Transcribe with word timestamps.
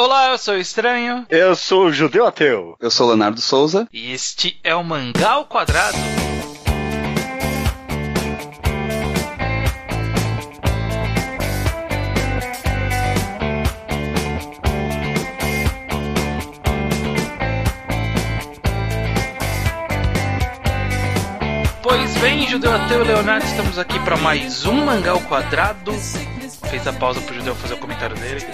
Olá, 0.00 0.30
eu 0.30 0.38
sou 0.38 0.54
o 0.54 0.58
Estranho. 0.58 1.26
Eu 1.28 1.56
sou 1.56 1.86
o 1.86 1.92
Judeu 1.92 2.24
Ateu. 2.24 2.76
Eu 2.78 2.88
sou 2.88 3.08
Leonardo 3.08 3.40
Souza. 3.40 3.88
E 3.92 4.12
este 4.12 4.56
é 4.62 4.72
o 4.72 4.84
Mangal 4.84 5.46
Quadrado. 5.46 5.98
Pois 21.82 22.16
bem, 22.18 22.46
Judeu 22.46 22.72
Ateu 22.72 23.02
e 23.02 23.04
Leonardo, 23.04 23.44
estamos 23.44 23.76
aqui 23.80 23.98
para 24.04 24.16
mais 24.16 24.64
um 24.64 24.84
Mangal 24.84 25.20
Quadrado. 25.22 25.92
Fez 26.70 26.86
a 26.86 26.92
pausa 26.92 27.20
pro 27.20 27.34
Judeu 27.34 27.56
fazer 27.56 27.74
o 27.74 27.78
comentário 27.78 28.14
dele, 28.14 28.46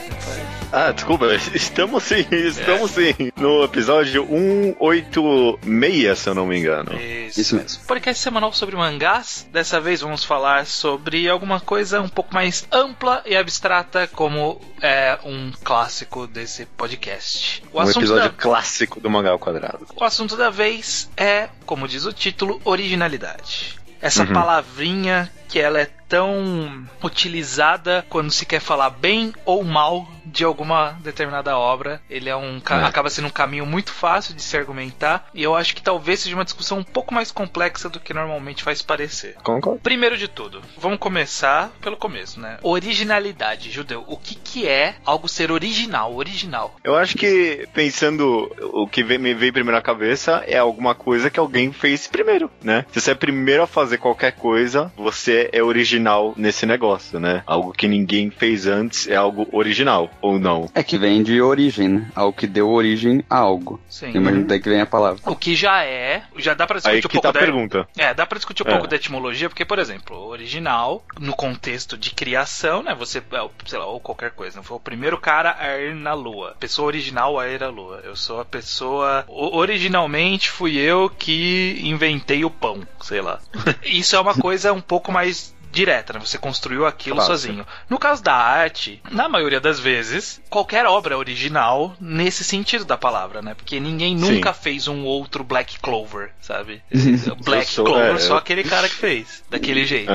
Ah, 0.76 0.90
desculpa, 0.90 1.26
estamos 1.54 2.02
sim, 2.02 2.26
estamos 2.32 2.90
sim. 2.90 3.14
No 3.36 3.62
episódio 3.62 4.26
186, 4.26 6.18
se 6.18 6.28
eu 6.28 6.34
não 6.34 6.46
me 6.46 6.58
engano. 6.58 6.92
Isso. 7.00 7.40
Isso 7.40 7.54
mesmo. 7.56 7.84
Podcast 7.86 8.20
semanal 8.20 8.52
sobre 8.52 8.74
mangás. 8.74 9.46
Dessa 9.52 9.80
vez 9.80 10.00
vamos 10.00 10.24
falar 10.24 10.66
sobre 10.66 11.28
alguma 11.28 11.60
coisa 11.60 12.00
um 12.00 12.08
pouco 12.08 12.34
mais 12.34 12.66
ampla 12.72 13.22
e 13.24 13.36
abstrata, 13.36 14.08
como 14.08 14.60
é 14.82 15.16
um 15.24 15.52
clássico 15.62 16.26
desse 16.26 16.66
podcast. 16.66 17.62
O 17.72 17.78
Um 17.78 17.80
assunto, 17.82 17.98
episódio 18.00 18.30
da, 18.30 18.36
clássico 18.36 18.98
do 19.00 19.08
Mangal 19.08 19.38
Quadrado. 19.38 19.86
o 19.94 20.02
assunto 20.04 20.36
da 20.36 20.50
vez 20.50 21.08
é, 21.16 21.48
como 21.64 21.86
diz 21.86 22.04
o 22.04 22.12
título, 22.12 22.60
originalidade. 22.64 23.76
Essa 24.02 24.24
Uhum. 24.24 24.32
palavrinha 24.32 25.32
que 25.48 25.58
ela 25.60 25.80
é 25.80 25.88
tão 26.14 26.86
utilizada 27.02 28.06
quando 28.08 28.30
se 28.30 28.46
quer 28.46 28.60
falar 28.60 28.90
bem 28.90 29.32
ou 29.44 29.64
mal 29.64 30.06
de 30.24 30.44
alguma 30.44 30.92
determinada 31.02 31.58
obra. 31.58 32.00
Ele 32.08 32.28
é 32.28 32.36
um 32.36 32.60
É. 32.70 32.84
acaba 32.84 33.10
sendo 33.10 33.26
um 33.26 33.30
caminho 33.30 33.66
muito 33.66 33.92
fácil 33.92 34.34
de 34.34 34.40
se 34.40 34.56
argumentar 34.56 35.28
e 35.34 35.42
eu 35.42 35.54
acho 35.56 35.74
que 35.74 35.82
talvez 35.82 36.20
seja 36.20 36.36
uma 36.36 36.44
discussão 36.44 36.78
um 36.78 36.84
pouco 36.84 37.12
mais 37.12 37.32
complexa 37.32 37.88
do 37.88 37.98
que 37.98 38.14
normalmente 38.14 38.62
faz 38.62 38.80
parecer. 38.80 39.34
Concordo. 39.42 39.80
Primeiro 39.80 40.16
de 40.16 40.28
tudo, 40.28 40.62
vamos 40.78 40.98
começar 40.98 41.70
pelo 41.80 41.96
começo, 41.96 42.40
né? 42.40 42.58
Originalidade, 42.62 43.70
judeu. 43.70 44.04
O 44.06 44.16
que 44.16 44.36
que 44.36 44.68
é 44.68 44.94
algo 45.04 45.28
ser 45.28 45.50
original, 45.50 46.14
original? 46.14 46.76
Eu 46.84 46.96
acho 46.96 47.16
que, 47.16 47.66
pensando, 47.74 48.50
o 48.72 48.86
que 48.86 49.02
me 49.02 49.34
veio 49.34 49.52
primeiro 49.52 49.76
à 49.78 49.82
cabeça 49.82 50.44
é 50.46 50.58
alguma 50.58 50.94
coisa 50.94 51.28
que 51.28 51.40
alguém 51.40 51.72
fez 51.72 52.06
primeiro, 52.06 52.50
né? 52.62 52.86
Se 52.92 53.00
você 53.00 53.10
é 53.10 53.14
primeiro 53.14 53.64
a 53.64 53.66
fazer 53.66 53.98
qualquer 53.98 54.32
coisa, 54.32 54.92
você 54.96 55.48
é 55.52 55.62
original 55.62 56.03
nesse 56.36 56.66
negócio, 56.66 57.18
né? 57.18 57.42
Algo 57.46 57.72
que 57.72 57.88
ninguém 57.88 58.30
fez 58.30 58.66
antes 58.66 59.08
é 59.08 59.16
algo 59.16 59.46
original, 59.52 60.10
ou 60.20 60.38
não? 60.38 60.68
É 60.74 60.82
que 60.82 60.98
vem 60.98 61.22
de 61.22 61.40
origem, 61.40 61.88
né? 61.88 62.08
Algo 62.14 62.36
que 62.36 62.46
deu 62.46 62.68
origem 62.70 63.24
a 63.30 63.36
algo. 63.38 63.80
Sim. 63.88 64.10
Imagina 64.14 64.44
daí 64.44 64.60
que 64.60 64.68
vem 64.68 64.80
a 64.80 64.86
palavra. 64.86 65.20
O 65.26 65.36
que 65.36 65.54
já 65.54 65.84
é, 65.84 66.22
já 66.36 66.54
dá 66.54 66.66
pra 66.66 66.76
discutir 66.76 66.94
Aí 66.94 66.98
um 66.98 67.02
que 67.02 67.08
pouco 67.08 67.22
tá 67.26 67.32
da 67.32 67.38
pergunta. 67.38 67.88
É, 67.96 68.12
dá 68.14 68.26
pra 68.26 68.36
discutir 68.38 68.62
um 68.64 68.68
É. 68.68 68.72
pouco 68.72 68.86
da 68.88 68.96
etimologia, 68.96 69.48
porque, 69.48 69.64
por 69.64 69.78
exemplo, 69.78 70.16
original, 70.26 71.04
no 71.18 71.34
contexto 71.34 71.96
de 71.96 72.10
criação, 72.10 72.82
né? 72.82 72.94
Você, 72.94 73.18
é, 73.18 73.48
sei 73.66 73.78
lá, 73.78 73.86
ou 73.86 74.00
qualquer 74.00 74.30
coisa, 74.32 74.56
não 74.56 74.62
foi 74.64 74.76
o 74.76 74.80
primeiro 74.80 75.18
cara 75.18 75.56
a 75.58 75.78
ir 75.78 75.94
na 75.94 76.14
Lua. 76.14 76.56
Pessoa 76.60 76.86
original 76.86 77.38
a 77.38 77.48
ir 77.48 77.62
à 77.62 77.68
Lua. 77.68 78.00
Eu 78.04 78.16
sou 78.16 78.40
a 78.40 78.44
pessoa. 78.44 79.24
o- 79.28 79.54
Originalmente 79.56 80.50
fui 80.50 80.76
eu 80.76 81.08
que 81.10 81.78
inventei 81.82 82.44
o 82.44 82.50
pão, 82.50 82.86
sei 83.00 83.20
lá. 83.20 83.38
Isso 83.84 84.16
é 84.16 84.20
uma 84.20 84.34
coisa 84.34 84.72
um 84.72 84.80
pouco 84.80 85.10
mais 85.12 85.54
direta, 85.74 86.12
né? 86.14 86.20
Você 86.20 86.38
construiu 86.38 86.86
aquilo 86.86 87.16
Claro. 87.16 87.30
sozinho. 87.30 87.66
No 87.90 87.98
caso 87.98 88.22
da 88.22 88.34
arte, 88.34 89.02
na 89.10 89.28
maioria 89.28 89.60
das 89.60 89.78
vezes, 89.80 90.40
qualquer 90.48 90.86
obra 90.86 91.14
é 91.14 91.16
original 91.16 91.94
nesse 92.00 92.44
sentido 92.44 92.84
da 92.84 92.96
palavra, 92.96 93.42
né? 93.42 93.54
Porque 93.54 93.78
ninguém 93.80 94.16
Sim. 94.18 94.34
nunca 94.34 94.52
fez 94.52 94.88
um 94.88 95.04
outro 95.04 95.42
Black 95.44 95.78
Clover, 95.80 96.30
sabe? 96.40 96.82
Black 97.44 97.66
sou- 97.66 97.84
Clover, 97.84 98.14
é, 98.14 98.18
só 98.18 98.34
eu- 98.34 98.38
aquele 98.38 98.64
cara 98.64 98.88
que 98.88 98.94
fez, 98.94 99.42
daquele 99.50 99.84
jeito. 99.84 100.12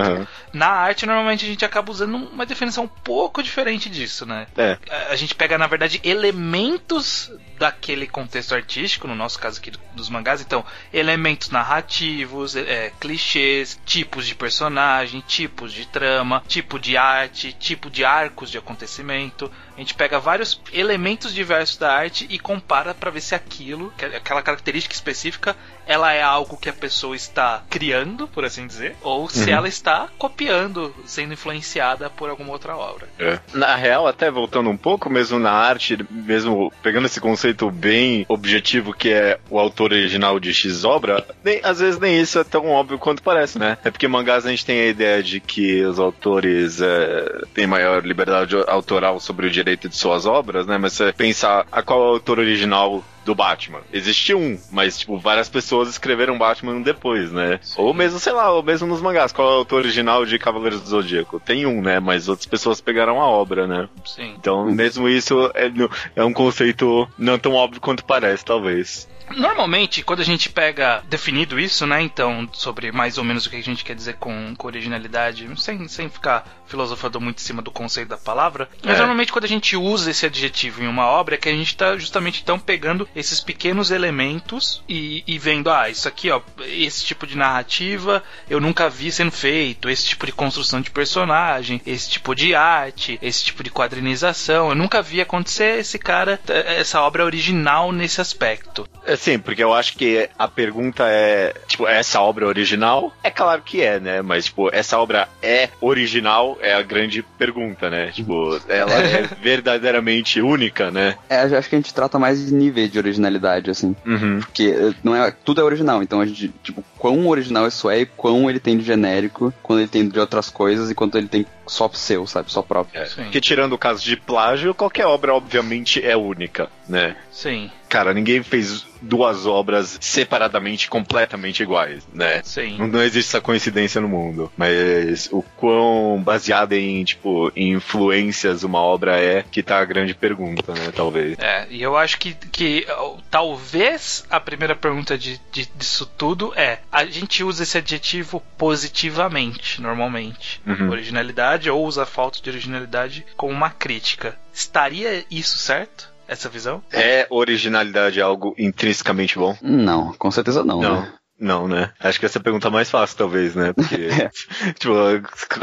Na 0.54 0.68
arte, 0.68 1.06
normalmente 1.06 1.46
a 1.46 1.48
gente 1.48 1.64
acaba 1.66 1.92
usando 1.92 2.16
uma 2.16 2.46
definição 2.46 2.86
um 2.86 2.88
pouco 2.88 3.44
diferente 3.44 3.90
disso, 3.90 4.26
né? 4.26 4.48
É. 4.58 4.78
A 5.10 5.16
gente 5.16 5.36
pega, 5.36 5.58
na 5.58 5.68
verdade, 5.68 6.00
elementos 6.04 7.32
daquele 7.60 8.08
contexto 8.08 8.56
artístico, 8.56 9.08
no 9.08 9.14
nosso 9.14 9.38
caso 9.38 9.60
aqui 9.60 9.70
do- 9.70 9.80
dos 9.94 10.10
mangás, 10.10 10.42
então, 10.42 10.66
elementos 10.94 11.50
narrativos, 11.50 12.56
é, 12.56 12.92
clichês, 13.00 13.80
tipos 13.86 14.26
de 14.26 14.34
personagem, 14.34 15.22
tipos 15.28 15.74
de 15.74 15.86
trama, 15.86 16.42
tipo 16.48 16.80
de 16.80 16.96
arte, 16.96 17.52
tipo 17.54 17.90
de 17.90 18.06
arcos 18.06 18.50
de 18.50 18.58
acontecimento. 18.58 19.52
A 19.80 19.82
gente 19.82 19.94
pega 19.94 20.20
vários 20.20 20.60
elementos 20.74 21.34
diversos 21.34 21.78
da 21.78 21.90
arte 21.90 22.28
e 22.30 22.38
compara 22.38 22.94
pra 22.94 23.10
ver 23.10 23.22
se 23.22 23.34
aquilo, 23.34 23.94
que- 23.98 24.04
aquela 24.04 24.42
característica 24.42 24.94
específica, 24.94 25.56
ela 25.88 26.12
é 26.12 26.22
algo 26.22 26.58
que 26.58 26.68
a 26.68 26.74
pessoa 26.74 27.16
está 27.16 27.64
criando, 27.70 28.28
por 28.28 28.44
assim 28.44 28.68
dizer, 28.68 28.98
ou 29.02 29.30
se 29.30 29.50
Uhum. 29.50 29.56
ela 29.56 29.68
está 29.70 30.10
copiando, 30.18 30.94
sendo 31.06 31.32
influenciada 31.34 32.10
por 32.10 32.30
alguma 32.30 32.52
outra 32.52 32.76
obra. 32.76 33.08
É. 33.18 33.40
Na 33.54 33.74
real, 33.78 34.06
até 34.06 34.30
voltando 34.30 34.70
um 34.70 34.76
pouco, 34.76 35.10
mesmo 35.10 35.40
na 35.40 35.52
arte, 35.52 35.98
mesmo 36.12 36.74
pegando 36.84 37.06
esse 37.06 37.22
conceito 37.22 37.72
bem 37.72 38.26
objetivo 38.28 38.94
que 38.94 39.10
é 39.14 39.40
o 39.50 39.58
autor 39.58 39.94
original 39.94 40.42
de 40.42 40.54
X 40.54 40.84
obra, 40.84 41.26
nem, 41.42 41.62
às 41.64 41.80
vezes 41.80 41.98
nem 41.98 42.20
isso 42.20 42.38
é 42.38 42.44
tão 42.44 42.68
óbvio 42.68 43.00
quanto 43.00 43.24
parece, 43.24 43.58
né? 43.58 43.78
É 43.84 43.90
porque 43.90 44.10
mangás 44.10 44.46
a 44.46 44.50
gente 44.50 44.66
tem 44.66 44.82
a 44.82 44.88
ideia 44.88 45.24
de 45.24 45.40
que 45.40 45.82
os 45.86 46.00
autores 46.00 46.82
é, 46.82 47.44
têm 47.54 47.66
maior 47.66 48.06
liberdade 48.06 48.58
autoral 48.68 49.22
sobre 49.22 49.48
o 49.48 49.50
direito 49.50 49.69
de 49.76 49.96
suas 49.96 50.26
obras, 50.26 50.66
né? 50.66 50.78
Mas 50.78 50.94
você 50.94 51.12
pensar 51.14 51.66
a 51.72 51.82
qual 51.82 52.02
é 52.02 52.08
autor 52.10 52.40
original 52.40 53.04
do 53.26 53.36
Batman. 53.36 53.82
Existe 53.92 54.34
um, 54.34 54.60
mas, 54.72 55.00
tipo, 55.00 55.18
várias 55.20 55.50
pessoas 55.50 55.90
escreveram 55.90 56.38
Batman 56.38 56.82
depois, 56.82 57.32
né? 57.32 57.60
Ou 57.78 57.94
mesmo, 57.94 58.20
sei 58.20 58.34
lá, 58.34 58.52
ou 58.52 58.64
mesmo 58.64 58.88
nos 58.88 59.02
mangás. 59.02 59.32
Qual 59.32 59.48
é 59.48 59.52
o 59.52 59.58
autor 59.58 59.80
original 59.80 60.26
de 60.26 60.40
Cavaleiros 60.40 60.82
do 60.82 60.88
Zodíaco? 60.90 61.40
Tem 61.40 61.66
um, 61.66 61.82
né? 61.82 62.00
Mas 62.00 62.28
outras 62.30 62.46
pessoas 62.46 62.82
pegaram 62.82 63.22
a 63.22 63.26
obra, 63.28 63.68
né? 63.68 63.90
Sim. 64.06 64.34
Então, 64.38 64.66
mesmo 64.72 65.08
isso 65.10 65.52
é, 65.54 65.72
é 66.16 66.24
um 66.24 66.34
conceito 66.34 67.08
não 67.18 67.38
tão 67.38 67.54
óbvio 67.54 67.82
quanto 67.82 68.04
parece, 68.06 68.44
talvez. 68.46 69.08
Normalmente, 69.38 70.02
quando 70.04 70.22
a 70.22 70.26
gente 70.26 70.50
pega 70.50 71.04
definido 71.08 71.60
isso, 71.60 71.86
né? 71.86 72.02
Então, 72.02 72.50
sobre 72.52 72.92
mais 72.92 73.18
ou 73.20 73.24
menos 73.24 73.46
o 73.46 73.50
que 73.50 73.58
a 73.58 73.62
gente 73.64 73.84
quer 73.86 73.94
dizer 73.96 74.16
com, 74.16 74.56
com 74.58 74.68
originalidade, 74.68 75.48
sem, 75.62 75.88
sem 75.88 76.10
ficar 76.10 76.48
filosofando 76.66 77.20
muito 77.20 77.38
em 77.40 77.42
cima 77.44 77.62
do 77.62 77.72
conceito 77.72 78.10
da 78.10 78.18
palavra, 78.18 78.70
mas 78.84 78.96
É. 78.96 78.98
normalmente 79.00 79.32
quando 79.32 79.46
a 79.46 79.48
gente 79.48 79.76
usa 79.76 80.12
esse 80.12 80.26
adjetivo 80.26 80.84
em 80.84 80.88
uma 80.88 81.06
obra, 81.08 81.36
é 81.36 81.38
que 81.38 81.50
a 81.50 81.52
gente 81.52 81.76
tá 81.76 81.98
justamente 81.98 82.42
então 82.42 82.60
pegando 82.60 83.08
esses 83.16 83.42
pequenos 83.42 83.92
elementos 83.92 84.84
e, 84.88 85.24
e 85.28 85.38
vendo, 85.38 85.70
ah, 85.70 85.90
isso 85.90 86.08
aqui, 86.08 86.30
ó, 86.30 86.42
esse 86.62 87.04
tipo 87.04 87.26
de 87.26 87.38
narrativa 87.38 88.24
eu 88.50 88.60
nunca 88.60 88.90
vi 88.90 89.12
sendo 89.12 89.32
feito, 89.32 89.90
esse 89.90 90.06
tipo 90.06 90.26
de 90.26 90.32
construção 90.32 90.82
de 90.82 90.92
personagem, 90.92 91.82
esse 91.86 92.10
tipo 92.10 92.36
de 92.36 92.56
arte, 92.56 93.20
esse 93.22 93.44
tipo 93.44 93.64
de 93.64 93.70
quadrinização, 93.70 94.70
eu 94.70 94.76
nunca 94.76 95.02
vi 95.02 95.22
acontecer 95.22 95.80
esse 95.80 95.98
cara, 95.98 96.40
essa 96.48 97.02
obra 97.02 97.26
original 97.26 97.92
nesse 97.92 98.22
aspecto. 98.22 98.88
É 99.06 99.16
sim, 99.16 99.40
porque 99.40 99.64
eu 99.64 99.74
acho 99.74 99.98
que 99.98 100.30
a 100.38 100.48
pergunta 100.48 101.06
é, 101.08 101.54
tipo, 101.68 101.88
essa 101.88 102.22
obra 102.22 102.46
é 102.46 102.48
original? 102.48 103.14
É 103.24 103.32
claro 103.32 103.62
que 103.62 103.82
é, 103.82 104.00
né? 104.00 104.22
Mas, 104.22 104.46
tipo, 104.46 104.70
essa 104.74 104.98
obra 105.00 105.28
é 105.42 105.70
original 105.82 106.58
é 106.62 106.74
a 106.74 106.82
grande 106.82 107.24
pergunta, 107.24 107.90
né? 107.90 108.12
Tipo, 108.12 108.60
ela 108.68 108.94
é 108.94 109.24
verdadeiramente 109.42 110.42
única, 110.42 110.92
né? 110.92 111.18
É, 111.30 111.46
eu 111.46 111.58
acho 111.58 111.70
que 111.70 111.76
a 111.76 111.80
gente 111.80 111.94
trata 111.94 112.20
mais 112.20 112.46
de 112.46 112.54
níveis 112.54 112.92
de 112.92 112.99
originalidade, 113.00 113.70
assim. 113.70 113.96
Uhum. 114.06 114.40
Porque 114.40 114.64
eh, 114.64 114.94
não 115.04 115.16
é, 115.16 115.32
tudo 115.32 115.62
é 115.62 115.64
original, 115.64 116.04
então 116.04 116.22
a 116.22 116.26
gente, 116.26 116.54
tipo, 116.64 116.84
quão 116.98 117.28
original 117.28 117.68
isso 117.68 117.90
é 117.90 118.02
e 118.02 118.06
quão 118.06 118.50
ele 118.50 118.60
tem 118.60 118.78
de 118.78 118.84
genérico, 118.84 119.54
quando 119.64 119.80
ele 119.80 119.88
tem 119.88 120.08
de 120.08 120.20
outras 120.20 120.50
coisas 120.50 120.90
e 120.90 120.96
quanto 120.96 121.18
ele 121.18 121.28
tem 121.28 121.46
só 121.66 121.90
seu, 121.94 122.26
sabe? 122.28 122.52
Só 122.52 122.62
próprio. 122.62 123.02
É, 123.02 123.06
porque 123.06 123.42
tirando 123.42 123.74
o 123.74 123.78
caso 123.78 124.04
de 124.04 124.16
plágio, 124.16 124.74
qualquer 124.74 125.06
obra 125.06 125.34
obviamente 125.34 126.04
é 126.04 126.16
única, 126.16 126.70
né? 126.88 127.16
Sim, 127.32 127.70
Cara, 127.90 128.14
ninguém 128.14 128.44
fez 128.44 128.86
duas 129.02 129.46
obras 129.46 129.98
separadamente 130.02 130.90
completamente 130.90 131.64
iguais, 131.64 132.08
né? 132.14 132.42
sim. 132.44 132.78
Não, 132.78 132.88
não 132.88 133.02
existe 133.04 133.30
essa 133.30 133.42
coincidência 133.42 134.02
no 134.02 134.08
mundo. 134.10 134.52
Mas 134.58 135.30
o 135.32 135.42
quão 135.58 136.22
baseada 136.24 136.76
em, 136.76 137.04
tipo, 137.04 137.52
em 137.56 137.74
influências 137.74 138.64
uma 138.64 138.80
obra 138.80 139.18
é 139.20 139.44
que 139.44 139.64
tá 139.64 139.80
a 139.80 139.86
grande 139.86 140.14
pergunta, 140.14 140.74
né? 140.74 140.92
Talvez. 140.96 141.38
É, 141.40 141.68
e 141.70 141.82
eu 141.82 141.96
acho 141.98 142.18
que, 142.18 142.34
que 142.34 142.86
talvez 143.30 144.26
a 144.30 144.40
primeira 144.40 144.76
pergunta 144.76 145.18
de, 145.18 145.40
de- 145.52 145.70
disso 145.76 146.06
tudo 146.18 146.54
é: 146.56 146.80
a 146.92 147.06
gente 147.06 147.44
usa 147.44 147.64
esse 147.64 147.78
adjetivo 147.78 148.42
positivamente, 148.58 149.82
normalmente. 149.82 150.62
Uhum. 150.66 150.90
Originalidade 150.90 151.70
ou 151.70 151.86
usa 151.86 152.04
a 152.04 152.06
falta 152.06 152.42
de 152.42 152.50
originalidade 152.50 153.26
como 153.38 153.54
uma 153.54 153.70
crítica. 153.70 154.36
Estaria 154.54 155.24
isso 155.30 155.58
certo? 155.58 156.10
Essa 156.30 156.48
visão? 156.48 156.84
É 156.92 157.26
originalidade 157.32 158.22
algo 158.22 158.54
intrinsecamente 158.58 159.38
bom? 159.38 159.58
Não, 159.62 160.14
com 160.14 160.30
certeza 160.30 160.64
não. 160.64 160.80
Não. 160.80 161.02
Né? 161.02 161.14
Não, 161.40 161.68
né? 161.70 161.92
Acho 162.00 162.20
que 162.20 162.26
essa 162.26 162.38
é 162.38 162.42
a 162.42 162.44
pergunta 162.44 162.70
mais 162.70 162.92
fácil, 162.92 163.18
talvez, 163.18 163.56
né? 163.56 163.72
Porque, 163.74 164.10
tipo, 164.78 164.94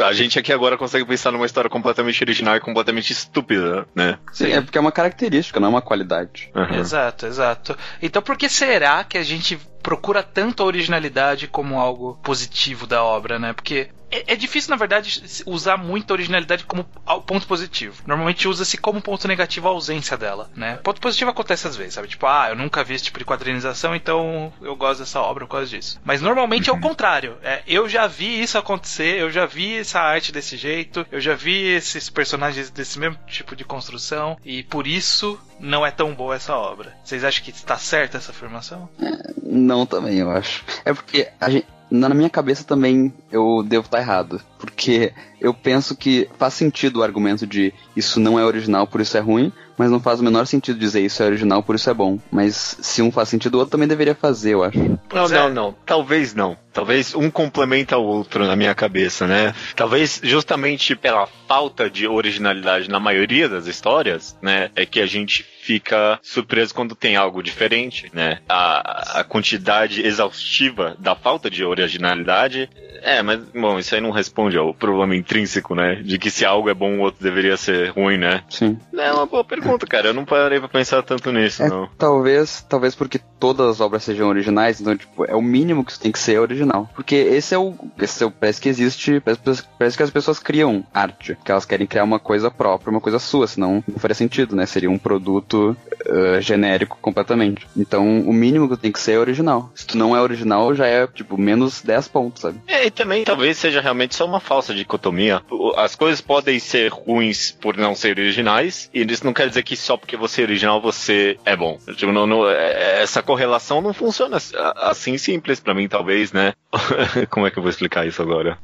a 0.02 0.12
gente 0.12 0.38
aqui 0.38 0.52
agora 0.52 0.78
consegue 0.78 1.04
pensar 1.04 1.30
numa 1.30 1.46
história 1.46 1.68
completamente 1.68 2.22
original 2.24 2.56
e 2.56 2.60
completamente 2.60 3.12
estúpida, 3.12 3.86
né? 3.94 4.18
Sim, 4.32 4.52
é 4.52 4.60
porque 4.60 4.78
é 4.78 4.80
uma 4.80 4.92
característica, 4.92 5.60
não 5.60 5.68
é 5.68 5.70
uma 5.70 5.82
qualidade. 5.82 6.50
Uhum. 6.54 6.80
Exato, 6.80 7.26
exato. 7.26 7.76
Então 8.02 8.22
por 8.22 8.36
que 8.36 8.48
será 8.48 9.04
que 9.04 9.18
a 9.18 9.22
gente 9.22 9.60
procura 9.86 10.20
tanto 10.20 10.64
a 10.64 10.66
originalidade 10.66 11.46
como 11.46 11.78
algo 11.78 12.18
positivo 12.20 12.88
da 12.88 13.04
obra, 13.04 13.38
né? 13.38 13.52
Porque 13.52 13.88
é, 14.10 14.32
é, 14.32 14.36
difícil, 14.36 14.70
na 14.70 14.76
verdade, 14.76 15.22
usar 15.46 15.76
muito 15.76 16.10
a 16.10 16.14
originalidade 16.14 16.64
como 16.64 16.82
ponto 17.24 17.46
positivo. 17.46 18.02
Normalmente 18.04 18.48
usa-se 18.48 18.76
como 18.76 19.00
ponto 19.00 19.28
negativo 19.28 19.68
a 19.68 19.70
ausência 19.70 20.16
dela, 20.16 20.50
né? 20.56 20.76
Ponto 20.82 21.00
positivo 21.00 21.30
acontece 21.30 21.68
às 21.68 21.76
vezes, 21.76 21.94
sabe? 21.94 22.08
Tipo, 22.08 22.26
ah, 22.26 22.48
eu 22.48 22.56
nunca 22.56 22.82
vi 22.82 22.94
esse 22.94 23.04
tipo 23.04 23.20
de 23.20 23.24
quadrinização, 23.24 23.94
então 23.94 24.52
eu 24.60 24.74
gosto 24.74 25.00
dessa 25.00 25.20
obra 25.20 25.44
por 25.46 25.52
causa 25.52 25.66
disso. 25.66 26.00
Mas 26.04 26.20
normalmente 26.20 26.68
uhum. 26.68 26.76
é 26.76 26.78
o 26.80 26.82
contrário. 26.82 27.38
É, 27.40 27.62
eu 27.64 27.88
já 27.88 28.08
vi 28.08 28.42
isso 28.42 28.58
acontecer, 28.58 29.20
eu 29.20 29.30
já 29.30 29.46
vi 29.46 29.78
essa 29.78 30.00
arte 30.00 30.32
desse 30.32 30.56
jeito, 30.56 31.06
eu 31.12 31.20
já 31.20 31.34
vi 31.34 31.62
esses 31.64 32.10
personagens 32.10 32.70
desse 32.70 32.98
mesmo 32.98 33.18
tipo 33.28 33.54
de 33.54 33.64
construção, 33.64 34.36
e 34.44 34.64
por 34.64 34.84
isso 34.84 35.38
não 35.58 35.84
é 35.84 35.90
tão 35.90 36.14
boa 36.14 36.34
essa 36.34 36.56
obra. 36.56 36.94
Vocês 37.04 37.24
acham 37.24 37.44
que 37.44 37.50
está 37.50 37.76
certa 37.76 38.18
essa 38.18 38.30
afirmação? 38.30 38.88
É, 39.00 39.32
não, 39.42 39.86
também, 39.86 40.18
eu 40.18 40.30
acho. 40.30 40.64
É 40.84 40.92
porque 40.92 41.28
a 41.40 41.50
gente, 41.50 41.66
na 41.90 42.08
minha 42.10 42.30
cabeça 42.30 42.64
também 42.64 43.12
eu 43.30 43.62
devo 43.62 43.84
estar 43.84 44.00
errado. 44.00 44.40
Porque 44.58 45.12
eu 45.40 45.52
penso 45.52 45.94
que 45.94 46.28
faz 46.38 46.54
sentido 46.54 47.00
o 47.00 47.02
argumento 47.02 47.46
de 47.46 47.72
isso 47.94 48.18
não 48.18 48.38
é 48.38 48.44
original, 48.44 48.86
por 48.86 49.00
isso 49.00 49.16
é 49.16 49.20
ruim, 49.20 49.52
mas 49.76 49.90
não 49.90 50.00
faz 50.00 50.20
o 50.20 50.24
menor 50.24 50.46
sentido 50.46 50.78
dizer 50.78 51.00
isso 51.00 51.22
é 51.22 51.26
original, 51.26 51.62
por 51.62 51.74
isso 51.74 51.90
é 51.90 51.94
bom. 51.94 52.18
Mas 52.30 52.78
se 52.80 53.02
um 53.02 53.12
faz 53.12 53.28
sentido, 53.28 53.54
o 53.54 53.58
outro 53.58 53.72
também 53.72 53.88
deveria 53.88 54.14
fazer, 54.14 54.54
eu 54.54 54.64
acho. 54.64 54.78
Não, 55.12 55.28
não, 55.28 55.48
não. 55.50 55.74
Talvez 55.84 56.34
não. 56.34 56.56
Talvez 56.72 57.14
um 57.14 57.30
complementa 57.30 57.96
o 57.96 58.04
outro 58.04 58.46
na 58.46 58.56
minha 58.56 58.74
cabeça, 58.74 59.26
né? 59.26 59.54
Talvez 59.74 60.20
justamente 60.22 60.96
pela 60.96 61.26
falta 61.46 61.88
de 61.88 62.06
originalidade 62.06 62.88
na 62.88 63.00
maioria 63.00 63.48
das 63.48 63.66
histórias, 63.66 64.36
né? 64.42 64.70
É 64.74 64.84
que 64.84 65.00
a 65.00 65.06
gente 65.06 65.44
fica 65.66 66.20
surpreso 66.22 66.72
quando 66.72 66.94
tem 66.94 67.16
algo 67.16 67.42
diferente, 67.42 68.08
né? 68.14 68.38
A, 68.48 69.20
a 69.20 69.24
quantidade 69.24 70.06
exaustiva 70.06 70.96
da 71.00 71.16
falta 71.16 71.50
de 71.50 71.64
originalidade. 71.64 72.70
É, 73.02 73.20
mas, 73.20 73.40
bom, 73.54 73.78
isso 73.78 73.94
aí 73.94 74.00
não 74.00 74.10
responde 74.10 74.56
ao 74.56 74.72
problema 74.72 75.14
intrínseco, 75.16 75.74
né? 75.74 75.96
De 75.96 76.18
que 76.18 76.30
se 76.30 76.44
algo 76.44 76.70
é 76.70 76.74
bom, 76.74 76.98
o 76.98 77.00
outro 77.00 77.22
deveria 77.22 77.56
ser 77.56 77.90
ruim, 77.90 78.16
né? 78.16 78.44
Sim. 78.48 78.78
É 78.96 79.12
uma 79.12 79.26
boa 79.26 79.44
pergunta, 79.44 79.86
cara. 79.86 80.08
Eu 80.08 80.14
não 80.14 80.24
parei 80.24 80.60
pra 80.60 80.68
pensar 80.68 81.02
tanto 81.02 81.32
nisso, 81.32 81.62
é, 81.62 81.68
não. 81.68 81.88
Talvez, 81.98 82.64
talvez 82.68 82.94
porque 82.94 83.20
todas 83.38 83.68
as 83.68 83.80
obras 83.80 84.02
sejam 84.02 84.28
originais, 84.28 84.80
então, 84.80 84.96
tipo, 84.96 85.24
é 85.24 85.34
o 85.34 85.42
mínimo 85.42 85.84
que 85.84 85.98
tem 85.98 86.12
que 86.12 86.18
ser 86.18 86.38
original. 86.38 86.88
Porque 86.94 87.14
esse 87.14 87.54
é 87.54 87.58
o. 87.58 87.74
Esse 88.00 88.22
é 88.22 88.26
o 88.26 88.30
parece 88.30 88.60
que 88.60 88.68
existe. 88.68 89.20
Parece, 89.20 89.64
parece 89.78 89.96
que 89.96 90.02
as 90.02 90.10
pessoas 90.10 90.38
criam 90.38 90.84
arte. 90.92 91.36
Que 91.44 91.50
elas 91.50 91.64
querem 91.64 91.86
criar 91.86 92.04
uma 92.04 92.18
coisa 92.18 92.50
própria, 92.50 92.90
uma 92.90 93.00
coisa 93.00 93.18
sua, 93.18 93.46
senão 93.46 93.82
não 93.86 93.98
faria 93.98 94.14
sentido, 94.14 94.56
né? 94.56 94.66
Seria 94.66 94.90
um 94.90 94.98
produto 94.98 95.55
uh, 95.64 96.40
genérico 96.40 96.98
completamente. 97.00 97.66
Então, 97.76 98.20
o 98.20 98.32
mínimo 98.32 98.68
que 98.68 98.76
tem 98.76 98.92
que 98.92 99.00
ser 99.00 99.12
é 99.12 99.18
original. 99.18 99.70
Se 99.74 99.86
tu 99.86 99.96
não 99.96 100.16
é 100.16 100.20
original, 100.20 100.74
já 100.74 100.86
é, 100.86 101.06
tipo, 101.06 101.38
menos 101.38 101.82
10 101.82 102.08
pontos, 102.08 102.42
sabe? 102.42 102.60
É, 102.66 102.86
e 102.86 102.90
também 102.90 103.24
talvez 103.24 103.58
seja 103.58 103.80
realmente 103.80 104.14
só 104.14 104.26
uma 104.26 104.40
falsa 104.40 104.74
dicotomia. 104.74 105.42
As 105.76 105.94
coisas 105.94 106.20
podem 106.20 106.58
ser 106.58 106.90
ruins 106.90 107.50
por 107.50 107.76
não 107.76 107.94
ser 107.94 108.18
originais, 108.18 108.90
e 108.92 109.02
isso 109.02 109.24
não 109.24 109.32
quer 109.32 109.48
dizer 109.48 109.62
que 109.62 109.76
só 109.76 109.96
porque 109.96 110.16
você 110.16 110.42
é 110.42 110.44
original 110.44 110.80
você 110.80 111.38
é 111.44 111.56
bom. 111.56 111.78
Tipo, 111.96 112.12
não, 112.12 112.26
não, 112.26 112.48
é, 112.48 113.02
essa 113.02 113.22
correlação 113.22 113.80
não 113.80 113.92
funciona 113.92 114.38
assim 114.76 115.18
simples 115.18 115.60
para 115.60 115.74
mim, 115.74 115.88
talvez, 115.88 116.32
né? 116.32 116.52
Como 117.30 117.46
é 117.46 117.50
que 117.50 117.58
eu 117.58 117.62
vou 117.62 117.70
explicar 117.70 118.06
isso 118.06 118.22
agora? 118.22 118.58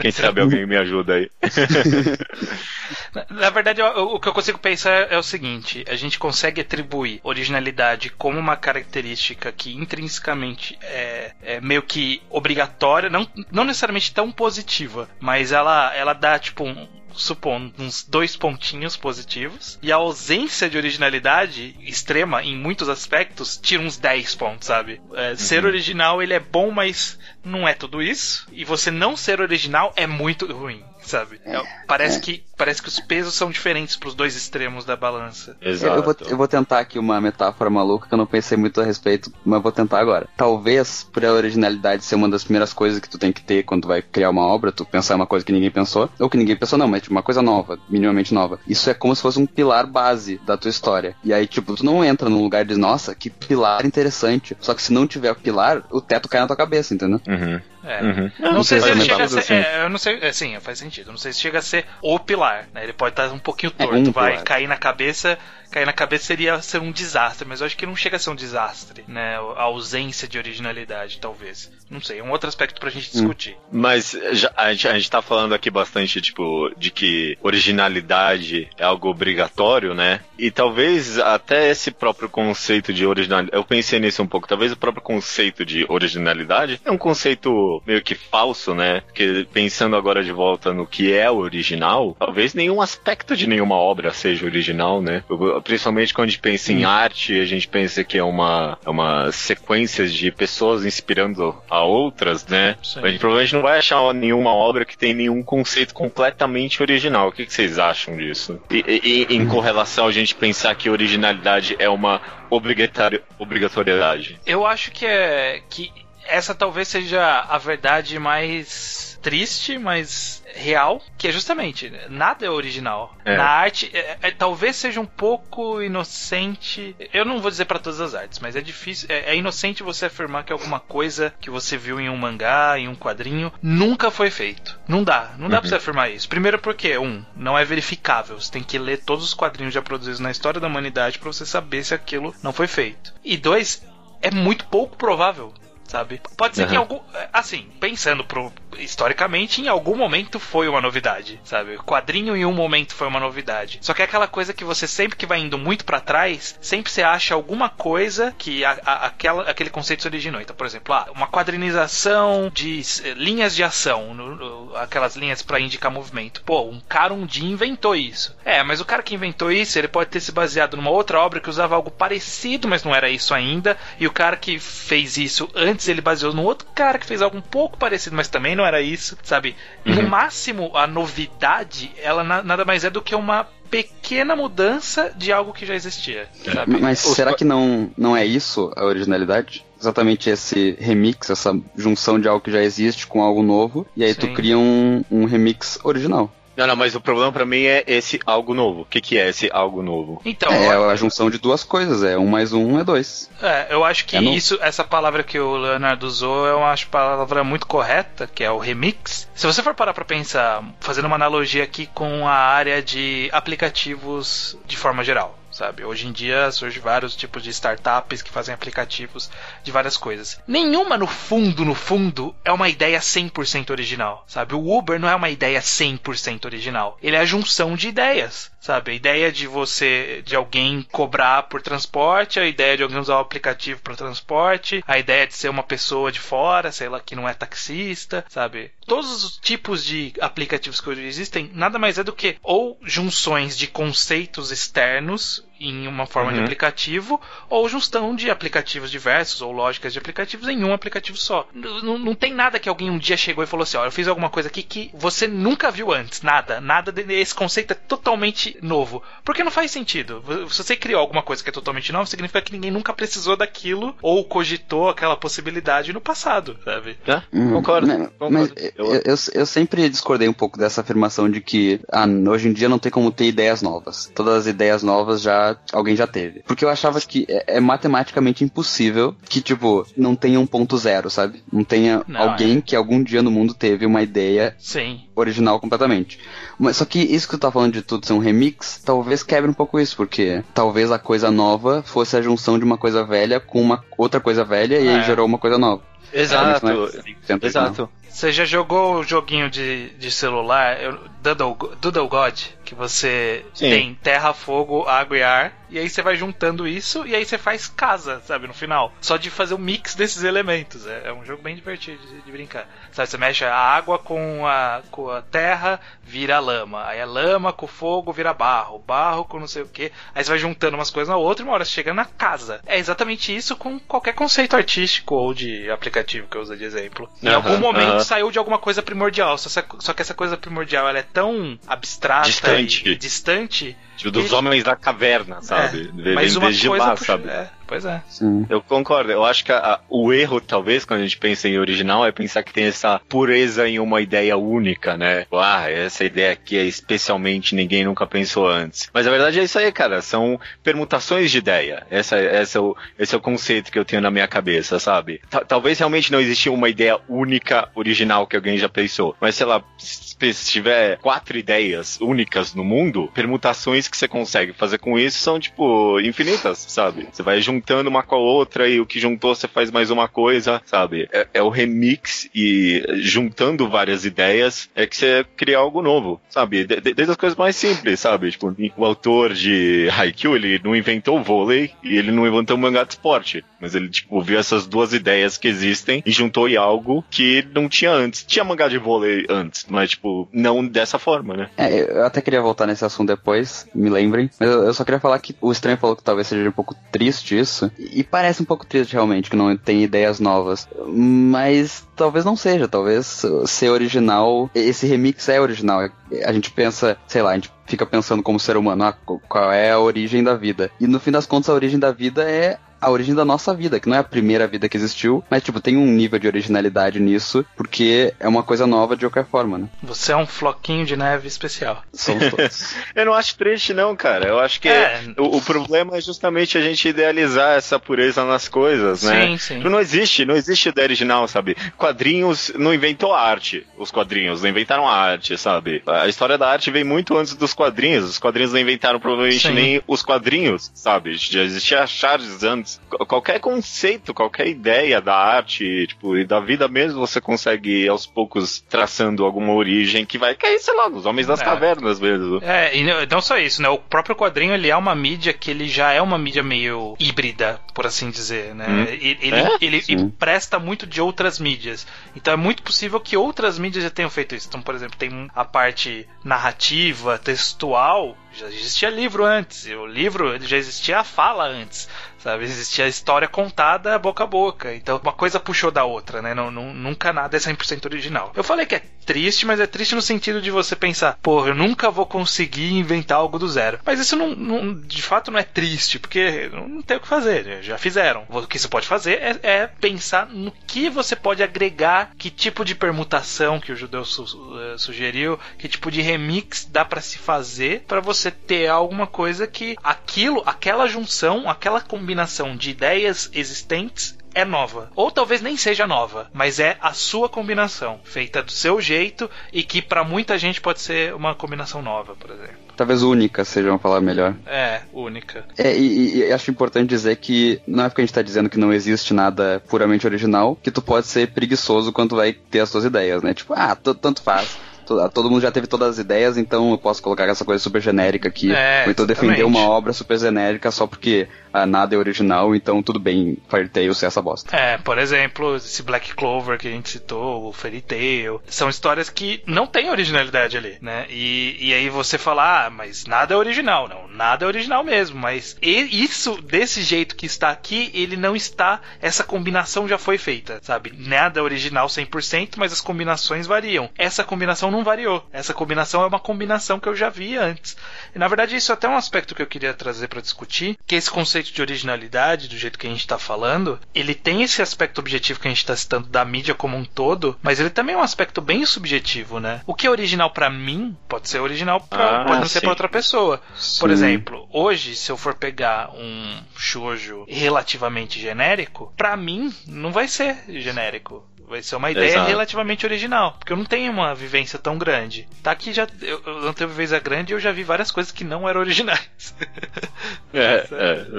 Quem 0.00 0.10
sabe 0.12 0.40
alguém 0.40 0.66
me 0.66 0.76
ajuda 0.76 1.14
aí. 1.14 1.30
Na 3.30 3.50
verdade, 3.50 3.82
o 3.82 4.20
que 4.20 4.28
eu 4.28 4.32
consigo 4.32 4.58
pensar 4.58 5.10
é 5.10 5.18
o 5.18 5.22
seguinte: 5.22 5.84
a 5.88 5.96
gente 5.96 6.15
consegue 6.18 6.60
atribuir 6.60 7.20
originalidade 7.22 8.10
como 8.10 8.38
uma 8.38 8.56
característica 8.56 9.52
que 9.52 9.74
intrinsecamente 9.74 10.78
é, 10.82 11.32
é 11.42 11.60
meio 11.60 11.82
que 11.82 12.22
obrigatória, 12.30 13.08
não, 13.08 13.28
não 13.50 13.64
necessariamente 13.64 14.12
tão 14.12 14.30
positiva, 14.30 15.08
mas 15.20 15.52
ela, 15.52 15.94
ela 15.94 16.12
dá 16.12 16.38
tipo 16.38 16.64
um, 16.64 16.88
supondo, 17.16 17.72
uns 17.78 18.04
dois 18.04 18.36
pontinhos 18.36 18.96
positivos. 18.96 19.78
E 19.82 19.90
a 19.90 19.96
ausência 19.96 20.68
de 20.68 20.76
originalidade 20.76 21.76
extrema, 21.80 22.42
em 22.42 22.56
muitos 22.56 22.88
aspectos, 22.88 23.56
tira 23.56 23.82
uns 23.82 23.96
10 23.96 24.34
pontos, 24.34 24.66
sabe? 24.66 25.00
É, 25.14 25.30
uhum. 25.30 25.36
Ser 25.36 25.64
original, 25.64 26.22
ele 26.22 26.34
é 26.34 26.40
bom, 26.40 26.70
mas 26.70 27.18
não 27.44 27.66
é 27.66 27.74
tudo 27.74 28.02
isso. 28.02 28.46
E 28.52 28.64
você 28.64 28.90
não 28.90 29.16
ser 29.16 29.40
original 29.40 29.92
é 29.96 30.06
muito 30.06 30.46
ruim 30.52 30.84
sabe? 31.06 31.40
É, 31.44 31.60
parece, 31.86 32.18
é. 32.18 32.20
Que, 32.20 32.44
parece 32.56 32.82
que 32.82 32.88
os 32.88 33.00
pesos 33.00 33.34
são 33.34 33.50
diferentes 33.50 33.96
para 33.96 34.08
os 34.08 34.14
dois 34.14 34.36
extremos 34.36 34.84
da 34.84 34.96
balança. 34.96 35.56
Exato. 35.62 35.96
Eu 35.96 36.02
vou, 36.02 36.16
eu 36.30 36.36
vou 36.36 36.48
tentar 36.48 36.80
aqui 36.80 36.98
uma 36.98 37.20
metáfora 37.20 37.70
maluca 37.70 38.08
que 38.08 38.14
eu 38.14 38.18
não 38.18 38.26
pensei 38.26 38.56
muito 38.56 38.80
a 38.80 38.84
respeito, 38.84 39.32
mas 39.44 39.62
vou 39.62 39.72
tentar 39.72 40.00
agora. 40.00 40.28
Talvez, 40.36 41.04
por 41.12 41.24
a 41.24 41.32
originalidade 41.32 42.04
ser 42.04 42.14
uma 42.14 42.28
das 42.28 42.44
primeiras 42.44 42.72
coisas 42.72 43.00
que 43.00 43.08
tu 43.08 43.18
tem 43.18 43.32
que 43.32 43.42
ter 43.42 43.62
quando 43.62 43.82
tu 43.82 43.88
vai 43.88 44.02
criar 44.02 44.30
uma 44.30 44.42
obra, 44.42 44.72
tu 44.72 44.84
pensar 44.84 45.16
uma 45.16 45.26
coisa 45.26 45.44
que 45.44 45.52
ninguém 45.52 45.70
pensou, 45.70 46.10
ou 46.18 46.28
que 46.28 46.36
ninguém 46.36 46.56
pensou 46.56 46.78
não, 46.78 46.88
mas 46.88 47.02
tipo, 47.02 47.14
uma 47.14 47.22
coisa 47.22 47.42
nova, 47.42 47.78
minimamente 47.88 48.34
nova. 48.34 48.58
Isso 48.66 48.90
é 48.90 48.94
como 48.94 49.14
se 49.14 49.22
fosse 49.22 49.38
um 49.38 49.46
pilar 49.46 49.86
base 49.86 50.40
da 50.44 50.56
tua 50.56 50.70
história. 50.70 51.16
E 51.24 51.32
aí, 51.32 51.46
tipo, 51.46 51.74
tu 51.74 51.84
não 51.84 52.04
entra 52.04 52.28
num 52.28 52.42
lugar 52.42 52.64
de, 52.64 52.76
nossa, 52.76 53.14
que 53.14 53.30
pilar 53.30 53.84
interessante. 53.84 54.56
Só 54.60 54.74
que 54.74 54.82
se 54.82 54.92
não 54.92 55.06
tiver 55.06 55.32
o 55.32 55.36
pilar, 55.36 55.84
o 55.90 56.00
teto 56.00 56.28
cai 56.28 56.40
na 56.40 56.46
tua 56.46 56.56
cabeça, 56.56 56.94
entendeu? 56.94 57.20
Uhum. 57.26 57.60
É. 57.86 58.02
Uhum. 58.02 58.32
Não, 58.38 58.52
não, 58.54 58.64
sei, 58.64 58.80
se 58.80 58.88
ele 58.88 59.00
chega 59.02 59.24
a 59.24 59.28
ser. 59.28 59.38
Assim. 59.38 59.54
É, 59.54 59.84
eu 59.84 59.88
não 59.88 59.98
sei. 59.98 60.18
É, 60.20 60.32
sim, 60.32 60.58
faz 60.60 60.78
sentido. 60.78 61.10
Não 61.10 61.18
sei 61.18 61.32
se 61.32 61.40
chega 61.40 61.58
a 61.58 61.62
ser 61.62 61.86
o 62.02 62.18
pilar, 62.18 62.68
né? 62.74 62.82
Ele 62.82 62.92
pode 62.92 63.12
estar 63.12 63.32
um 63.32 63.38
pouquinho 63.38 63.70
torto, 63.70 63.94
é 63.94 63.98
um 63.98 64.10
vai 64.10 64.32
pilar. 64.32 64.44
cair 64.44 64.66
na 64.66 64.76
cabeça 64.76 65.38
cair 65.70 65.86
na 65.86 65.92
cabeça 65.92 66.24
seria 66.24 66.60
ser 66.62 66.80
um 66.80 66.90
desastre, 66.90 67.46
mas 67.46 67.60
eu 67.60 67.66
acho 67.66 67.76
que 67.76 67.86
não 67.86 67.96
chega 67.96 68.16
a 68.16 68.18
ser 68.18 68.30
um 68.30 68.34
desastre, 68.34 69.04
né? 69.06 69.36
A 69.56 69.62
ausência 69.62 70.26
de 70.26 70.38
originalidade, 70.38 71.18
talvez. 71.20 71.70
Não 71.90 72.00
sei, 72.00 72.18
é 72.18 72.22
um 72.22 72.30
outro 72.30 72.48
aspecto 72.48 72.80
pra 72.80 72.90
gente 72.90 73.10
discutir. 73.10 73.56
Hum. 73.72 73.80
Mas 73.80 74.18
já, 74.32 74.50
a, 74.56 74.72
gente, 74.72 74.88
a 74.88 74.94
gente 74.94 75.10
tá 75.10 75.22
falando 75.22 75.54
aqui 75.54 75.70
bastante, 75.70 76.20
tipo, 76.20 76.72
de 76.76 76.90
que 76.90 77.36
originalidade 77.42 78.68
é 78.76 78.84
algo 78.84 79.08
obrigatório, 79.08 79.94
né? 79.94 80.20
E 80.38 80.50
talvez 80.50 81.18
até 81.18 81.70
esse 81.70 81.90
próprio 81.90 82.28
conceito 82.28 82.92
de 82.92 83.06
originalidade, 83.06 83.56
eu 83.56 83.64
pensei 83.64 83.98
nisso 83.98 84.22
um 84.22 84.26
pouco, 84.26 84.48
talvez 84.48 84.72
o 84.72 84.76
próprio 84.76 85.02
conceito 85.02 85.64
de 85.64 85.84
originalidade 85.88 86.80
é 86.84 86.90
um 86.90 86.98
conceito 86.98 87.75
meio 87.86 88.02
que 88.02 88.14
falso, 88.14 88.74
né? 88.74 89.00
Porque 89.00 89.46
pensando 89.52 89.96
agora 89.96 90.22
de 90.22 90.32
volta 90.32 90.72
no 90.72 90.86
que 90.86 91.12
é 91.12 91.30
original, 91.30 92.16
talvez 92.18 92.54
nenhum 92.54 92.80
aspecto 92.80 93.36
de 93.36 93.46
nenhuma 93.46 93.76
obra 93.76 94.12
seja 94.12 94.44
original, 94.44 95.00
né? 95.00 95.22
principalmente 95.64 96.14
quando 96.14 96.28
a 96.28 96.30
gente 96.30 96.40
pensa 96.40 96.72
em 96.72 96.84
hum. 96.84 96.88
arte, 96.88 97.38
a 97.40 97.44
gente 97.44 97.68
pensa 97.68 98.04
que 98.04 98.18
é 98.18 98.22
uma, 98.22 98.78
é 98.84 98.90
uma 98.90 99.30
sequência 99.32 100.06
de 100.06 100.30
pessoas 100.30 100.84
inspirando 100.84 101.54
a 101.68 101.82
outras, 101.82 102.46
né? 102.46 102.76
Sim. 102.82 103.00
A 103.02 103.08
gente 103.08 103.20
provavelmente 103.20 103.54
não 103.54 103.62
vai 103.62 103.78
achar 103.78 104.12
nenhuma 104.14 104.50
obra 104.50 104.84
que 104.84 104.96
tem 104.96 105.14
nenhum 105.14 105.42
conceito 105.42 105.94
completamente 105.94 106.82
original. 106.82 107.28
O 107.28 107.32
que, 107.32 107.46
que 107.46 107.52
vocês 107.52 107.78
acham 107.78 108.16
disso? 108.16 108.60
E, 108.70 109.26
e, 109.28 109.36
em 109.36 109.46
correlação 109.46 110.06
a 110.06 110.12
gente 110.12 110.34
pensar 110.34 110.74
que 110.74 110.90
originalidade 110.90 111.76
é 111.78 111.88
uma 111.88 112.20
obrigatoriedade? 112.50 114.38
Eu 114.46 114.66
acho 114.66 114.90
que 114.90 115.04
é 115.06 115.62
que 115.68 115.90
essa 116.28 116.54
talvez 116.54 116.88
seja 116.88 117.40
a 117.40 117.58
verdade 117.58 118.18
mais 118.18 119.06
triste, 119.26 119.76
mas 119.76 120.40
real, 120.54 121.02
que 121.18 121.26
é 121.26 121.32
justamente 121.32 121.92
nada 122.08 122.46
é 122.46 122.50
original. 122.50 123.16
É. 123.24 123.36
Na 123.36 123.44
arte, 123.44 123.90
é, 123.92 124.18
é, 124.22 124.30
talvez 124.30 124.76
seja 124.76 125.00
um 125.00 125.06
pouco 125.06 125.82
inocente. 125.82 126.94
Eu 127.12 127.24
não 127.24 127.40
vou 127.40 127.50
dizer 127.50 127.64
para 127.64 127.80
todas 127.80 128.00
as 128.00 128.14
artes, 128.14 128.38
mas 128.38 128.54
é 128.54 128.60
difícil. 128.60 129.08
É, 129.10 129.32
é, 129.32 129.36
inocente 129.36 129.82
você 129.82 130.06
afirmar 130.06 130.44
que 130.44 130.52
alguma 130.52 130.78
coisa 130.78 131.34
que 131.40 131.50
você 131.50 131.76
viu 131.76 131.98
em 132.00 132.08
um 132.08 132.16
mangá, 132.16 132.78
em 132.78 132.86
um 132.86 132.94
quadrinho, 132.94 133.52
nunca 133.60 134.12
foi 134.12 134.30
feito. 134.30 134.78
Não 134.86 135.02
dá. 135.02 135.34
Não 135.38 135.48
dá 135.48 135.56
uhum. 135.56 135.60
pra 135.60 135.70
você 135.70 135.74
afirmar 135.74 136.08
isso. 136.08 136.28
Primeiro 136.28 136.60
porque, 136.60 136.96
um, 136.96 137.24
não 137.34 137.58
é 137.58 137.64
verificável. 137.64 138.40
Você 138.40 138.52
tem 138.52 138.62
que 138.62 138.78
ler 138.78 138.98
todos 138.98 139.24
os 139.24 139.34
quadrinhos 139.34 139.74
já 139.74 139.82
produzidos 139.82 140.20
na 140.20 140.30
história 140.30 140.60
da 140.60 140.68
humanidade 140.68 141.18
para 141.18 141.32
você 141.32 141.44
saber 141.44 141.82
se 141.84 141.94
aquilo 141.94 142.32
não 142.44 142.52
foi 142.52 142.68
feito. 142.68 143.12
E 143.24 143.36
dois, 143.36 143.84
é 144.22 144.30
muito 144.30 144.66
pouco 144.66 144.96
provável 144.96 145.52
sabe? 145.88 146.20
Pode 146.36 146.56
ser 146.56 146.62
uhum. 146.64 146.68
que 146.68 146.76
algum. 146.76 147.00
Assim, 147.32 147.68
pensando 147.80 148.24
pro, 148.24 148.52
historicamente, 148.78 149.60
em 149.60 149.68
algum 149.68 149.96
momento 149.96 150.38
foi 150.38 150.68
uma 150.68 150.80
novidade, 150.80 151.40
sabe? 151.44 151.76
O 151.76 151.82
quadrinho 151.82 152.36
em 152.36 152.44
um 152.44 152.52
momento 152.52 152.94
foi 152.94 153.06
uma 153.08 153.20
novidade. 153.20 153.78
Só 153.80 153.94
que 153.94 154.02
é 154.02 154.04
aquela 154.04 154.26
coisa 154.26 154.52
que 154.52 154.64
você 154.64 154.86
sempre 154.86 155.16
que 155.16 155.26
vai 155.26 155.40
indo 155.40 155.58
muito 155.58 155.84
para 155.84 156.00
trás, 156.00 156.58
sempre 156.60 156.90
você 156.90 157.02
acha 157.02 157.34
alguma 157.34 157.68
coisa 157.68 158.34
que 158.36 158.64
a, 158.64 158.78
a, 158.84 159.06
aquela, 159.06 159.42
aquele 159.50 159.70
conceito 159.70 160.02
se 160.02 160.08
originou. 160.08 160.40
Então, 160.40 160.54
por 160.54 160.66
exemplo, 160.66 160.94
ah, 160.94 161.08
uma 161.14 161.26
quadrinização 161.26 162.50
de 162.52 162.80
eh, 163.04 163.14
linhas 163.14 163.54
de 163.54 163.62
ação, 163.62 164.14
no, 164.14 164.36
no, 164.36 164.76
aquelas 164.76 165.16
linhas 165.16 165.42
para 165.42 165.60
indicar 165.60 165.90
movimento. 165.90 166.42
Pô, 166.42 166.62
um 166.62 166.80
cara 166.80 167.14
um 167.14 167.26
dia 167.26 167.48
inventou 167.48 167.94
isso. 167.94 168.36
É, 168.44 168.62
mas 168.62 168.80
o 168.80 168.84
cara 168.84 169.02
que 169.02 169.14
inventou 169.14 169.50
isso, 169.50 169.78
ele 169.78 169.88
pode 169.88 170.10
ter 170.10 170.20
se 170.20 170.32
baseado 170.32 170.76
numa 170.76 170.90
outra 170.90 171.20
obra 171.20 171.40
que 171.40 171.50
usava 171.50 171.74
algo 171.74 171.90
parecido, 171.90 172.68
mas 172.68 172.84
não 172.84 172.94
era 172.94 173.08
isso 173.08 173.34
ainda. 173.34 173.76
E 173.98 174.06
o 174.06 174.12
cara 174.12 174.36
que 174.36 174.58
fez 174.58 175.16
isso 175.16 175.48
antes, 175.54 175.88
ele 175.88 176.00
baseou 176.00 176.32
no 176.32 176.42
outro 176.42 176.66
cara 176.74 176.98
que 176.98 177.06
fez 177.06 177.22
algo 177.22 177.38
um 177.38 177.42
pouco 177.42 177.78
parecido, 177.78 178.16
mas 178.16 178.28
também 178.28 178.54
não 178.54 178.65
era 178.66 178.80
isso, 178.80 179.16
sabe? 179.22 179.56
Uhum. 179.84 179.94
No 179.94 180.08
máximo, 180.08 180.76
a 180.76 180.86
novidade, 180.86 181.90
ela 182.02 182.22
na, 182.22 182.42
nada 182.42 182.64
mais 182.64 182.84
é 182.84 182.90
do 182.90 183.02
que 183.02 183.14
uma 183.14 183.46
pequena 183.70 184.36
mudança 184.36 185.12
de 185.16 185.32
algo 185.32 185.52
que 185.52 185.66
já 185.66 185.74
existia. 185.74 186.28
Sabe? 186.44 186.78
Mas 186.80 187.04
Os... 187.04 187.14
será 187.14 187.34
que 187.34 187.44
não, 187.44 187.90
não 187.96 188.16
é 188.16 188.24
isso 188.24 188.72
a 188.76 188.84
originalidade? 188.84 189.64
Exatamente 189.78 190.30
esse 190.30 190.76
remix, 190.80 191.28
essa 191.30 191.58
junção 191.76 192.18
de 192.18 192.28
algo 192.28 192.40
que 192.40 192.50
já 192.50 192.62
existe 192.62 193.06
com 193.06 193.22
algo 193.22 193.42
novo, 193.42 193.86
e 193.96 194.04
aí 194.04 194.14
Sim. 194.14 194.20
tu 194.20 194.34
cria 194.34 194.58
um, 194.58 195.04
um 195.10 195.24
remix 195.24 195.78
original. 195.84 196.32
Não, 196.56 196.66
não, 196.66 196.76
mas 196.76 196.94
o 196.94 197.00
problema 197.00 197.30
para 197.30 197.44
mim 197.44 197.64
é 197.64 197.84
esse 197.86 198.18
algo 198.24 198.54
novo. 198.54 198.82
O 198.82 198.84
que, 198.84 199.00
que 199.00 199.18
é 199.18 199.28
esse 199.28 199.50
algo 199.52 199.82
novo? 199.82 200.20
Então, 200.24 200.50
é 200.50 200.92
a 200.92 200.96
junção 200.96 201.28
de 201.28 201.38
duas 201.38 201.62
coisas, 201.62 202.02
é 202.02 202.16
um 202.16 202.26
mais 202.26 202.52
um 202.52 202.78
é 202.78 202.84
dois. 202.84 203.30
É, 203.42 203.66
eu 203.70 203.84
acho 203.84 204.06
que 204.06 204.16
é 204.16 204.22
isso, 204.22 204.58
essa 204.62 204.82
palavra 204.82 205.22
que 205.22 205.38
o 205.38 205.56
Leonardo 205.56 206.06
usou, 206.06 206.46
eu 206.46 206.64
acho 206.64 206.88
palavra 206.88 207.44
muito 207.44 207.66
correta, 207.66 208.28
que 208.32 208.42
é 208.42 208.50
o 208.50 208.58
remix. 208.58 209.28
Se 209.34 209.46
você 209.46 209.62
for 209.62 209.74
parar 209.74 209.92
para 209.92 210.04
pensar, 210.04 210.64
fazendo 210.80 211.06
uma 211.06 211.16
analogia 211.16 211.62
aqui 211.62 211.86
com 211.86 212.26
a 212.26 212.32
área 212.34 212.82
de 212.82 213.28
aplicativos 213.32 214.56
de 214.66 214.76
forma 214.76 215.04
geral 215.04 215.38
sabe? 215.56 215.84
Hoje 215.84 216.06
em 216.06 216.12
dia 216.12 216.50
surgem 216.50 216.82
vários 216.82 217.16
tipos 217.16 217.42
de 217.42 217.50
startups 217.50 218.20
que 218.20 218.30
fazem 218.30 218.54
aplicativos 218.54 219.30
de 219.64 219.72
várias 219.72 219.96
coisas. 219.96 220.38
Nenhuma, 220.46 220.98
no 220.98 221.06
fundo, 221.06 221.64
no 221.64 221.74
fundo, 221.74 222.36
é 222.44 222.52
uma 222.52 222.68
ideia 222.68 223.00
100% 223.00 223.70
original, 223.70 224.24
sabe? 224.26 224.54
O 224.54 224.76
Uber 224.76 225.00
não 225.00 225.08
é 225.08 225.14
uma 225.14 225.30
ideia 225.30 225.60
100% 225.60 226.44
original. 226.44 226.98
Ele 227.02 227.16
é 227.16 227.20
a 227.20 227.24
junção 227.24 227.74
de 227.74 227.88
ideias 227.88 228.50
sabe? 228.66 228.90
A 228.90 228.94
ideia 228.94 229.32
de 229.32 229.46
você, 229.46 230.22
de 230.24 230.34
alguém 230.34 230.82
cobrar 230.90 231.44
por 231.44 231.62
transporte, 231.62 232.40
a 232.40 232.46
ideia 232.46 232.76
de 232.76 232.82
alguém 232.82 232.98
usar 232.98 233.16
o 233.16 233.20
aplicativo 233.20 233.80
para 233.80 233.94
transporte, 233.94 234.82
a 234.86 234.98
ideia 234.98 235.26
de 235.26 235.34
ser 235.34 235.48
uma 235.48 235.62
pessoa 235.62 236.10
de 236.10 236.18
fora, 236.18 236.72
sei 236.72 236.88
lá, 236.88 237.00
que 237.00 237.14
não 237.14 237.28
é 237.28 237.32
taxista, 237.32 238.24
sabe? 238.28 238.72
Todos 238.84 239.24
os 239.24 239.36
tipos 239.38 239.84
de 239.84 240.12
aplicativos 240.20 240.80
que 240.80 240.90
hoje 240.90 241.04
existem 241.04 241.50
nada 241.54 241.78
mais 241.78 241.96
é 241.96 242.04
do 242.04 242.12
que 242.12 242.36
ou 242.42 242.78
junções 242.82 243.56
de 243.56 243.68
conceitos 243.68 244.50
externos 244.50 245.44
em 245.60 245.86
uma 245.86 246.06
forma 246.06 246.30
uhum. 246.30 246.38
de 246.38 246.44
aplicativo, 246.44 247.20
ou 247.48 247.68
junção 247.68 248.14
de 248.14 248.30
aplicativos 248.30 248.90
diversos, 248.90 249.40
ou 249.42 249.52
lógicas 249.52 249.92
de 249.92 249.98
aplicativos 249.98 250.48
em 250.48 250.64
um 250.64 250.72
aplicativo 250.72 251.16
só. 251.16 251.48
N 251.54 251.98
não 251.98 252.14
tem 252.14 252.32
nada 252.32 252.58
que 252.58 252.68
alguém 252.68 252.90
um 252.90 252.98
dia 252.98 253.16
chegou 253.16 253.42
e 253.42 253.46
falou 253.46 253.64
assim: 253.64 253.76
ó, 253.76 253.84
eu 253.84 253.92
fiz 253.92 254.08
alguma 254.08 254.30
coisa 254.30 254.48
aqui 254.48 254.62
que 254.62 254.90
você 254.94 255.26
nunca 255.26 255.70
viu 255.70 255.92
antes. 255.92 256.22
Nada. 256.22 256.60
Nada. 256.60 256.92
Esse 257.12 257.34
conceito 257.34 257.72
é 257.72 257.74
totalmente 257.74 258.56
novo. 258.62 259.02
Porque 259.24 259.44
não 259.44 259.50
faz 259.50 259.70
sentido. 259.70 260.22
Se 260.50 260.62
você 260.62 260.76
criou 260.76 261.00
alguma 261.00 261.22
coisa 261.22 261.42
que 261.42 261.50
é 261.50 261.52
totalmente 261.52 261.92
nova, 261.92 262.06
significa 262.06 262.42
que 262.42 262.52
ninguém 262.52 262.70
nunca 262.70 262.92
precisou 262.92 263.36
daquilo 263.36 263.94
ou 264.02 264.24
cogitou 264.24 264.88
aquela 264.88 265.16
possibilidade 265.16 265.92
no 265.92 266.00
passado, 266.00 266.58
sabe? 266.64 266.98
É? 267.06 267.22
Uhum. 267.32 267.52
Concordo. 267.54 267.86
Mas, 267.86 268.08
concordo. 268.08 268.34
Mas 268.34 268.52
eu, 268.76 268.94
eu, 268.94 269.16
eu, 269.34 269.46
sempre 269.46 269.88
discordei 269.88 270.28
um 270.28 270.32
pouco 270.32 270.58
dessa 270.58 270.80
afirmação 270.80 271.30
de 271.30 271.40
que 271.40 271.80
ah, 271.90 272.06
hoje 272.30 272.48
em 272.48 272.52
dia 272.52 272.68
não 272.68 272.78
tem 272.78 272.92
como 272.92 273.10
ter 273.10 273.26
ideias 273.26 273.62
novas. 273.62 274.10
Todas 274.14 274.34
as 274.34 274.46
ideias 274.46 274.82
novas 274.82 275.20
já 275.22 275.45
alguém 275.72 275.96
já 275.96 276.06
teve. 276.06 276.42
Porque 276.46 276.64
eu 276.64 276.68
achava 276.68 277.00
que 277.00 277.26
é, 277.28 277.56
é 277.56 277.60
matematicamente 277.60 278.44
impossível 278.44 279.14
que, 279.28 279.40
tipo, 279.40 279.86
não 279.96 280.14
tenha 280.14 280.40
um 280.40 280.46
ponto 280.46 280.76
zero, 280.76 281.10
sabe? 281.10 281.42
Não 281.52 281.64
tenha 281.64 282.02
não, 282.06 282.20
alguém 282.20 282.58
é. 282.58 282.60
que 282.60 282.76
algum 282.76 283.02
dia 283.02 283.22
no 283.22 283.30
mundo 283.30 283.54
teve 283.54 283.84
uma 283.84 284.02
ideia 284.02 284.54
Sim. 284.58 285.00
original 285.14 285.60
completamente. 285.60 286.18
Mas 286.58 286.76
só 286.76 286.84
que 286.84 286.98
isso 286.98 287.28
que 287.28 287.36
tu 287.36 287.40
tá 287.40 287.50
falando 287.50 287.74
de 287.74 287.82
tudo 287.82 288.06
ser 288.06 288.12
um 288.12 288.18
remix, 288.18 288.80
talvez 288.84 289.22
quebre 289.22 289.50
um 289.50 289.54
pouco 289.54 289.78
isso, 289.78 289.96
porque 289.96 290.42
talvez 290.54 290.90
a 290.90 290.98
coisa 290.98 291.30
nova 291.30 291.82
fosse 291.82 292.16
a 292.16 292.22
junção 292.22 292.58
de 292.58 292.64
uma 292.64 292.78
coisa 292.78 293.04
velha 293.04 293.38
com 293.40 293.60
uma 293.60 293.84
outra 293.98 294.20
coisa 294.20 294.44
velha 294.44 294.78
e 294.78 294.88
aí 294.88 295.00
é. 295.00 295.02
gerou 295.02 295.26
uma 295.26 295.38
coisa 295.38 295.58
nova. 295.58 295.82
Exato, 296.12 296.66
é 296.66 297.46
exato. 297.46 297.90
Você 298.16 298.32
já 298.32 298.46
jogou 298.46 298.94
o 298.94 299.04
joguinho 299.04 299.50
de, 299.50 299.90
de 299.90 300.10
celular, 300.10 300.78
Doodle, 301.20 301.76
Doodle 301.78 302.08
God, 302.08 302.40
que 302.64 302.74
você 302.74 303.44
Sim. 303.52 303.68
tem 303.68 303.94
terra, 303.94 304.32
fogo, 304.32 304.88
água 304.88 305.18
e 305.18 305.22
ar, 305.22 305.52
e 305.68 305.78
aí 305.78 305.88
você 305.88 306.02
vai 306.02 306.16
juntando 306.16 306.66
isso 306.66 307.06
e 307.06 307.14
aí 307.14 307.24
você 307.24 307.36
faz 307.36 307.66
casa, 307.66 308.20
sabe, 308.24 308.46
no 308.46 308.54
final. 308.54 308.92
Só 309.00 309.16
de 309.16 309.30
fazer 309.30 309.54
o 309.54 309.56
um 309.56 309.60
mix 309.60 309.94
desses 309.94 310.22
elementos. 310.22 310.86
É, 310.86 311.08
é, 311.08 311.12
um 311.12 311.24
jogo 311.24 311.42
bem 311.42 311.54
divertido 311.54 311.98
de, 312.06 312.22
de, 312.22 312.32
brincar. 312.32 312.68
Sabe, 312.92 313.08
você 313.08 313.18
mexe 313.18 313.44
a 313.44 313.54
água 313.54 313.98
com 313.98 314.46
a, 314.46 314.82
com 314.90 315.10
a 315.10 315.22
terra, 315.22 315.80
vira 316.02 316.38
lama. 316.38 316.86
Aí 316.86 317.00
a 317.00 317.06
lama 317.06 317.52
com 317.52 317.66
o 317.66 317.68
fogo 317.68 318.12
vira 318.12 318.32
barro. 318.32 318.78
Barro 318.78 319.24
com 319.24 319.40
não 319.40 319.48
sei 319.48 319.62
o 319.62 319.68
que. 319.68 319.90
Aí 320.14 320.22
você 320.22 320.30
vai 320.30 320.38
juntando 320.38 320.76
umas 320.76 320.90
coisas 320.90 321.08
na 321.08 321.16
outra 321.16 321.44
e 321.44 321.46
uma 321.46 321.54
hora 321.54 321.64
você 321.64 321.72
chega 321.72 321.92
na 321.92 322.04
casa. 322.04 322.60
É 322.66 322.78
exatamente 322.78 323.34
isso 323.34 323.56
com 323.56 323.78
qualquer 323.80 324.14
conceito 324.14 324.56
artístico 324.56 325.14
ou 325.14 325.34
de 325.34 325.70
aplicativo 325.70 326.28
que 326.28 326.36
eu 326.36 326.42
uso 326.42 326.56
de 326.56 326.64
exemplo. 326.64 327.08
Em 327.22 327.28
algum 327.28 327.58
momento 327.58 328.04
saiu 328.04 328.30
de 328.30 328.38
alguma 328.38 328.58
coisa 328.58 328.82
primordial. 328.82 329.36
Só, 329.38 329.62
só 329.78 329.92
que 329.92 330.02
essa 330.02 330.14
coisa 330.14 330.36
primordial 330.36 330.88
ela 330.88 330.98
é 330.98 331.02
tão 331.02 331.58
abstrata 331.66 332.26
distante. 332.26 332.88
e 332.88 332.96
distante 332.96 333.76
Tipo, 333.96 334.10
dos 334.10 334.32
homens 334.32 334.62
da 334.62 334.76
caverna, 334.76 335.40
sabe? 335.40 335.90
É, 336.04 336.12
mas 336.12 336.36
uma 336.36 336.46
coisa 336.46 336.70
lá, 336.70 336.96
sabe? 336.96 337.28
É, 337.28 337.50
pois 337.66 337.84
é. 337.84 338.02
Sim. 338.08 338.46
Eu 338.48 338.60
concordo. 338.62 339.12
Eu 339.12 339.24
acho 339.24 339.44
que 339.44 339.52
a, 339.52 339.58
a, 339.58 339.80
o 339.88 340.12
erro, 340.12 340.40
talvez, 340.40 340.84
quando 340.84 341.00
a 341.00 341.02
gente 341.02 341.18
pensa 341.18 341.48
em 341.48 341.58
original, 341.58 342.06
é 342.06 342.12
pensar 342.12 342.42
que 342.42 342.52
tem 342.52 342.64
essa 342.64 343.00
pureza 343.08 343.68
em 343.68 343.78
uma 343.78 344.00
ideia 344.00 344.36
única, 344.36 344.96
né? 344.96 345.22
Tipo, 345.22 345.38
ah, 345.38 345.70
essa 345.70 346.04
ideia 346.04 346.32
aqui 346.32 346.56
é 346.56 346.64
especialmente 346.64 347.54
ninguém 347.54 347.84
nunca 347.84 348.06
pensou 348.06 348.48
antes. 348.48 348.88
Mas 348.92 349.06
a 349.06 349.10
verdade 349.10 349.40
é 349.40 349.44
isso 349.44 349.58
aí, 349.58 349.70
cara. 349.72 350.02
São 350.02 350.40
permutações 350.62 351.30
de 351.30 351.38
ideia. 351.38 351.86
Essa, 351.90 352.16
essa 352.16 352.58
é 352.58 352.60
o, 352.60 352.76
esse 352.98 353.14
é 353.14 353.18
o 353.18 353.20
conceito 353.20 353.70
que 353.70 353.78
eu 353.78 353.84
tenho 353.84 354.02
na 354.02 354.10
minha 354.10 354.28
cabeça, 354.28 354.78
sabe? 354.78 355.20
T 355.30 355.44
talvez 355.46 355.78
realmente 355.78 356.12
não 356.12 356.20
existia 356.20 356.52
uma 356.52 356.68
ideia 356.68 356.98
única, 357.08 357.68
original 357.74 358.26
que 358.26 358.36
alguém 358.36 358.58
já 358.58 358.68
pensou. 358.68 359.16
Mas, 359.20 359.34
sei 359.34 359.46
lá, 359.46 359.62
se 359.78 360.50
tiver 360.50 360.98
quatro 360.98 361.36
ideias 361.38 361.98
únicas 362.00 362.54
no 362.54 362.64
mundo, 362.64 363.10
permutações 363.14 363.88
que 363.88 363.96
você 363.96 364.08
consegue 364.08 364.52
fazer 364.52 364.78
com 364.78 364.98
isso 364.98 365.18
são, 365.18 365.38
tipo, 365.38 366.00
infinitas, 366.00 366.58
sabe? 366.68 367.08
Você 367.12 367.22
vai 367.22 367.40
juntando 367.56 367.88
uma 367.88 368.02
com 368.02 368.16
a 368.16 368.18
outra 368.18 368.68
e 368.68 368.80
o 368.80 368.86
que 368.86 369.00
juntou 369.00 369.34
você 369.34 369.48
faz 369.48 369.70
mais 369.70 369.90
uma 369.90 370.08
coisa, 370.08 370.60
sabe? 370.66 371.08
É, 371.12 371.26
é 371.34 371.42
o 371.42 371.48
remix 371.48 372.28
e 372.34 372.84
juntando 372.96 373.68
várias 373.68 374.04
ideias 374.04 374.68
é 374.74 374.86
que 374.86 374.96
você 374.96 375.24
cria 375.36 375.58
algo 375.58 375.82
novo, 375.82 376.20
sabe? 376.28 376.64
De, 376.64 376.80
de, 376.80 376.94
desde 376.94 377.12
as 377.12 377.16
coisas 377.16 377.36
mais 377.36 377.56
simples, 377.56 378.00
sabe? 378.00 378.30
Tipo, 378.30 378.54
o 378.76 378.84
autor 378.84 379.32
de 379.32 379.88
Haikyuu, 379.90 380.36
ele 380.36 380.60
não 380.62 380.76
inventou 380.76 381.18
o 381.18 381.22
vôlei 381.22 381.70
e 381.82 381.96
ele 381.96 382.12
não 382.12 382.26
inventou 382.26 382.56
o 382.56 382.60
mangá 382.60 382.84
de 382.84 382.92
esporte, 382.92 383.44
mas 383.60 383.74
ele, 383.74 383.88
tipo, 383.88 384.20
viu 384.20 384.38
essas 384.38 384.66
duas 384.66 384.92
ideias 384.92 385.36
que 385.36 385.48
existem 385.48 386.02
e 386.04 386.10
juntou 386.10 386.48
em 386.48 386.56
algo 386.56 387.04
que 387.10 387.46
não 387.54 387.68
tinha 387.68 387.90
antes. 387.90 388.24
Tinha 388.24 388.44
mangá 388.44 388.68
de 388.68 388.78
vôlei 388.78 389.26
antes, 389.28 389.66
mas, 389.68 389.90
tipo, 389.90 390.28
não 390.32 390.66
dessa 390.66 390.98
forma, 390.98 391.36
né? 391.36 391.50
É, 391.56 391.98
eu 391.98 392.04
até 392.04 392.20
queria 392.20 392.40
voltar 392.40 392.66
nesse 392.66 392.84
assunto 392.84 393.08
depois, 393.08 393.66
me 393.74 393.88
lembrem. 393.88 394.30
Mas 394.38 394.48
eu, 394.48 394.74
só 394.74 394.84
queria 394.84 395.00
falar 395.00 395.18
que 395.18 395.34
o 395.40 395.52
Estranho 395.52 395.78
falou 395.78 395.96
que 395.96 396.02
talvez 396.02 396.26
seja 396.26 396.48
um 396.48 396.52
pouco 396.52 396.74
triste 396.90 397.38
isso. 397.38 397.70
E 397.78 398.02
parece 398.02 398.42
um 398.42 398.46
pouco 398.46 398.66
triste 398.66 398.92
realmente, 398.92 399.30
que 399.30 399.36
não 399.36 399.56
tem 399.56 399.82
ideias 399.82 400.20
novas. 400.20 400.68
Mas 400.86 401.86
talvez 401.96 402.24
não 402.24 402.36
seja, 402.36 402.68
talvez 402.68 403.22
ser 403.46 403.70
original. 403.70 404.50
Esse 404.54 404.86
remix 404.86 405.28
é 405.28 405.40
original. 405.40 405.88
A 406.24 406.32
gente 406.32 406.50
pensa, 406.50 406.96
sei 407.06 407.22
lá, 407.22 407.30
a 407.30 407.34
gente 407.34 407.50
fica 407.66 407.84
pensando 407.84 408.22
como 408.22 408.38
ser 408.38 408.56
humano, 408.56 408.84
ah, 408.84 408.92
qual 409.28 409.52
é 409.52 409.72
a 409.72 409.78
origem 409.78 410.22
da 410.22 410.34
vida. 410.34 410.70
E 410.80 410.86
no 410.86 411.00
fim 411.00 411.10
das 411.10 411.26
contas, 411.26 411.50
a 411.50 411.54
origem 411.54 411.78
da 411.78 411.90
vida 411.90 412.22
é 412.22 412.58
a 412.86 412.90
origem 412.90 413.16
da 413.16 413.24
nossa 413.24 413.52
vida, 413.52 413.80
que 413.80 413.88
não 413.88 413.96
é 413.96 413.98
a 413.98 414.04
primeira 414.04 414.46
vida 414.46 414.68
que 414.68 414.76
existiu, 414.76 415.24
mas, 415.28 415.42
tipo, 415.42 415.60
tem 415.60 415.76
um 415.76 415.86
nível 415.86 416.20
de 416.20 416.28
originalidade 416.28 417.00
nisso, 417.00 417.44
porque 417.56 418.14
é 418.20 418.28
uma 418.28 418.44
coisa 418.44 418.64
nova 418.64 418.96
de 418.96 419.04
qualquer 419.04 419.28
forma, 419.28 419.58
né? 419.58 419.68
Você 419.82 420.12
é 420.12 420.16
um 420.16 420.26
floquinho 420.26 420.86
de 420.86 420.96
neve 420.96 421.26
especial. 421.26 421.82
Somos 421.92 422.30
todos. 422.30 422.76
eu 422.94 423.04
não 423.04 423.12
acho 423.12 423.36
triste, 423.36 423.74
não, 423.74 423.96
cara. 423.96 424.28
Eu 424.28 424.38
acho 424.38 424.60
que 424.60 424.68
é. 424.68 425.00
o, 425.18 425.38
o, 425.38 425.42
problema 425.42 425.96
é 425.96 426.00
justamente 426.00 426.56
a 426.56 426.60
gente 426.60 426.88
idealizar 426.88 427.56
essa 427.56 427.76
pureza 427.76 428.24
nas 428.24 428.46
coisas, 428.46 429.02
né? 429.02 429.26
Sim, 429.26 429.38
sim. 429.38 429.58
Não 429.58 429.80
existe, 429.80 430.24
não 430.24 430.36
existe 430.36 430.68
ideia 430.68 430.86
original, 430.86 431.26
sabe? 431.26 431.56
Quadrinhos 431.76 432.52
não 432.56 432.72
inventou 432.72 433.12
a 433.12 433.20
arte, 433.20 433.66
os 433.76 433.90
quadrinhos, 433.90 434.42
não 434.42 434.48
inventaram 434.48 434.86
a 434.86 434.94
arte, 434.94 435.36
sabe? 435.36 435.82
A 435.84 436.06
história 436.06 436.38
da 436.38 436.48
arte 436.48 436.70
vem 436.70 436.84
muito 436.84 437.16
antes 437.16 437.34
dos 437.34 437.52
quadrinhos. 437.52 438.04
Os 438.04 438.18
quadrinhos 438.20 438.52
não 438.52 438.60
inventaram 438.60 439.00
provavelmente 439.00 439.48
sim. 439.48 439.54
nem 439.54 439.82
os 439.88 440.02
quadrinhos, 440.04 440.70
sabe? 440.72 441.16
Já 441.16 441.42
existia 441.42 441.84
Charles 441.84 442.44
antes 442.44 442.75
qualquer 443.06 443.40
conceito, 443.40 444.14
qualquer 444.14 444.46
ideia 444.46 445.00
da 445.00 445.14
arte, 445.14 445.86
tipo, 445.86 446.16
e 446.16 446.24
da 446.24 446.40
vida 446.40 446.68
mesmo, 446.68 447.00
você 447.00 447.20
consegue 447.20 447.88
aos 447.88 448.06
poucos 448.06 448.60
traçando 448.60 449.24
alguma 449.24 449.52
origem 449.52 450.04
que 450.04 450.18
vai 450.18 450.34
cair, 450.34 450.58
sei 450.58 450.74
lá, 450.74 450.88
nos 450.88 451.06
Homens 451.06 451.26
das 451.26 451.40
é. 451.40 451.44
Cavernas 451.44 452.00
mesmo. 452.00 452.40
É, 452.42 452.76
e 452.76 452.84
não 453.06 453.20
só 453.20 453.38
isso, 453.38 453.62
né? 453.62 453.68
O 453.68 453.78
próprio 453.78 454.16
quadrinho, 454.16 454.54
ele 454.54 454.68
é 454.68 454.76
uma 454.76 454.94
mídia 454.94 455.32
que 455.32 455.50
ele 455.50 455.68
já 455.68 455.92
é 455.92 456.00
uma 456.00 456.18
mídia 456.18 456.42
meio 456.42 456.96
híbrida, 456.98 457.60
por 457.74 457.86
assim 457.86 458.10
dizer, 458.10 458.54
né? 458.54 458.66
Hum. 458.68 458.82
Ele, 458.82 459.18
ele, 459.20 459.36
é? 459.36 459.56
ele, 459.60 459.84
ele 459.88 460.08
presta 460.18 460.58
muito 460.58 460.86
de 460.86 461.00
outras 461.00 461.38
mídias. 461.38 461.86
Então 462.14 462.32
é 462.32 462.36
muito 462.36 462.62
possível 462.62 463.00
que 463.00 463.16
outras 463.16 463.58
mídias 463.58 463.84
já 463.84 463.90
tenham 463.90 464.10
feito 464.10 464.34
isso. 464.34 464.48
Então, 464.48 464.62
por 464.62 464.74
exemplo, 464.74 464.96
tem 464.96 465.28
a 465.34 465.44
parte 465.44 466.06
narrativa, 466.24 467.18
textual, 467.18 468.16
já 468.36 468.46
existia 468.46 468.90
livro 468.90 469.24
antes. 469.24 469.66
O 469.66 469.86
livro 469.86 470.38
já 470.46 470.56
existia 470.56 471.00
a 471.00 471.04
fala 471.04 471.46
antes 471.46 471.88
sabe? 472.26 472.44
Existia 472.44 472.84
a 472.84 472.88
história 472.88 473.28
contada 473.28 473.96
boca 473.98 474.24
a 474.24 474.26
boca. 474.26 474.74
Então 474.74 475.00
uma 475.02 475.12
coisa 475.12 475.38
puxou 475.38 475.70
da 475.70 475.84
outra, 475.84 476.20
né? 476.20 476.34
Não, 476.34 476.50
não, 476.50 476.74
nunca 476.74 477.12
nada 477.12 477.36
é 477.36 477.40
100% 477.40 477.86
original. 477.86 478.32
Eu 478.34 478.42
falei 478.42 478.66
que 478.66 478.74
é 478.74 478.82
triste, 479.06 479.46
mas 479.46 479.60
é 479.60 479.66
triste 479.66 479.94
no 479.94 480.02
sentido 480.02 480.42
de 480.42 480.50
você 480.50 480.74
pensar, 480.74 481.16
pô, 481.22 481.46
eu 481.46 481.54
nunca 481.54 481.90
vou 481.90 482.04
conseguir 482.04 482.72
inventar 482.72 483.18
algo 483.18 483.38
do 483.38 483.48
zero. 483.48 483.78
Mas 483.84 484.00
isso 484.00 484.16
não, 484.16 484.34
não 484.34 484.74
de 484.74 485.00
fato 485.00 485.30
não 485.30 485.38
é 485.38 485.44
triste, 485.44 486.00
porque 486.00 486.50
não 486.52 486.82
tem 486.82 486.96
o 486.96 487.00
que 487.00 487.06
fazer, 487.06 487.62
já 487.62 487.78
fizeram. 487.78 488.26
O 488.28 488.44
que 488.46 488.58
você 488.58 488.66
pode 488.66 488.88
fazer 488.88 489.12
é, 489.22 489.38
é 489.42 489.66
pensar 489.68 490.26
no 490.26 490.50
que 490.50 490.90
você 490.90 491.14
pode 491.14 491.42
agregar, 491.42 492.10
que 492.18 492.28
tipo 492.28 492.64
de 492.64 492.74
permutação 492.74 493.60
que 493.60 493.70
o 493.70 493.76
judeu 493.76 494.04
su 494.04 494.24
uh, 494.24 494.76
sugeriu, 494.76 495.38
que 495.56 495.68
tipo 495.68 495.90
de 495.90 496.00
remix 496.00 496.64
dá 496.64 496.84
para 496.84 497.00
se 497.00 497.18
fazer 497.18 497.84
para 497.86 498.00
você 498.00 498.25
ter 498.30 498.68
alguma 498.68 499.06
coisa 499.06 499.46
que 499.46 499.76
aquilo, 499.82 500.42
aquela 500.46 500.86
junção, 500.86 501.48
aquela 501.48 501.80
combinação 501.80 502.16
combinação 502.16 502.56
de 502.56 502.70
ideias 502.70 503.28
existentes 503.32 504.16
é 504.34 504.44
nova. 504.44 504.90
Ou 504.94 505.10
talvez 505.10 505.40
nem 505.40 505.56
seja 505.56 505.86
nova, 505.86 506.30
mas 506.32 506.60
é 506.60 506.76
a 506.80 506.92
sua 506.92 507.28
combinação, 507.28 507.98
feita 508.04 508.42
do 508.42 508.52
seu 508.52 508.80
jeito 508.80 509.30
e 509.52 509.62
que 509.62 509.80
para 509.80 510.04
muita 510.04 510.36
gente 510.36 510.60
pode 510.60 510.80
ser 510.80 511.14
uma 511.14 511.34
combinação 511.34 511.80
nova, 511.82 512.14
por 512.14 512.30
exemplo. 512.30 512.54
Talvez 512.76 513.02
única 513.02 513.44
seja 513.44 513.70
uma 513.70 513.78
palavra 513.78 514.04
melhor. 514.04 514.36
É, 514.46 514.82
única. 514.92 515.46
É, 515.56 515.74
e, 515.76 516.18
e, 516.18 516.32
acho 516.32 516.50
importante 516.50 516.88
dizer 516.88 517.16
que 517.16 517.60
não 517.66 517.84
é 517.84 517.88
porque 517.88 518.02
a 518.02 518.04
gente 518.04 518.14
tá 518.14 518.20
dizendo 518.22 518.50
que 518.50 518.58
não 518.58 518.72
existe 518.72 519.14
nada 519.14 519.62
puramente 519.68 520.06
original 520.06 520.56
que 520.62 520.70
tu 520.70 520.82
pode 520.82 521.06
ser 521.06 521.32
preguiçoso 521.32 521.92
quando 521.92 522.16
vai 522.16 522.34
ter 522.34 522.60
as 522.60 522.68
suas 522.68 522.84
ideias, 522.84 523.22
né? 523.22 523.32
Tipo, 523.32 523.54
ah, 523.54 523.74
tanto 523.74 524.22
faz 524.22 524.58
todo 524.86 525.30
mundo 525.30 525.40
já 525.40 525.50
teve 525.50 525.66
todas 525.66 525.90
as 525.90 525.98
ideias, 525.98 526.36
então 526.36 526.70
eu 526.70 526.78
posso 526.78 527.02
colocar 527.02 527.28
essa 527.28 527.44
coisa 527.44 527.62
super 527.62 527.80
genérica 527.80 528.28
aqui. 528.28 528.54
É, 528.54 528.84
ou 528.84 528.90
então 528.90 529.06
defender 529.06 529.44
uma 529.44 529.68
obra 529.68 529.92
super 529.92 530.18
genérica 530.18 530.70
só 530.70 530.86
porque 530.86 531.28
ah, 531.52 531.64
nada 531.64 531.94
é 531.94 531.98
original, 531.98 532.54
então 532.54 532.82
tudo 532.82 532.98
bem 532.98 533.38
Fairy 533.48 533.68
Tail 533.68 533.94
ser 533.94 534.06
essa 534.06 534.20
bosta. 534.20 534.54
É, 534.54 534.76
por 534.78 534.98
exemplo, 534.98 535.56
esse 535.56 535.82
Black 535.82 536.14
Clover 536.14 536.58
que 536.58 536.68
a 536.68 536.70
gente 536.70 536.90
citou, 536.90 537.48
o 537.48 537.52
Fairy 537.52 537.80
Tail, 537.80 538.42
são 538.46 538.68
histórias 538.68 539.08
que 539.08 539.42
não 539.46 539.66
têm 539.66 539.90
originalidade 539.90 540.56
ali, 540.56 540.76
né? 540.80 541.06
E, 541.08 541.56
e 541.58 541.72
aí 541.72 541.88
você 541.88 542.18
fala, 542.18 542.66
ah, 542.66 542.70
mas 542.70 543.06
nada 543.06 543.34
é 543.34 543.36
original. 543.36 543.88
Não, 543.88 544.06
nada 544.08 544.44
é 544.44 544.48
original 544.48 544.84
mesmo, 544.84 545.18
mas 545.18 545.56
isso, 545.62 546.40
desse 546.42 546.82
jeito 546.82 547.16
que 547.16 547.26
está 547.26 547.50
aqui, 547.50 547.90
ele 547.94 548.16
não 548.16 548.36
está, 548.36 548.80
essa 549.00 549.24
combinação 549.24 549.88
já 549.88 549.98
foi 549.98 550.18
feita, 550.18 550.60
sabe? 550.62 550.92
Nada 550.96 551.40
é 551.40 551.42
original 551.42 551.86
100%, 551.86 552.54
mas 552.56 552.72
as 552.72 552.80
combinações 552.80 553.46
variam. 553.46 553.88
Essa 553.96 554.22
combinação 554.22 554.70
não 554.76 554.84
variou. 554.84 555.26
Essa 555.32 555.54
combinação 555.54 556.02
é 556.02 556.06
uma 556.06 556.20
combinação 556.20 556.78
que 556.78 556.88
eu 556.88 556.94
já 556.94 557.08
vi 557.08 557.36
antes. 557.36 557.76
E 558.14 558.18
na 558.18 558.28
verdade 558.28 558.56
isso 558.56 558.70
é 558.70 558.74
até 558.74 558.88
um 558.88 558.96
aspecto 558.96 559.34
que 559.34 559.42
eu 559.42 559.46
queria 559.46 559.74
trazer 559.74 560.08
para 560.08 560.20
discutir, 560.20 560.78
que 560.86 560.94
esse 560.94 561.10
conceito 561.10 561.52
de 561.52 561.60
originalidade, 561.60 562.48
do 562.48 562.56
jeito 562.56 562.78
que 562.78 562.86
a 562.86 562.90
gente 562.90 563.00
está 563.00 563.18
falando, 563.18 563.78
ele 563.94 564.14
tem 564.14 564.42
esse 564.42 564.60
aspecto 564.62 564.98
objetivo 564.98 565.40
que 565.40 565.48
a 565.48 565.50
gente 565.50 565.58
está 565.58 565.74
citando 565.74 566.08
da 566.08 566.24
mídia 566.24 566.54
como 566.54 566.76
um 566.76 566.84
todo, 566.84 567.36
mas 567.42 567.58
ele 567.58 567.70
também 567.70 567.94
é 567.94 567.98
um 567.98 568.02
aspecto 568.02 568.40
bem 568.40 568.64
subjetivo, 568.66 569.40
né? 569.40 569.62
O 569.66 569.74
que 569.74 569.86
é 569.86 569.90
original 569.90 570.30
para 570.30 570.50
mim 570.50 570.96
pode 571.08 571.28
ser 571.28 571.40
original 571.40 571.80
pra, 571.80 572.22
ah, 572.22 572.24
pode 572.24 572.40
não 572.40 572.46
sim. 572.46 572.54
ser 572.54 572.60
para 572.60 572.70
outra 572.70 572.88
pessoa. 572.88 573.40
Sim. 573.56 573.80
Por 573.80 573.90
exemplo, 573.90 574.48
hoje 574.52 574.94
se 574.94 575.10
eu 575.10 575.16
for 575.16 575.34
pegar 575.34 575.90
um 575.94 576.42
shoujo 576.56 577.24
relativamente 577.28 578.20
genérico, 578.20 578.92
para 578.96 579.16
mim 579.16 579.52
não 579.66 579.92
vai 579.92 580.08
ser 580.08 580.36
genérico. 580.48 581.24
Vai 581.48 581.62
ser 581.62 581.76
uma 581.76 581.90
ideia 581.90 582.10
Exato. 582.10 582.28
relativamente 582.28 582.84
original. 582.84 583.36
Porque 583.38 583.52
eu 583.52 583.56
não 583.56 583.64
tenho 583.64 583.92
uma 583.92 584.14
vivência 584.14 584.58
tão 584.58 584.76
grande. 584.76 585.28
Tá 585.42 585.52
aqui 585.52 585.72
já. 585.72 585.86
Eu, 586.02 586.20
eu 586.26 586.40
não 586.42 586.52
tenho 586.52 586.68
vivência 586.68 586.98
grande 586.98 587.32
e 587.32 587.34
eu 587.34 587.40
já 587.40 587.52
vi 587.52 587.62
várias 587.62 587.90
coisas 587.90 588.12
que 588.12 588.24
não 588.24 588.48
eram 588.48 588.60
originais. 588.60 589.34
é, 590.34 590.66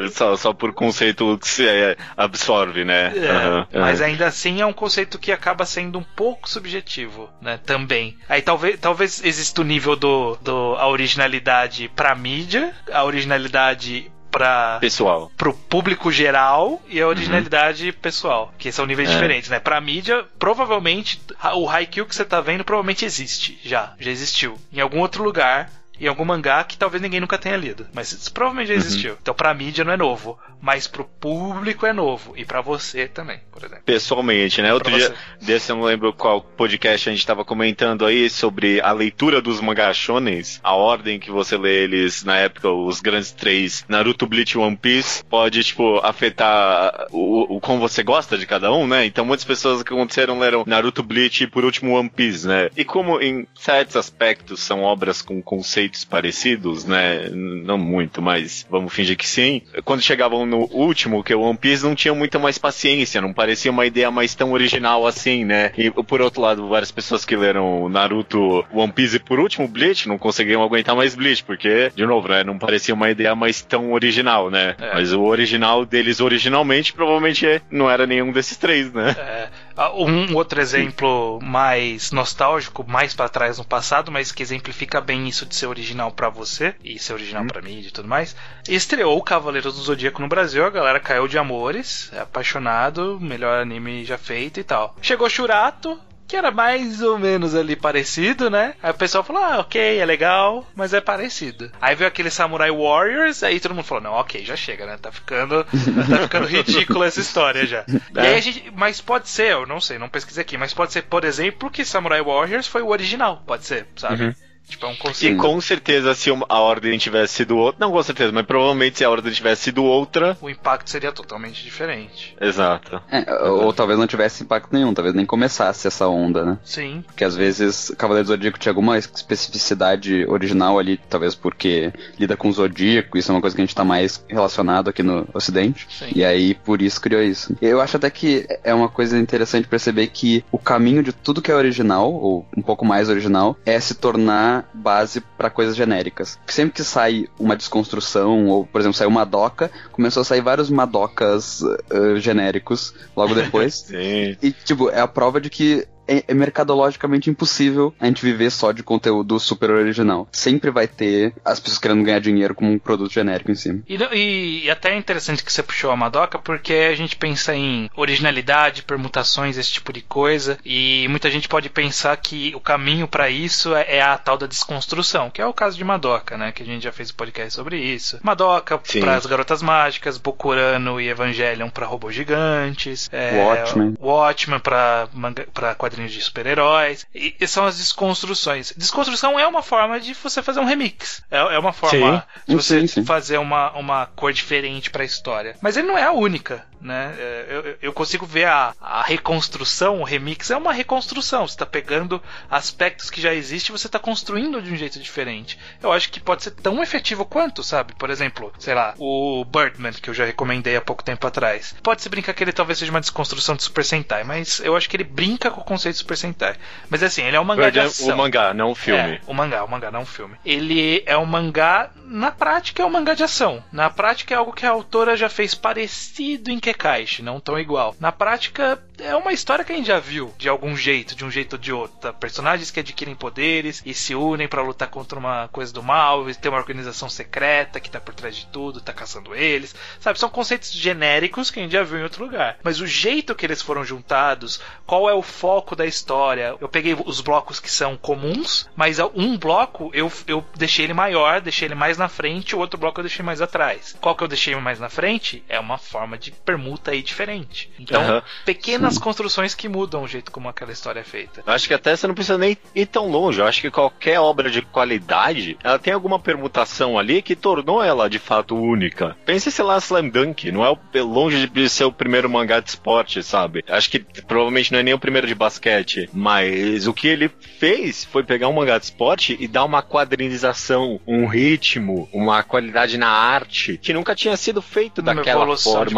é 0.05 0.09
só, 0.09 0.35
só 0.35 0.53
por 0.53 0.73
conceito 0.73 1.37
que 1.37 1.47
se 1.47 1.67
é, 1.67 1.95
absorve, 2.15 2.83
né? 2.83 3.13
É, 3.15 3.77
uhum, 3.77 3.81
mas 3.81 4.01
ainda 4.01 4.27
assim 4.27 4.59
é 4.59 4.65
um 4.65 4.73
conceito 4.73 5.17
que 5.17 5.31
acaba 5.31 5.65
sendo 5.65 5.97
um 5.97 6.03
pouco 6.03 6.49
subjetivo, 6.49 7.29
né? 7.41 7.59
Também. 7.65 8.17
Aí 8.27 8.41
talvez, 8.41 8.79
talvez 8.79 9.23
exista 9.23 9.61
o 9.61 9.65
nível 9.65 9.95
do, 9.95 10.37
do 10.41 10.75
a 10.75 10.87
originalidade 10.87 11.89
pra 11.95 12.15
mídia, 12.15 12.73
a 12.91 13.03
originalidade 13.03 14.11
para 14.37 14.77
pessoal, 14.79 15.31
pro 15.35 15.51
público 15.51 16.11
geral 16.11 16.79
e 16.87 17.01
a 17.01 17.07
originalidade 17.07 17.87
uhum. 17.87 17.93
pessoal, 17.93 18.53
que 18.57 18.71
são 18.71 18.85
níveis 18.85 19.09
é. 19.09 19.13
diferentes, 19.13 19.49
né? 19.49 19.59
Para 19.59 19.81
mídia, 19.81 20.23
provavelmente 20.37 21.19
o 21.55 21.67
Haikyuu 21.67 22.05
que 22.05 22.15
você 22.15 22.23
tá 22.23 22.39
vendo 22.39 22.63
provavelmente 22.63 23.03
existe 23.03 23.59
já, 23.63 23.93
já 23.99 24.11
existiu 24.11 24.57
em 24.71 24.79
algum 24.79 24.99
outro 24.99 25.23
lugar 25.23 25.71
em 25.99 26.07
algum 26.07 26.23
mangá 26.23 26.63
que 26.63 26.77
talvez 26.77 27.01
ninguém 27.01 27.19
nunca 27.19 27.39
tenha 27.39 27.57
lido. 27.57 27.87
Mas 27.91 28.11
isso 28.11 28.31
provavelmente 28.31 28.67
já 28.67 28.73
uhum. 28.75 28.79
existiu. 28.79 29.11
Uhum. 29.13 29.17
Então 29.19 29.33
pra 29.33 29.53
mídia 29.53 29.83
não 29.83 29.91
é 29.91 29.97
novo. 29.97 30.37
Mas 30.67 30.85
pro 30.85 31.05
público 31.05 31.85
é 31.85 31.93
novo. 31.93 32.33
E 32.35 32.43
para 32.43 32.59
você 32.59 33.07
também, 33.07 33.39
por 33.49 33.63
exemplo. 33.63 33.83
Pessoalmente, 33.85 34.61
né? 34.61 34.73
Outro 34.73 34.93
dia 34.93 35.15
desse 35.41 35.71
eu 35.71 35.77
não 35.77 35.83
lembro 35.85 36.11
qual 36.11 36.41
podcast 36.41 37.07
a 37.07 37.13
gente 37.13 37.25
tava 37.25 37.45
comentando 37.45 38.05
aí 38.05 38.29
sobre 38.29 38.81
a 38.81 38.91
leitura 38.91 39.41
dos 39.41 39.61
mangá 39.61 39.93
shonens. 39.93 40.59
A 40.61 40.75
ordem 40.75 41.19
que 41.19 41.31
você 41.31 41.57
lê 41.57 41.83
eles 41.83 42.25
na 42.25 42.35
época, 42.35 42.69
os 42.69 42.99
grandes 42.99 43.31
três, 43.31 43.85
Naruto, 43.87 44.27
Bleach 44.27 44.57
e 44.57 44.57
One 44.57 44.75
Piece, 44.75 45.23
pode, 45.23 45.63
tipo, 45.63 45.99
afetar 46.03 47.07
o, 47.11 47.55
o 47.55 47.61
como 47.61 47.79
você 47.79 48.03
gosta 48.03 48.37
de 48.37 48.45
cada 48.45 48.69
um, 48.73 48.85
né? 48.85 49.05
Então 49.05 49.23
muitas 49.23 49.45
pessoas 49.45 49.81
que 49.81 49.93
aconteceram 49.93 50.37
leram 50.37 50.65
Naruto, 50.67 51.01
Bleach 51.01 51.45
e 51.45 51.47
por 51.47 51.63
último 51.63 51.97
One 51.97 52.09
Piece, 52.09 52.45
né? 52.45 52.69
E 52.75 52.83
como 52.83 53.21
em 53.21 53.47
certos 53.55 53.95
aspectos 53.95 54.59
são 54.59 54.83
obras 54.83 55.21
com 55.21 55.41
conceitos 55.41 55.77
conceitos 55.77 56.05
parecidos, 56.05 56.85
né? 56.85 57.29
Não 57.29 57.77
muito, 57.77 58.21
mas 58.21 58.65
vamos 58.69 58.93
fingir 58.93 59.17
que 59.17 59.27
sim. 59.27 59.61
Quando 59.83 60.01
chegavam 60.01 60.45
no 60.45 60.56
último, 60.71 61.23
que 61.23 61.33
é 61.33 61.35
o 61.35 61.41
One 61.41 61.57
Piece, 61.57 61.83
não 61.83 61.95
tinha 61.95 62.13
muita 62.13 62.39
mais 62.39 62.57
paciência, 62.57 63.21
não 63.21 63.33
parecia 63.33 63.71
uma 63.71 63.85
ideia 63.85 64.09
mais 64.11 64.35
tão 64.35 64.51
original 64.51 65.05
assim, 65.05 65.45
né? 65.45 65.71
E 65.77 65.89
por 65.91 66.21
outro 66.21 66.41
lado, 66.41 66.67
várias 66.67 66.91
pessoas 66.91 67.25
que 67.25 67.35
leram 67.35 67.89
Naruto, 67.89 68.65
One 68.73 68.91
Piece 68.91 69.17
e 69.17 69.19
por 69.19 69.39
último 69.39 69.67
Bleach 69.67 70.07
não 70.07 70.17
conseguiam 70.17 70.63
aguentar 70.63 70.95
mais 70.95 71.15
Bleach, 71.15 71.43
porque, 71.43 71.91
de 71.95 72.05
novo, 72.05 72.27
né? 72.27 72.43
Não 72.43 72.57
parecia 72.57 72.93
uma 72.93 73.09
ideia 73.09 73.35
mais 73.35 73.61
tão 73.61 73.91
original, 73.91 74.49
né? 74.49 74.75
É. 74.79 74.93
Mas 74.93 75.13
o 75.13 75.21
original 75.21 75.85
deles 75.85 76.19
originalmente 76.19 76.93
provavelmente 76.93 77.61
não 77.69 77.89
era 77.89 78.05
nenhum 78.05 78.31
desses 78.31 78.57
três, 78.57 78.91
né? 78.91 79.15
É. 79.17 79.49
Ah, 79.77 79.91
um 79.93 80.35
outro 80.35 80.59
exemplo 80.59 81.39
mais 81.39 82.11
nostálgico, 82.11 82.83
mais 82.87 83.13
para 83.13 83.29
trás 83.29 83.59
no 83.59 83.63
passado, 83.63 84.11
mas 84.11 84.31
que 84.31 84.41
exemplifica 84.41 84.99
bem 84.99 85.27
isso 85.27 85.45
de 85.45 85.55
ser 85.55 85.67
original 85.67 86.11
para 86.11 86.29
você 86.29 86.73
e 86.83 86.97
ser 86.97 87.13
original 87.13 87.43
hum. 87.43 87.47
para 87.47 87.61
mim 87.61 87.79
e 87.79 87.91
tudo 87.91 88.07
mais. 88.07 88.35
Estreou 88.67 89.15
o 89.15 89.21
Cavaleiros 89.21 89.75
do 89.75 89.81
Zodíaco 89.81 90.19
no 90.19 90.27
Brasil, 90.27 90.65
a 90.65 90.71
galera 90.71 90.99
caiu 90.99 91.27
de 91.27 91.37
amores, 91.37 92.09
é 92.11 92.19
apaixonado, 92.19 93.19
melhor 93.21 93.61
anime 93.61 94.03
já 94.03 94.17
feito 94.17 94.59
e 94.59 94.63
tal. 94.63 94.95
Chegou 94.99 95.29
Churato, 95.29 95.99
que 96.27 96.35
era 96.35 96.51
mais 96.51 97.01
ou 97.01 97.17
menos 97.17 97.55
ali 97.55 97.75
parecido, 97.75 98.49
né? 98.49 98.75
Aí 98.83 98.91
o 98.91 98.95
pessoal 98.95 99.23
falou, 99.23 99.41
ah, 99.41 99.59
ok, 99.59 99.97
é 99.97 100.05
legal, 100.05 100.67
mas 100.75 100.93
é 100.93 100.99
parecido. 100.99 101.71
Aí 101.81 101.95
veio 101.95 102.07
aquele 102.07 102.29
Samurai 102.29 102.69
Warriors, 102.69 103.43
aí 103.43 103.59
todo 103.59 103.73
mundo 103.73 103.85
falou, 103.85 104.03
não, 104.03 104.13
ok, 104.13 104.43
já 104.43 104.55
chega, 104.55 104.85
né? 104.85 104.97
Tá 105.01 105.11
ficando, 105.11 105.63
tá 106.09 106.19
ficando 106.23 106.47
ridículo 106.47 107.03
essa 107.03 107.21
história 107.21 107.65
já. 107.65 107.79
É. 107.79 107.83
E 108.15 108.19
aí 108.19 108.35
a 108.35 108.41
gente, 108.41 108.71
mas 108.75 108.99
pode 108.99 109.29
ser, 109.29 109.53
eu 109.53 109.65
não 109.65 109.79
sei, 109.79 109.97
não 109.97 110.09
pesquisei 110.09 110.41
aqui, 110.41 110.57
mas 110.57 110.73
pode 110.73 110.91
ser, 110.91 111.03
por 111.03 111.23
exemplo, 111.23 111.69
que 111.69 111.85
Samurai 111.85 112.21
Warriors 112.21 112.67
foi 112.67 112.81
o 112.81 112.89
original, 112.89 113.43
pode 113.45 113.65
ser, 113.65 113.87
sabe? 113.95 114.25
Uhum. 114.25 114.35
Tipo, 114.67 114.85
é 114.85 114.89
um 114.89 114.95
conceito. 114.95 115.33
E 115.33 115.37
com 115.37 115.59
certeza, 115.61 116.13
se 116.13 116.29
a 116.29 116.59
ordem 116.59 116.97
tivesse 116.97 117.35
sido 117.35 117.57
outra. 117.57 117.77
Não 117.79 117.91
com 117.91 118.03
certeza, 118.03 118.31
mas 118.31 118.45
provavelmente 118.45 118.97
se 118.97 119.05
a 119.05 119.09
ordem 119.09 119.31
tivesse 119.31 119.63
sido 119.63 119.83
outra. 119.83 120.37
O 120.41 120.49
impacto 120.49 120.89
seria 120.89 121.11
totalmente 121.11 121.63
diferente. 121.63 122.35
Exato. 122.39 123.01
É, 123.09 123.33
ou, 123.45 123.65
ou, 123.65 123.73
talvez 123.73 123.97
não 123.97 124.05
tivesse 124.05 124.43
impacto 124.43 124.69
nenhum, 124.73 124.93
talvez 124.93 125.15
nem 125.15 125.25
começasse 125.25 125.87
essa 125.87 126.07
onda, 126.07 126.45
né? 126.45 126.57
Sim. 126.63 127.03
Porque 127.05 127.23
às 127.23 127.35
vezes 127.35 127.91
Cavaleiro 127.97 128.25
do 128.25 128.33
Zodíaco 128.33 128.59
tinha 128.59 128.71
alguma 128.71 128.97
especificidade 128.97 130.25
original 130.27 130.77
ali, 130.77 130.99
talvez 131.09 131.33
porque 131.33 131.93
lida 132.19 132.35
com 132.35 132.49
o 132.49 132.53
Zodíaco, 132.53 133.17
isso 133.17 133.31
é 133.31 133.35
uma 133.35 133.41
coisa 133.41 133.55
que 133.55 133.61
a 133.61 133.65
gente 133.65 133.75
tá 133.75 133.85
mais 133.85 134.23
relacionado 134.27 134.89
aqui 134.89 135.01
no 135.01 135.27
Ocidente. 135.33 135.87
Sim. 135.89 136.11
E 136.13 136.25
aí 136.25 136.53
por 136.53 136.81
isso 136.81 136.99
criou 136.99 137.21
isso. 137.21 137.55
Eu 137.61 137.79
acho 137.79 137.95
até 137.95 138.09
que 138.09 138.45
é 138.63 138.73
uma 138.73 138.89
coisa 138.89 139.17
interessante 139.17 139.67
perceber 139.67 140.07
que 140.07 140.43
o 140.51 140.57
caminho 140.57 141.01
de 141.01 141.13
tudo 141.13 141.41
que 141.41 141.51
é 141.51 141.55
original, 141.55 142.11
ou 142.11 142.45
um 142.55 142.61
pouco 142.61 142.85
mais 142.85 143.09
original, 143.09 143.57
é 143.65 143.79
se 143.79 143.95
tornar 143.95 144.56
base 144.73 145.21
para 145.21 145.49
coisas 145.49 145.75
genéricas. 145.75 146.39
Sempre 146.47 146.75
que 146.75 146.83
sai 146.83 147.27
uma 147.39 147.55
desconstrução, 147.55 148.47
ou, 148.47 148.65
por 148.65 148.81
exemplo, 148.81 148.97
saiu 148.97 149.09
uma 149.09 149.27
Madoka, 149.27 149.69
começou 149.91 150.21
a 150.21 150.23
sair 150.23 150.41
vários 150.41 150.69
Madokas 150.69 151.61
uh, 151.61 152.17
genéricos 152.17 152.93
logo 153.15 153.33
depois. 153.35 153.87
E, 154.41 154.51
tipo, 154.51 154.89
é 154.89 154.99
a 154.99 155.07
prova 155.07 155.41
de 155.41 155.49
que 155.49 155.87
é, 156.07 156.23
é, 156.27 156.33
mercadologicamente 156.33 157.29
impossível 157.29 157.93
a 157.99 158.05
gente 158.05 158.23
viver 158.23 158.49
só 158.49 158.71
de 158.71 158.83
conteúdo 158.83 159.39
super 159.39 159.69
original. 159.69 160.27
Sempre 160.31 160.71
vai 160.71 160.87
ter 160.87 161.33
as 161.43 161.59
pessoas 161.59 161.79
querendo 161.79 162.03
ganhar 162.03 162.19
dinheiro 162.19 162.55
com 162.55 162.65
um 162.71 162.79
produto 162.79 163.11
genérico 163.11 163.51
em 163.51 163.55
cima. 163.55 163.81
E, 163.87 163.95
e, 163.95 164.65
e, 164.65 164.71
até 164.71 164.93
é 164.93 164.97
interessante 164.97 165.43
que 165.43 165.51
você 165.51 165.61
puxou 165.61 165.91
a 165.91 165.95
Madoka, 165.95 166.39
porque 166.39 166.73
a 166.73 166.95
gente 166.95 167.15
pensa 167.15 167.53
em 167.55 167.89
originalidade, 167.95 168.83
permutações, 168.83 169.57
esse 169.57 169.71
tipo 169.71 169.91
de 169.91 170.01
coisa, 170.01 170.57
e 170.65 171.07
muita 171.09 171.29
gente 171.29 171.47
pode 171.47 171.69
pensar 171.69 172.15
que 172.17 172.53
o 172.55 172.59
caminho 172.59 173.07
para 173.07 173.29
isso 173.29 173.75
é, 173.75 173.97
é, 173.97 174.01
a 174.01 174.17
tal 174.17 174.37
da 174.37 174.47
desconstrução, 174.47 175.29
que 175.29 175.41
é 175.41 175.45
o 175.45 175.53
caso 175.53 175.77
de 175.77 175.83
Madoka, 175.83 176.37
né? 176.37 176.51
Que 176.51 176.63
a 176.63 176.65
gente 176.65 176.83
já 176.83 176.91
fez 176.91 177.11
um 177.11 177.15
podcast 177.15 177.53
sobre 177.53 177.77
isso. 177.79 178.19
Madoka 178.23 178.77
para 178.77 179.15
as 179.15 179.25
garotas 179.25 179.61
mágicas, 179.61 180.17
Bokurano 180.17 181.01
e 181.01 181.09
Evangelion 181.09 181.69
para 181.69 181.85
robôs 181.85 182.15
gigantes, 182.15 183.09
é, 183.11 183.43
Watchmen, 183.43 183.95
Watchmen 183.99 184.59
para 184.59 185.75
quadrinhos 185.77 185.96
quadrinhos 185.97 186.13
de 186.13 186.21
super-heróis. 186.21 187.05
E, 187.13 187.35
e, 187.39 187.47
são 187.47 187.65
as 187.65 187.77
desconstruções. 187.77 188.73
Desconstrução 188.77 189.39
é 189.39 189.47
uma 189.47 189.63
forma 189.63 189.99
de 189.99 190.13
você 190.13 190.41
fazer 190.41 190.59
um 190.59 190.65
remix. 190.65 191.23
É, 191.31 191.37
é 191.37 191.59
uma 191.59 191.73
forma 191.73 192.19
sim. 192.19 192.41
de 192.47 192.55
você 192.55 192.81
sim, 192.81 192.87
sim. 192.87 193.05
fazer 193.05 193.37
uma, 193.37 193.71
uma 193.71 194.05
cor 194.05 194.31
diferente 194.31 194.89
para 194.89 195.01
a 195.01 195.05
história. 195.05 195.55
Mas 195.61 195.75
ele 195.75 195.87
não 195.87 195.97
é 195.97 196.03
a 196.03 196.11
única 196.11 196.65
né? 196.81 197.15
É, 197.17 197.45
eu, 197.49 197.77
eu 197.81 197.93
consigo 197.93 198.25
ver 198.25 198.45
a, 198.45 198.73
a 198.79 199.01
reconstrução, 199.01 200.01
o 200.01 200.03
remix 200.03 200.51
é 200.51 200.57
uma 200.57 200.73
reconstrução. 200.73 201.47
Você 201.47 201.55
está 201.55 201.65
pegando 201.65 202.21
aspectos 202.49 203.09
que 203.09 203.21
já 203.21 203.33
existem 203.33 203.73
e 203.73 203.77
você 203.77 203.87
está 203.87 203.99
construindo 203.99 204.61
de 204.61 204.71
um 204.71 204.75
jeito 204.75 204.99
diferente. 204.99 205.57
Eu 205.81 205.91
acho 205.91 206.11
que 206.11 206.19
pode 206.19 206.43
ser 206.43 206.51
tão 206.51 206.81
efetivo 206.81 207.25
quanto, 207.25 207.63
sabe? 207.63 207.93
Por 207.95 208.09
exemplo, 208.09 208.53
sei 208.59 208.73
lá, 208.73 208.93
o 208.97 209.45
Birdman, 209.45 209.93
que 209.93 210.09
eu 210.09 210.13
já 210.13 210.25
recomendei 210.25 210.75
há 210.75 210.81
pouco 210.81 211.03
tempo 211.03 211.25
atrás. 211.25 211.75
Pode-se 211.81 212.09
brincar 212.09 212.33
que 212.33 212.43
ele 212.43 212.53
talvez 212.53 212.79
seja 212.79 212.91
uma 212.91 213.01
desconstrução 213.01 213.55
de 213.55 213.63
Super 213.63 213.83
Sentai, 213.83 214.23
mas 214.23 214.59
eu 214.59 214.75
acho 214.75 214.89
que 214.89 214.95
ele 214.95 215.03
brinca 215.03 215.49
com 215.51 215.61
o 215.61 215.65
conceito 215.65 215.95
de 215.95 215.99
Super 215.99 216.17
Sentai. 216.17 216.55
Mas 216.89 217.03
assim, 217.03 217.23
ele 217.23 217.35
é 217.35 217.39
um 217.39 217.45
mangá 217.45 217.69
de 217.69 217.79
ação. 217.79 218.13
O 218.13 218.17
mangá, 218.17 218.53
não 218.53 218.71
o 218.71 218.75
filme. 218.75 219.15
É, 219.15 219.21
o 219.25 219.33
mangá, 219.33 219.63
o 219.63 219.69
mangá, 219.69 219.91
não 219.91 220.01
o 220.01 220.05
filme. 220.05 220.35
Ele 220.45 221.03
é 221.05 221.17
um 221.17 221.25
mangá, 221.25 221.91
na 222.05 222.31
prática, 222.31 222.83
é 222.83 222.85
um 222.85 222.89
mangá 222.89 223.13
de 223.13 223.23
ação. 223.23 223.63
Na 223.71 223.89
prática, 223.89 224.33
é 224.33 224.37
algo 224.37 224.53
que 224.53 224.65
a 224.65 224.69
autora 224.69 225.15
já 225.17 225.29
fez 225.29 225.53
parecido 225.55 226.51
em 226.51 226.59
Kekaishi, 226.67 227.21
não 227.21 227.39
tão 227.39 227.57
igual. 227.57 227.95
Na 227.97 228.11
prática, 228.11 228.81
é 228.99 229.15
uma 229.15 229.31
história 229.31 229.63
que 229.63 229.71
a 229.71 229.75
gente 229.75 229.87
já 229.87 229.99
viu 229.99 230.33
de 230.37 230.49
algum 230.49 230.75
jeito, 230.75 231.15
de 231.15 231.23
um 231.23 231.31
jeito 231.31 231.53
ou 231.53 231.59
de 231.59 231.71
outro. 231.71 232.13
Personagens 232.15 232.71
que 232.71 232.79
adquirem 232.79 233.15
poderes 233.15 233.81
e 233.85 233.93
se 233.93 234.13
unem 234.15 234.47
para 234.47 234.61
lutar 234.61 234.89
contra 234.89 235.17
uma 235.17 235.47
coisa 235.47 235.71
do 235.71 235.81
mal, 235.81 236.29
e 236.29 236.35
tem 236.35 236.51
uma 236.51 236.57
organização 236.57 237.09
secreta 237.09 237.79
que 237.79 237.89
tá 237.89 238.01
por 238.01 238.13
trás 238.13 238.35
de 238.35 238.47
tudo, 238.47 238.81
tá 238.81 238.91
caçando 238.91 239.33
eles. 239.33 239.75
Sabe, 239.99 240.19
são 240.19 240.29
conceitos 240.29 240.71
genéricos 240.71 241.49
que 241.49 241.59
a 241.59 241.63
gente 241.63 241.71
já 241.71 241.83
viu 241.83 241.99
em 241.99 242.03
outro 242.03 242.25
lugar. 242.25 242.57
Mas 242.63 242.81
o 242.81 242.87
jeito 242.87 243.35
que 243.35 243.45
eles 243.45 243.61
foram 243.61 243.85
juntados, 243.85 244.59
qual 244.85 245.09
é 245.09 245.13
o 245.13 245.21
foco 245.21 245.75
da 245.75 245.85
história? 245.85 246.55
Eu 246.59 246.67
peguei 246.67 246.97
os 247.05 247.21
blocos 247.21 247.59
que 247.61 247.71
são 247.71 247.95
comuns, 247.95 248.69
mas 248.75 248.99
um 249.15 249.37
bloco 249.37 249.89
eu, 249.93 250.11
eu 250.27 250.43
deixei 250.55 250.85
ele 250.85 250.93
maior, 250.93 251.39
deixei 251.39 251.67
ele 251.67 251.75
mais 251.75 251.97
na 251.97 252.09
frente, 252.09 252.55
o 252.55 252.59
outro 252.59 252.79
bloco 252.79 252.99
eu 252.99 253.05
deixei 253.05 253.23
mais 253.23 253.41
atrás. 253.41 253.95
Qual 254.01 254.15
que 254.15 254.23
eu 254.23 254.27
deixei 254.27 254.55
mais 254.55 254.79
na 254.79 254.89
frente? 254.89 255.43
É 255.47 255.59
uma 255.59 255.77
forma 255.77 256.17
de 256.17 256.31
permuta 256.57 256.91
aí 256.91 257.03
diferente. 257.03 257.69
Então, 257.79 258.01
uhum. 258.01 258.21
pequenas 258.43 258.95
Sim. 258.95 258.99
construções 258.99 259.53
que 259.53 259.69
mudam 259.69 260.03
o 260.03 260.07
jeito 260.07 260.31
como 260.31 260.49
aquela 260.49 260.71
história 260.71 260.99
é 260.99 261.03
feita. 261.03 261.43
Eu 261.45 261.53
acho 261.53 261.67
que 261.67 261.73
até 261.73 261.95
você 261.95 262.07
não 262.07 262.15
precisa 262.15 262.37
nem 262.37 262.57
ir 262.73 262.85
tão 262.87 263.09
longe. 263.09 263.39
Eu 263.39 263.45
acho 263.45 263.61
que 263.61 263.69
qualquer 263.69 264.19
obra 264.19 264.49
de 264.49 264.61
qualidade, 264.63 265.57
ela 265.63 265.77
tem 265.77 265.93
alguma 265.93 266.19
permutação 266.19 266.97
ali 266.97 267.21
que 267.21 267.35
tornou 267.35 267.83
ela 267.83 268.09
de 268.09 268.17
fato 268.17 268.55
única. 268.55 269.15
Pense, 269.25 269.51
sei 269.51 269.63
lá, 269.63 269.77
Slam 269.77 270.09
Dunk. 270.09 270.51
Não 270.51 270.65
é 270.65 271.01
longe 271.01 271.47
de 271.47 271.69
ser 271.69 271.85
o 271.85 271.91
primeiro 271.91 272.29
mangá 272.29 272.59
de 272.59 272.69
esporte, 272.69 273.21
sabe? 273.21 273.63
Acho 273.67 273.89
que 273.91 273.99
provavelmente 273.99 274.71
não 274.71 274.79
é 274.79 274.83
nem 274.83 274.93
o 274.93 274.99
primeiro 274.99 275.27
de 275.27 275.35
basquete. 275.35 276.09
Mas 276.11 276.87
o 276.87 276.93
que 276.93 277.07
ele 277.07 277.29
fez 277.59 278.03
foi 278.03 278.23
pegar 278.23 278.47
um 278.47 278.53
mangá 278.53 278.77
de 278.79 278.85
esporte 278.85 279.37
e 279.39 279.47
dar 279.47 279.63
uma 279.63 279.83
quadrinização, 279.83 280.99
um 281.05 281.27
ritmo, 281.27 282.09
uma 282.11 282.41
qualidade 282.41 282.97
na 282.97 283.09
arte 283.09 283.77
que 283.77 283.93
nunca 283.93 284.15
tinha 284.15 284.35
sido 284.35 284.61
feito 284.61 285.01
uma 285.01 285.13
daquela 285.13 285.45
forma. 285.57 285.85
de 285.85 285.95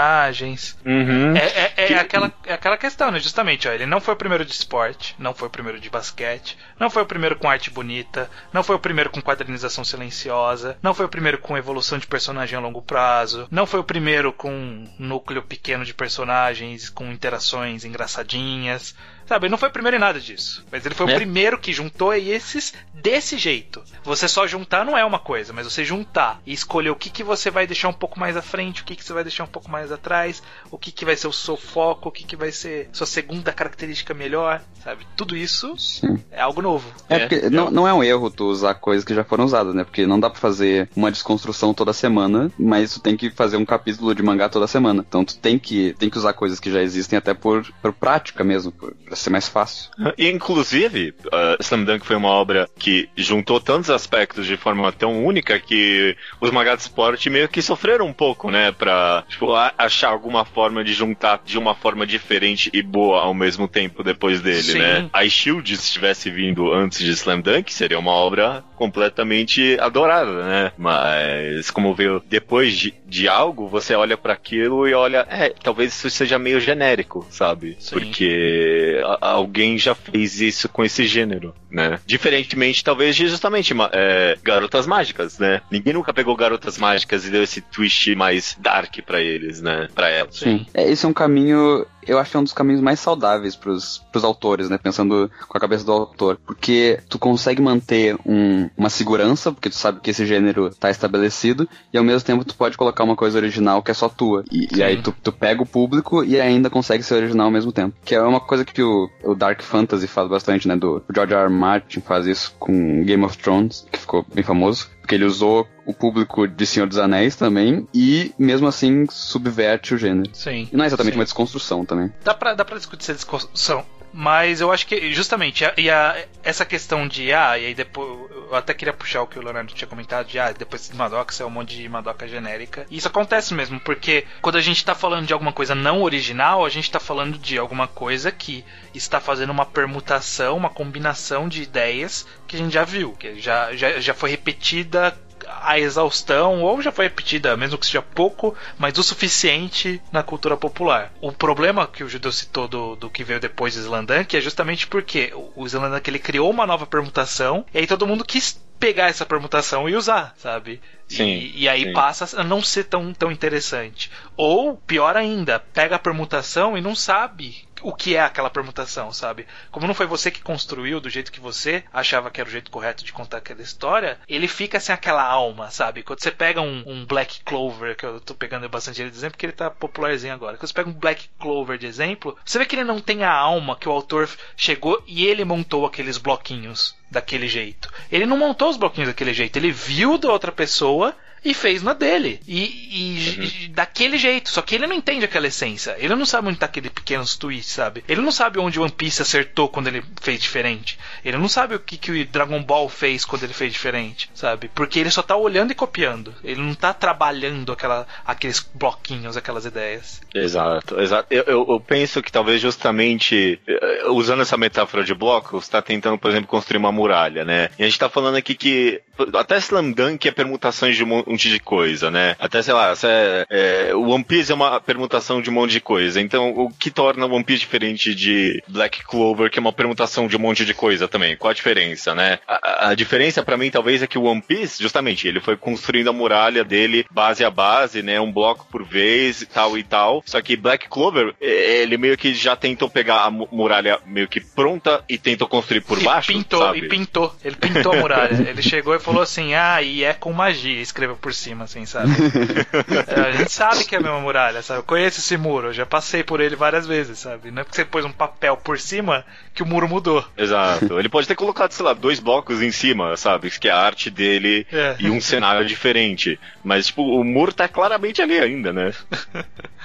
personagens. 0.00 0.76
Uhum. 0.84 1.36
É, 1.36 1.46
é, 1.46 1.72
é 1.76 1.86
que... 1.86 1.94
aquela, 1.94 2.32
é 2.46 2.52
aquela 2.54 2.76
questão, 2.76 3.10
né? 3.10 3.20
Justamente, 3.20 3.68
ó, 3.68 3.72
ele 3.72 3.86
não 3.86 4.00
foi 4.00 4.14
o 4.14 4.16
primeiro 4.16 4.44
de 4.44 4.52
esporte, 4.52 5.14
não 5.18 5.34
foi 5.34 5.48
o 5.48 5.50
primeiro 5.50 5.78
de 5.78 5.90
basquete, 5.90 6.56
não 6.78 6.88
foi 6.88 7.02
o 7.02 7.06
primeiro 7.06 7.36
com 7.36 7.48
arte 7.48 7.70
bonita, 7.70 8.30
não 8.52 8.62
foi 8.62 8.76
o 8.76 8.80
primeiro 8.80 9.10
com 9.10 9.20
quadrinização 9.20 9.84
silenciosa, 9.84 10.78
não 10.82 10.94
foi 10.94 11.06
o 11.06 11.08
primeiro 11.08 11.38
com 11.38 11.56
evolução 11.56 11.98
de 11.98 12.06
personagem 12.06 12.56
a 12.56 12.62
longo 12.62 12.82
prazo, 12.82 13.46
não 13.50 13.66
foi 13.66 13.80
o 13.80 13.84
primeiro 13.84 14.32
com 14.32 14.50
um 14.50 14.88
núcleo 14.98 15.42
pequeno 15.42 15.84
de 15.84 15.94
personagens 15.94 16.88
com 16.88 17.10
interações 17.10 17.84
engraçadinhas. 17.84 18.94
Sabe, 19.30 19.46
ele 19.46 19.52
não 19.52 19.58
foi 19.58 19.68
o 19.68 19.72
primeiro 19.72 19.96
em 19.96 20.00
nada 20.00 20.18
disso. 20.18 20.66
Mas 20.72 20.84
ele 20.84 20.92
foi 20.92 21.08
é. 21.08 21.12
o 21.12 21.14
primeiro 21.14 21.56
que 21.56 21.72
juntou 21.72 22.12
esses 22.12 22.74
desse 22.92 23.38
jeito. 23.38 23.80
Você 24.02 24.26
só 24.26 24.44
juntar 24.44 24.84
não 24.84 24.98
é 24.98 25.04
uma 25.04 25.20
coisa, 25.20 25.52
mas 25.52 25.72
você 25.72 25.84
juntar 25.84 26.40
e 26.44 26.52
escolher 26.52 26.90
o 26.90 26.96
que, 26.96 27.08
que 27.08 27.22
você 27.22 27.48
vai 27.48 27.64
deixar 27.64 27.88
um 27.88 27.92
pouco 27.92 28.18
mais 28.18 28.36
à 28.36 28.42
frente, 28.42 28.82
o 28.82 28.84
que, 28.84 28.96
que 28.96 29.04
você 29.04 29.12
vai 29.12 29.22
deixar 29.22 29.44
um 29.44 29.48
pouco 29.48 29.70
mais 29.70 29.92
atrás, 29.92 30.42
o 30.68 30.76
que, 30.76 30.90
que 30.90 31.04
vai 31.04 31.14
ser 31.14 31.28
o 31.28 31.32
seu 31.32 31.56
foco, 31.56 32.08
o 32.08 32.12
que, 32.12 32.24
que 32.24 32.34
vai 32.34 32.50
ser 32.50 32.88
sua 32.92 33.06
segunda 33.06 33.52
característica 33.52 34.12
melhor, 34.12 34.60
sabe? 34.82 35.06
Tudo 35.16 35.36
isso 35.36 35.78
Sim. 35.78 36.18
é 36.32 36.40
algo 36.40 36.60
novo. 36.60 36.92
É, 37.08 37.14
é 37.14 37.18
porque 37.20 37.48
não, 37.50 37.70
não 37.70 37.86
é 37.86 37.94
um 37.94 38.02
erro 38.02 38.32
tu 38.32 38.46
usar 38.46 38.74
coisas 38.74 39.04
que 39.04 39.14
já 39.14 39.22
foram 39.22 39.44
usadas, 39.44 39.76
né? 39.76 39.84
Porque 39.84 40.08
não 40.08 40.18
dá 40.18 40.28
pra 40.28 40.40
fazer 40.40 40.90
uma 40.96 41.10
desconstrução 41.10 41.72
toda 41.72 41.92
semana, 41.92 42.50
mas 42.58 42.94
tu 42.94 43.00
tem 43.00 43.16
que 43.16 43.30
fazer 43.30 43.56
um 43.56 43.64
capítulo 43.64 44.12
de 44.12 44.24
mangá 44.24 44.48
toda 44.48 44.66
semana. 44.66 45.04
Então 45.08 45.24
tu 45.24 45.38
tem 45.38 45.56
que, 45.56 45.94
tem 46.00 46.10
que 46.10 46.18
usar 46.18 46.32
coisas 46.32 46.58
que 46.58 46.70
já 46.70 46.82
existem 46.82 47.16
até 47.16 47.32
por, 47.32 47.64
por 47.80 47.92
prática 47.92 48.42
mesmo, 48.42 48.72
por, 48.72 48.92
pra 48.94 49.19
ser 49.20 49.30
mais 49.30 49.48
fácil. 49.48 49.90
E, 50.16 50.28
inclusive, 50.28 51.14
uh, 51.26 51.60
Slam 51.60 51.84
Dunk 51.84 52.04
foi 52.04 52.16
uma 52.16 52.28
obra 52.28 52.68
que 52.78 53.08
juntou 53.16 53.60
tantos 53.60 53.90
aspectos 53.90 54.46
de 54.46 54.56
forma 54.56 54.90
tão 54.92 55.24
única 55.24 55.58
que 55.58 56.16
os 56.40 56.50
mangás 56.50 56.76
de 56.76 56.82
esporte 56.82 57.30
meio 57.30 57.48
que 57.48 57.62
sofreram 57.62 58.06
um 58.06 58.12
pouco, 58.12 58.50
né? 58.50 58.72
Pra 58.72 59.24
tipo, 59.28 59.54
achar 59.78 60.10
alguma 60.10 60.44
forma 60.44 60.82
de 60.84 60.92
juntar 60.92 61.40
de 61.44 61.58
uma 61.58 61.74
forma 61.74 62.06
diferente 62.06 62.70
e 62.72 62.82
boa 62.82 63.20
ao 63.20 63.34
mesmo 63.34 63.68
tempo 63.68 64.02
depois 64.02 64.40
dele, 64.40 64.62
Sim. 64.62 64.78
né? 64.78 65.08
A 65.12 65.28
Shield, 65.28 65.76
se 65.76 65.92
tivesse 65.92 66.30
vindo 66.30 66.72
antes 66.72 66.98
de 66.98 67.10
Slam 67.10 67.40
Dunk, 67.40 67.72
seria 67.72 67.98
uma 67.98 68.12
obra 68.12 68.64
completamente 68.80 69.76
adorada, 69.78 70.42
né? 70.42 70.72
Mas 70.78 71.70
como 71.70 71.94
veio 71.94 72.22
depois 72.26 72.74
de, 72.74 72.94
de 73.06 73.28
algo, 73.28 73.68
você 73.68 73.94
olha 73.94 74.16
para 74.16 74.32
aquilo 74.32 74.88
e 74.88 74.94
olha, 74.94 75.26
é, 75.28 75.50
talvez 75.62 75.92
isso 75.92 76.08
seja 76.08 76.38
meio 76.38 76.58
genérico, 76.58 77.26
sabe? 77.28 77.76
Sim. 77.78 77.96
Porque 77.96 79.02
alguém 79.20 79.76
já 79.76 79.94
fez 79.94 80.40
isso 80.40 80.66
com 80.66 80.82
esse 80.82 81.06
gênero, 81.06 81.54
né? 81.70 82.00
Diferentemente, 82.06 82.82
talvez, 82.82 83.14
de 83.14 83.28
justamente 83.28 83.74
é, 83.92 84.38
Garotas 84.42 84.86
Mágicas, 84.86 85.38
né? 85.38 85.60
Ninguém 85.70 85.92
nunca 85.92 86.14
pegou 86.14 86.34
Garotas 86.34 86.78
Mágicas 86.78 87.26
e 87.26 87.30
deu 87.30 87.42
esse 87.42 87.60
twist 87.60 88.14
mais 88.14 88.56
dark 88.58 88.96
para 89.04 89.20
eles, 89.20 89.60
né? 89.60 89.88
Pra 89.94 90.08
elas. 90.08 90.36
Sim. 90.36 90.64
É, 90.72 90.90
esse 90.90 91.04
é 91.04 91.08
um 91.08 91.12
caminho 91.12 91.84
eu 92.06 92.18
acho 92.18 92.30
que 92.30 92.36
é 92.36 92.40
um 92.40 92.44
dos 92.44 92.52
caminhos 92.52 92.80
mais 92.80 93.00
saudáveis 93.00 93.56
pros, 93.56 93.98
pros 94.10 94.24
autores, 94.24 94.68
né? 94.68 94.78
Pensando 94.78 95.30
com 95.48 95.56
a 95.56 95.60
cabeça 95.60 95.84
do 95.84 95.92
autor. 95.92 96.38
Porque 96.44 97.00
tu 97.08 97.18
consegue 97.18 97.60
manter 97.60 98.16
um, 98.24 98.68
uma 98.76 98.90
segurança, 98.90 99.52
porque 99.52 99.70
tu 99.70 99.76
sabe 99.76 100.00
que 100.00 100.10
esse 100.10 100.26
gênero 100.26 100.70
tá 100.74 100.90
estabelecido, 100.90 101.68
e 101.92 101.98
ao 101.98 102.04
mesmo 102.04 102.26
tempo 102.26 102.44
tu 102.44 102.54
pode 102.54 102.76
colocar 102.76 103.04
uma 103.04 103.16
coisa 103.16 103.38
original 103.38 103.82
que 103.82 103.90
é 103.90 103.94
só 103.94 104.08
tua. 104.08 104.44
E, 104.50 104.68
e 104.76 104.82
aí 104.82 105.00
tu, 105.02 105.14
tu 105.22 105.32
pega 105.32 105.62
o 105.62 105.66
público 105.66 106.24
e 106.24 106.40
ainda 106.40 106.70
consegue 106.70 107.02
ser 107.02 107.14
original 107.14 107.46
ao 107.46 107.52
mesmo 107.52 107.72
tempo. 107.72 107.96
Que 108.04 108.14
é 108.14 108.22
uma 108.22 108.40
coisa 108.40 108.64
que 108.64 108.82
o, 108.82 109.08
o 109.24 109.34
Dark 109.34 109.62
Fantasy 109.62 110.06
faz 110.06 110.28
bastante, 110.28 110.66
né? 110.66 110.76
Do 110.76 111.02
o 111.08 111.14
George 111.14 111.34
R. 111.34 111.44
R. 111.44 111.50
Martin 111.50 112.00
faz 112.00 112.26
isso 112.26 112.54
com 112.58 113.04
Game 113.04 113.24
of 113.24 113.36
Thrones, 113.38 113.86
que 113.90 113.98
ficou 113.98 114.24
bem 114.34 114.44
famoso. 114.44 114.88
Porque 115.00 115.14
ele 115.14 115.24
usou 115.24 115.66
o 115.90 115.94
público 115.94 116.46
de 116.46 116.66
Senhor 116.66 116.86
dos 116.86 116.98
Anéis 116.98 117.36
também 117.36 117.86
e, 117.92 118.32
mesmo 118.38 118.66
assim, 118.66 119.06
subverte 119.10 119.94
o 119.94 119.98
gênero. 119.98 120.30
Sim. 120.32 120.68
E 120.72 120.76
não 120.76 120.84
é 120.84 120.86
exatamente 120.86 121.14
sim. 121.14 121.18
uma 121.18 121.24
desconstrução 121.24 121.84
também. 121.84 122.12
Dá 122.24 122.34
pra, 122.34 122.54
dá 122.54 122.64
pra 122.64 122.76
discutir 122.76 123.02
essa 123.02 123.14
desconstrução. 123.14 123.84
Mas 124.12 124.60
eu 124.60 124.72
acho 124.72 124.86
que 124.86 125.12
justamente 125.12 125.64
a, 125.64 125.72
e 125.76 125.88
a, 125.88 126.24
essa 126.42 126.64
questão 126.64 127.06
de 127.06 127.32
ah, 127.32 127.56
e 127.56 127.66
aí 127.66 127.74
depois 127.74 128.30
eu 128.32 128.54
até 128.54 128.74
queria 128.74 128.92
puxar 128.92 129.22
o 129.22 129.26
que 129.26 129.38
o 129.38 129.42
Leonardo 129.42 129.72
tinha 129.72 129.86
comentado 129.86 130.26
de 130.26 130.38
ah, 130.38 130.52
depois 130.52 130.88
de 130.88 130.96
Madoka 130.96 131.32
é 131.40 131.46
um 131.46 131.50
monte 131.50 131.76
de 131.76 131.88
Madoka 131.88 132.26
genérica. 132.26 132.86
E 132.90 132.96
isso 132.96 133.06
acontece 133.06 133.54
mesmo, 133.54 133.78
porque 133.80 134.26
quando 134.42 134.56
a 134.56 134.60
gente 134.60 134.84
tá 134.84 134.94
falando 134.94 135.26
de 135.26 135.32
alguma 135.32 135.52
coisa 135.52 135.74
não 135.74 136.02
original, 136.02 136.64
a 136.64 136.68
gente 136.68 136.90
tá 136.90 136.98
falando 136.98 137.38
de 137.38 137.56
alguma 137.56 137.86
coisa 137.86 138.32
que 138.32 138.64
está 138.92 139.20
fazendo 139.20 139.50
uma 139.50 139.64
permutação, 139.64 140.56
uma 140.56 140.70
combinação 140.70 141.48
de 141.48 141.62
ideias 141.62 142.26
que 142.48 142.56
a 142.56 142.58
gente 142.58 142.72
já 142.72 142.84
viu, 142.84 143.12
que 143.12 143.40
já, 143.40 143.74
já, 143.76 144.00
já 144.00 144.12
foi 144.12 144.30
repetida 144.30 145.16
a 145.62 145.78
exaustão, 145.78 146.62
ou 146.62 146.80
já 146.82 146.92
foi 146.92 147.06
repetida, 147.06 147.56
mesmo 147.56 147.78
que 147.78 147.86
seja 147.86 148.02
pouco, 148.02 148.54
mas 148.78 148.96
o 148.98 149.02
suficiente 149.02 150.00
na 150.12 150.22
cultura 150.22 150.56
popular. 150.56 151.12
O 151.20 151.32
problema 151.32 151.86
que 151.86 152.04
o 152.04 152.08
Judeu 152.08 152.32
citou 152.32 152.68
do, 152.68 152.96
do 152.96 153.10
que 153.10 153.24
veio 153.24 153.40
depois 153.40 153.74
do 153.74 153.80
Slandank 153.80 154.36
é 154.36 154.40
justamente 154.40 154.86
porque 154.86 155.32
o 155.54 155.66
Slandank 155.66 156.08
ele 156.08 156.18
criou 156.18 156.50
uma 156.50 156.66
nova 156.66 156.86
permutação, 156.86 157.64
e 157.72 157.78
aí 157.78 157.86
todo 157.86 158.06
mundo 158.06 158.24
quis 158.24 158.60
pegar 158.78 159.08
essa 159.08 159.26
permutação 159.26 159.86
e 159.88 159.94
usar, 159.94 160.32
sabe? 160.38 160.80
Sim, 161.06 161.24
e, 161.26 161.62
e 161.62 161.68
aí 161.68 161.84
sim. 161.84 161.92
passa 161.92 162.40
a 162.40 162.42
não 162.42 162.62
ser 162.62 162.84
tão, 162.84 163.12
tão 163.12 163.30
interessante. 163.30 164.10
Ou, 164.36 164.74
pior 164.74 165.16
ainda, 165.16 165.60
pega 165.60 165.96
a 165.96 165.98
permutação 165.98 166.78
e 166.78 166.80
não 166.80 166.94
sabe 166.94 167.68
o 167.82 167.94
que 167.94 168.16
é 168.16 168.20
aquela 168.20 168.50
permutação, 168.50 169.12
sabe? 169.12 169.46
Como 169.70 169.86
não 169.86 169.94
foi 169.94 170.06
você 170.06 170.30
que 170.30 170.42
construiu 170.42 171.00
do 171.00 171.10
jeito 171.10 171.32
que 171.32 171.40
você 171.40 171.84
achava 171.92 172.30
que 172.30 172.40
era 172.40 172.48
o 172.48 172.52
jeito 172.52 172.70
correto 172.70 173.04
de 173.04 173.12
contar 173.12 173.38
aquela 173.38 173.62
história, 173.62 174.18
ele 174.28 174.48
fica 174.48 174.80
sem 174.80 174.94
aquela 174.94 175.22
alma, 175.22 175.70
sabe? 175.70 176.02
Quando 176.02 176.22
você 176.22 176.30
pega 176.30 176.60
um, 176.60 176.82
um 176.86 177.04
Black 177.04 177.42
Clover, 177.44 177.96
que 177.96 178.04
eu 178.04 178.20
tô 178.20 178.34
pegando 178.34 178.68
bastante 178.68 179.00
ele 179.00 179.10
de 179.10 179.16
exemplo, 179.16 179.32
porque 179.32 179.46
ele 179.46 179.52
tá 179.52 179.70
popularzinho 179.70 180.34
agora. 180.34 180.56
Quando 180.56 180.68
você 180.68 180.74
pega 180.74 180.90
um 180.90 180.94
Black 180.94 181.28
Clover 181.38 181.78
de 181.78 181.86
exemplo, 181.86 182.36
você 182.44 182.58
vê 182.58 182.66
que 182.66 182.76
ele 182.76 182.84
não 182.84 183.00
tem 183.00 183.24
a 183.24 183.32
alma 183.32 183.76
que 183.76 183.88
o 183.88 183.92
autor 183.92 184.28
chegou 184.56 185.02
e 185.06 185.26
ele 185.26 185.44
montou 185.44 185.86
aqueles 185.86 186.18
bloquinhos 186.18 186.96
daquele 187.10 187.48
jeito. 187.48 187.92
Ele 188.10 188.26
não 188.26 188.36
montou 188.36 188.70
os 188.70 188.76
bloquinhos 188.76 189.08
daquele 189.08 189.34
jeito, 189.34 189.56
ele 189.56 189.72
viu 189.72 190.16
da 190.16 190.30
outra 190.30 190.52
pessoa 190.52 191.14
e 191.44 191.54
fez 191.54 191.82
na 191.82 191.92
dele. 191.92 192.40
E, 192.46 192.60
e 192.90 193.66
uhum. 193.66 193.72
daquele 193.72 194.18
jeito. 194.18 194.50
Só 194.50 194.62
que 194.62 194.74
ele 194.74 194.86
não 194.86 194.94
entende 194.94 195.24
aquela 195.24 195.46
essência. 195.46 195.96
Ele 195.98 196.14
não 196.14 196.26
sabe 196.26 196.48
onde 196.48 196.58
tá 196.58 196.66
aquele 196.66 196.90
pequenos 196.90 197.36
twists, 197.36 197.74
sabe? 197.74 198.04
Ele 198.08 198.20
não 198.20 198.32
sabe 198.32 198.58
onde 198.58 198.78
o 198.78 198.82
One 198.82 198.92
Piece 198.92 199.22
acertou 199.22 199.68
quando 199.68 199.88
ele 199.88 200.02
fez 200.20 200.40
diferente. 200.40 200.98
Ele 201.24 201.36
não 201.36 201.48
sabe 201.48 201.74
o 201.74 201.80
que, 201.80 201.96
que 201.96 202.10
o 202.10 202.26
Dragon 202.26 202.62
Ball 202.62 202.88
fez 202.88 203.24
quando 203.24 203.44
ele 203.44 203.52
fez 203.52 203.72
diferente, 203.72 204.30
sabe? 204.34 204.70
Porque 204.74 204.98
ele 204.98 205.10
só 205.10 205.22
tá 205.22 205.36
olhando 205.36 205.72
e 205.72 205.74
copiando. 205.74 206.34
Ele 206.42 206.60
não 206.60 206.74
tá 206.74 206.92
trabalhando 206.92 207.72
aquela, 207.72 208.06
aqueles 208.26 208.60
bloquinhos, 208.74 209.36
aquelas 209.36 209.64
ideias. 209.64 210.20
Exato, 210.34 211.00
exato. 211.00 211.26
Eu, 211.30 211.44
eu, 211.44 211.66
eu 211.68 211.80
penso 211.80 212.22
que 212.22 212.32
talvez 212.32 212.60
justamente 212.60 213.60
usando 214.08 214.42
essa 214.42 214.56
metáfora 214.56 215.04
de 215.04 215.14
blocos, 215.14 215.68
tá 215.68 215.80
tentando, 215.82 216.18
por 216.18 216.30
exemplo, 216.30 216.48
construir 216.48 216.78
uma 216.78 216.92
muralha, 216.92 217.44
né? 217.44 217.70
E 217.78 217.82
a 217.82 217.86
gente 217.86 217.98
tá 217.98 218.08
falando 218.08 218.36
aqui 218.36 218.54
que 218.54 219.00
até 219.34 219.58
Slam 219.58 219.92
Dunk 219.92 220.26
é 220.26 220.30
permutações 220.30 220.96
de 220.96 221.04
um 221.04 221.06
monte 221.06 221.50
de 221.50 221.60
coisa, 221.60 222.10
né? 222.10 222.36
Até, 222.38 222.62
sei 222.62 222.74
lá, 222.74 222.94
é, 223.02 223.46
é, 223.50 223.94
o 223.94 224.08
One 224.08 224.24
Piece 224.24 224.52
é 224.52 224.54
uma 224.54 224.80
permutação 224.80 225.40
de 225.40 225.50
um 225.50 225.52
monte 225.52 225.72
de 225.72 225.80
coisa. 225.80 226.20
Então, 226.20 226.50
o 226.50 226.70
que 226.70 226.90
torna 226.90 227.26
o 227.26 227.32
One 227.32 227.44
Piece 227.44 227.60
diferente 227.60 228.14
de 228.14 228.62
Black 228.68 229.04
Clover, 229.04 229.50
que 229.50 229.58
é 229.58 229.60
uma 229.60 229.72
permutação 229.72 230.26
de 230.26 230.36
um 230.36 230.40
monte 230.40 230.64
de 230.64 230.74
coisa 230.74 231.08
também? 231.08 231.36
Qual 231.36 231.50
a 231.50 231.54
diferença, 231.54 232.14
né? 232.14 232.38
A, 232.46 232.90
a 232.90 232.94
diferença 232.94 233.42
para 233.42 233.56
mim, 233.56 233.70
talvez, 233.70 234.02
é 234.02 234.06
que 234.06 234.18
o 234.18 234.24
One 234.24 234.42
Piece, 234.42 234.82
justamente, 234.82 235.26
ele 235.26 235.40
foi 235.40 235.56
construindo 235.56 236.10
a 236.10 236.12
muralha 236.12 236.64
dele 236.64 237.04
base 237.10 237.44
a 237.44 237.50
base, 237.50 238.02
né? 238.02 238.20
Um 238.20 238.32
bloco 238.32 238.66
por 238.70 238.84
vez 238.84 239.42
e 239.42 239.46
tal 239.46 239.76
e 239.76 239.82
tal. 239.82 240.22
Só 240.26 240.40
que 240.40 240.56
Black 240.56 240.88
Clover, 240.88 241.34
ele 241.40 241.96
meio 241.96 242.16
que 242.16 242.34
já 242.34 242.56
tentou 242.56 242.88
pegar 242.88 243.24
a 243.24 243.30
muralha 243.30 243.98
meio 244.06 244.28
que 244.28 244.40
pronta 244.40 245.02
e 245.08 245.18
tentou 245.18 245.48
construir 245.48 245.80
por 245.80 246.00
e 246.00 246.04
baixo. 246.04 246.32
Pintou, 246.32 246.60
sabe? 246.60 246.78
e 246.78 246.88
pintou. 246.88 247.34
Ele 247.44 247.56
pintou 247.56 247.92
a 247.92 247.96
muralha. 247.96 248.30
ele 248.48 248.62
chegou 248.62 248.94
e 248.94 248.98
falou 248.98 249.09
assim: 249.18 249.54
ah, 249.54 249.82
e 249.82 250.04
é 250.04 250.12
com 250.12 250.32
magia. 250.32 250.80
Escreveu 250.80 251.16
por 251.16 251.34
cima, 251.34 251.64
assim, 251.64 251.84
sabe? 251.86 252.10
é, 253.08 253.20
a 253.20 253.32
gente 253.32 253.50
sabe 253.52 253.84
que 253.84 253.94
é 253.94 253.98
a 253.98 254.00
mesma 254.00 254.20
muralha, 254.20 254.62
sabe? 254.62 254.80
Eu 254.80 254.84
conheço 254.84 255.18
esse 255.20 255.36
muro, 255.36 255.68
eu 255.68 255.72
já 255.72 255.86
passei 255.86 256.22
por 256.22 256.40
ele 256.40 256.54
várias 256.56 256.86
vezes, 256.86 257.18
sabe? 257.18 257.50
Não 257.50 257.62
é 257.62 257.64
porque 257.64 257.76
você 257.76 257.84
pôs 257.84 258.04
um 258.04 258.12
papel 258.12 258.56
por 258.56 258.78
cima 258.78 259.24
que 259.54 259.62
o 259.62 259.66
muro 259.66 259.88
mudou. 259.88 260.24
Exato. 260.36 260.98
Ele 260.98 261.08
pode 261.08 261.26
ter 261.26 261.34
colocado, 261.34 261.72
sei 261.72 261.84
lá, 261.84 261.92
dois 261.92 262.20
blocos 262.20 262.62
em 262.62 262.70
cima, 262.70 263.16
sabe? 263.16 263.50
Que 263.50 263.68
é 263.68 263.72
a 263.72 263.78
arte 263.78 264.10
dele 264.10 264.66
É. 264.72 264.96
e 264.98 265.10
um 265.10 265.20
cenário 265.20 265.66
diferente. 265.66 266.38
Mas, 266.62 266.86
tipo, 266.86 267.02
o 267.02 267.24
muro 267.24 267.52
tá 267.52 267.66
claramente 267.66 268.22
ali 268.22 268.38
ainda, 268.38 268.72
né? 268.72 268.92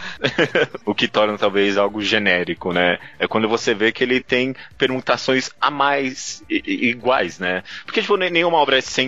o 0.86 0.94
que 0.94 1.08
torna 1.08 1.38
talvez 1.38 1.78
algo 1.78 2.02
genérico, 2.02 2.74
né? 2.74 3.00
É 3.20 3.28
quando 3.28 3.48
você 3.48 3.74
vê 3.74 3.92
que 3.92 4.04
ele 4.04 4.20
tem 4.22 4.56
permutações 4.78 5.50
a 5.60 5.72
mais 5.72 6.44
iguais, 6.50 7.40
né? 7.40 7.64
Porque, 7.86 8.02
tipo, 8.02 8.18
nenhuma 8.18 8.58
obra 8.58 8.78
é 8.78 8.82
100% 8.82 9.05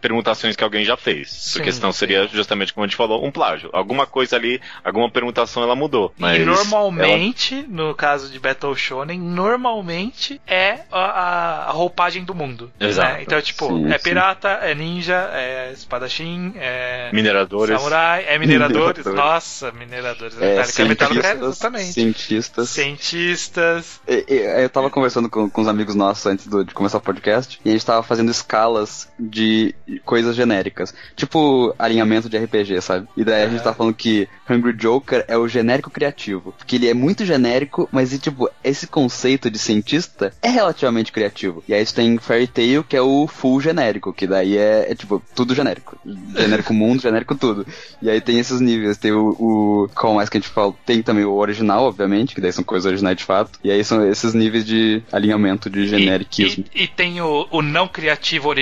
permutações 0.00 0.56
que 0.56 0.64
alguém 0.64 0.84
já 0.84 0.96
fez. 0.96 1.30
Sim, 1.30 1.58
porque 1.58 1.72
senão 1.72 1.92
sim. 1.92 1.98
seria 1.98 2.26
justamente 2.28 2.72
como 2.72 2.84
a 2.84 2.86
gente 2.88 2.96
falou, 2.96 3.24
um 3.24 3.30
plágio. 3.30 3.70
Alguma 3.72 4.06
coisa 4.06 4.36
ali, 4.36 4.60
alguma 4.84 5.10
permutação 5.10 5.62
ela 5.62 5.74
mudou. 5.74 6.12
Mas 6.18 6.38
e 6.38 6.42
ela- 6.42 6.52
normalmente, 6.54 7.64
no 7.68 7.94
caso 7.94 8.30
de 8.30 8.38
Battle 8.38 8.74
Shonen, 8.76 9.18
normalmente 9.18 10.40
é 10.46 10.80
a, 10.90 11.68
a- 11.68 11.70
roupagem 11.70 12.24
do 12.24 12.34
mundo. 12.34 12.70
Exato. 12.78 13.14
né? 13.14 13.22
Então, 13.22 13.40
tipo, 13.40 13.66
Sim, 13.68 13.92
é 13.92 13.98
sim. 13.98 14.04
pirata, 14.04 14.48
é 14.48 14.74
ninja, 14.74 15.30
é 15.32 15.72
espadachim, 15.72 16.52
é 16.56 17.10
Mineradores. 17.12 17.76
samurai, 17.76 18.24
é 18.26 18.38
mineradores. 18.38 19.04
Mineradores. 19.04 19.14
Nossa, 19.14 19.72
mineradores. 19.72 20.36
É, 20.40 20.56
Metallica, 20.56 20.72
cientistas, 20.72 21.42
exatamente. 21.42 21.92
cientistas. 21.92 22.68
Cientistas. 22.70 24.00
E- 24.06 24.24
e- 24.28 24.62
Eu 24.62 24.68
tava 24.70 24.90
conversando 24.90 25.28
com, 25.28 25.48
com 25.48 25.60
os 25.60 25.68
amigos 25.68 25.94
nossos 25.94 26.26
antes 26.26 26.46
do- 26.46 26.64
de 26.64 26.74
começar 26.74 26.98
o 26.98 27.00
podcast 27.00 27.60
e 27.64 27.68
a 27.68 27.72
gente 27.72 27.84
tava 27.86 28.02
fazendo 28.02 28.30
escalas 28.70 29.08
de 29.18 29.74
coisas 30.04 30.36
genéricas. 30.36 30.94
Tipo 31.16 31.74
alinhamento 31.78 32.28
de 32.28 32.38
RPG, 32.38 32.80
sabe? 32.80 33.08
E 33.16 33.24
daí 33.24 33.44
a 33.44 33.48
gente 33.48 33.62
tava 33.62 33.76
falando 33.76 33.94
que 33.94 34.28
Hungry 34.48 34.72
Joker 34.74 35.24
é 35.28 35.36
o 35.36 35.48
genérico 35.48 35.90
criativo. 35.90 36.54
Porque 36.56 36.76
ele 36.76 36.88
é 36.88 36.94
muito 36.94 37.24
genérico, 37.24 37.88
mas 37.92 38.12
e, 38.12 38.18
tipo, 38.18 38.48
esse 38.62 38.86
conceito 38.86 39.50
de 39.50 39.58
cientista 39.58 40.32
é 40.42 40.48
relativamente 40.48 41.12
criativo. 41.12 41.62
E 41.68 41.74
aí 41.74 41.84
você 41.84 41.94
tem 41.94 42.18
Fairy 42.18 42.46
Tail, 42.46 42.84
que 42.84 42.96
é 42.96 43.02
o 43.02 43.26
full 43.26 43.60
genérico, 43.60 44.12
que 44.12 44.26
daí 44.26 44.56
é, 44.56 44.90
é, 44.90 44.94
tipo, 44.94 45.22
tudo 45.34 45.54
genérico. 45.54 45.98
Genérico 46.36 46.72
mundo, 46.74 47.02
genérico 47.02 47.34
tudo. 47.34 47.66
E 48.00 48.08
aí 48.10 48.20
tem 48.20 48.38
esses 48.38 48.60
níveis. 48.60 48.96
Tem 48.98 49.12
o, 49.12 49.30
o. 49.38 49.88
Qual 49.94 50.14
mais 50.14 50.28
que 50.28 50.36
a 50.36 50.40
gente 50.40 50.50
fala? 50.50 50.74
Tem 50.86 51.02
também 51.02 51.24
o 51.24 51.32
original, 51.34 51.84
obviamente, 51.84 52.34
que 52.34 52.40
daí 52.40 52.52
são 52.52 52.64
coisas 52.64 52.86
originais 52.86 53.16
de 53.16 53.24
fato. 53.24 53.58
E 53.62 53.70
aí 53.70 53.82
são 53.84 54.06
esses 54.08 54.34
níveis 54.34 54.64
de 54.64 55.02
alinhamento 55.12 55.68
de 55.70 55.86
generiquismo. 55.86 56.64
E, 56.74 56.80
e- 56.80 56.84
e 56.84 56.88
tem 56.88 57.20
o, 57.20 57.46
o 57.50 57.62
não 57.62 57.86
criativo 57.88 58.48
original. 58.48 58.59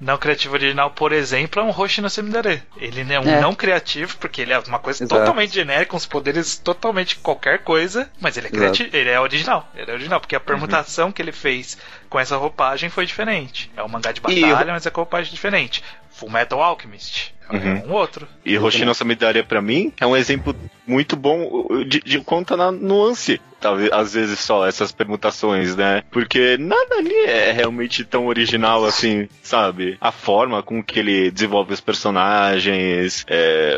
Não 0.00 0.16
criativo 0.18 0.54
original, 0.54 0.90
por 0.90 1.12
exemplo, 1.12 1.60
é 1.60 1.64
um 1.64 1.70
Hoshi 1.70 2.00
no 2.00 2.08
Semidare. 2.10 2.62
Ele 2.76 3.00
é 3.12 3.20
um 3.20 3.24
É. 3.28 3.40
não 3.40 3.54
criativo, 3.54 4.16
porque 4.18 4.42
ele 4.42 4.52
é 4.52 4.58
uma 4.60 4.78
coisa 4.78 5.04
Exato. 5.04 5.20
totalmente 5.20 5.54
genérica, 5.54 5.96
os 5.96 6.06
poderes 6.06 6.56
totalmente 6.58 7.16
qualquer 7.16 7.60
coisa, 7.60 8.10
mas 8.20 8.36
ele 8.36 8.48
é 8.48 8.50
criativo, 8.50 8.90
ele 8.96 9.10
é 9.10 9.20
original. 9.20 9.68
Ele 9.74 9.90
é 9.90 9.94
original, 9.94 10.20
porque 10.20 10.36
a 10.36 10.40
permutação 10.40 11.10
que 11.12 11.20
ele 11.22 11.32
fez 11.32 11.76
com 12.08 12.18
essa 12.18 12.36
roupagem 12.36 12.88
foi 12.90 13.06
diferente. 13.06 13.70
É 13.76 13.82
um 13.82 13.88
mangá 13.88 14.12
de 14.12 14.20
E- 14.28 14.40
batalha, 14.40 14.72
mas 14.72 14.86
é 14.86 14.90
com 14.90 15.00
roupagem 15.00 15.32
diferente. 15.32 15.82
Full 16.14 16.30
Metal 16.30 16.62
Alchemist. 16.62 17.32
É 17.50 17.56
Uhum. 17.56 17.82
um 17.88 17.92
outro. 17.92 18.26
E 18.42 18.56
Hoshino 18.58 18.94
Samidaria, 18.94 19.44
pra 19.44 19.60
mim, 19.60 19.92
é 20.00 20.06
um 20.06 20.16
exemplo 20.16 20.56
muito 20.86 21.14
bom 21.14 21.66
de, 21.86 22.00
de 22.00 22.18
conta 22.20 22.56
na 22.56 22.72
nuance. 22.72 23.38
Talvez, 23.60 23.92
às 23.92 24.14
vezes, 24.14 24.38
só 24.40 24.66
essas 24.66 24.92
permutações, 24.92 25.76
né? 25.76 26.02
Porque 26.10 26.56
nada 26.58 26.96
ali 26.96 27.14
é 27.26 27.52
realmente 27.52 28.02
tão 28.04 28.26
original 28.26 28.84
assim, 28.86 29.28
sabe? 29.42 29.96
A 30.00 30.10
forma 30.10 30.62
com 30.62 30.82
que 30.82 30.98
ele 30.98 31.30
desenvolve 31.30 31.72
os 31.74 31.80
personagens, 32.38 33.24
é, 33.28 33.74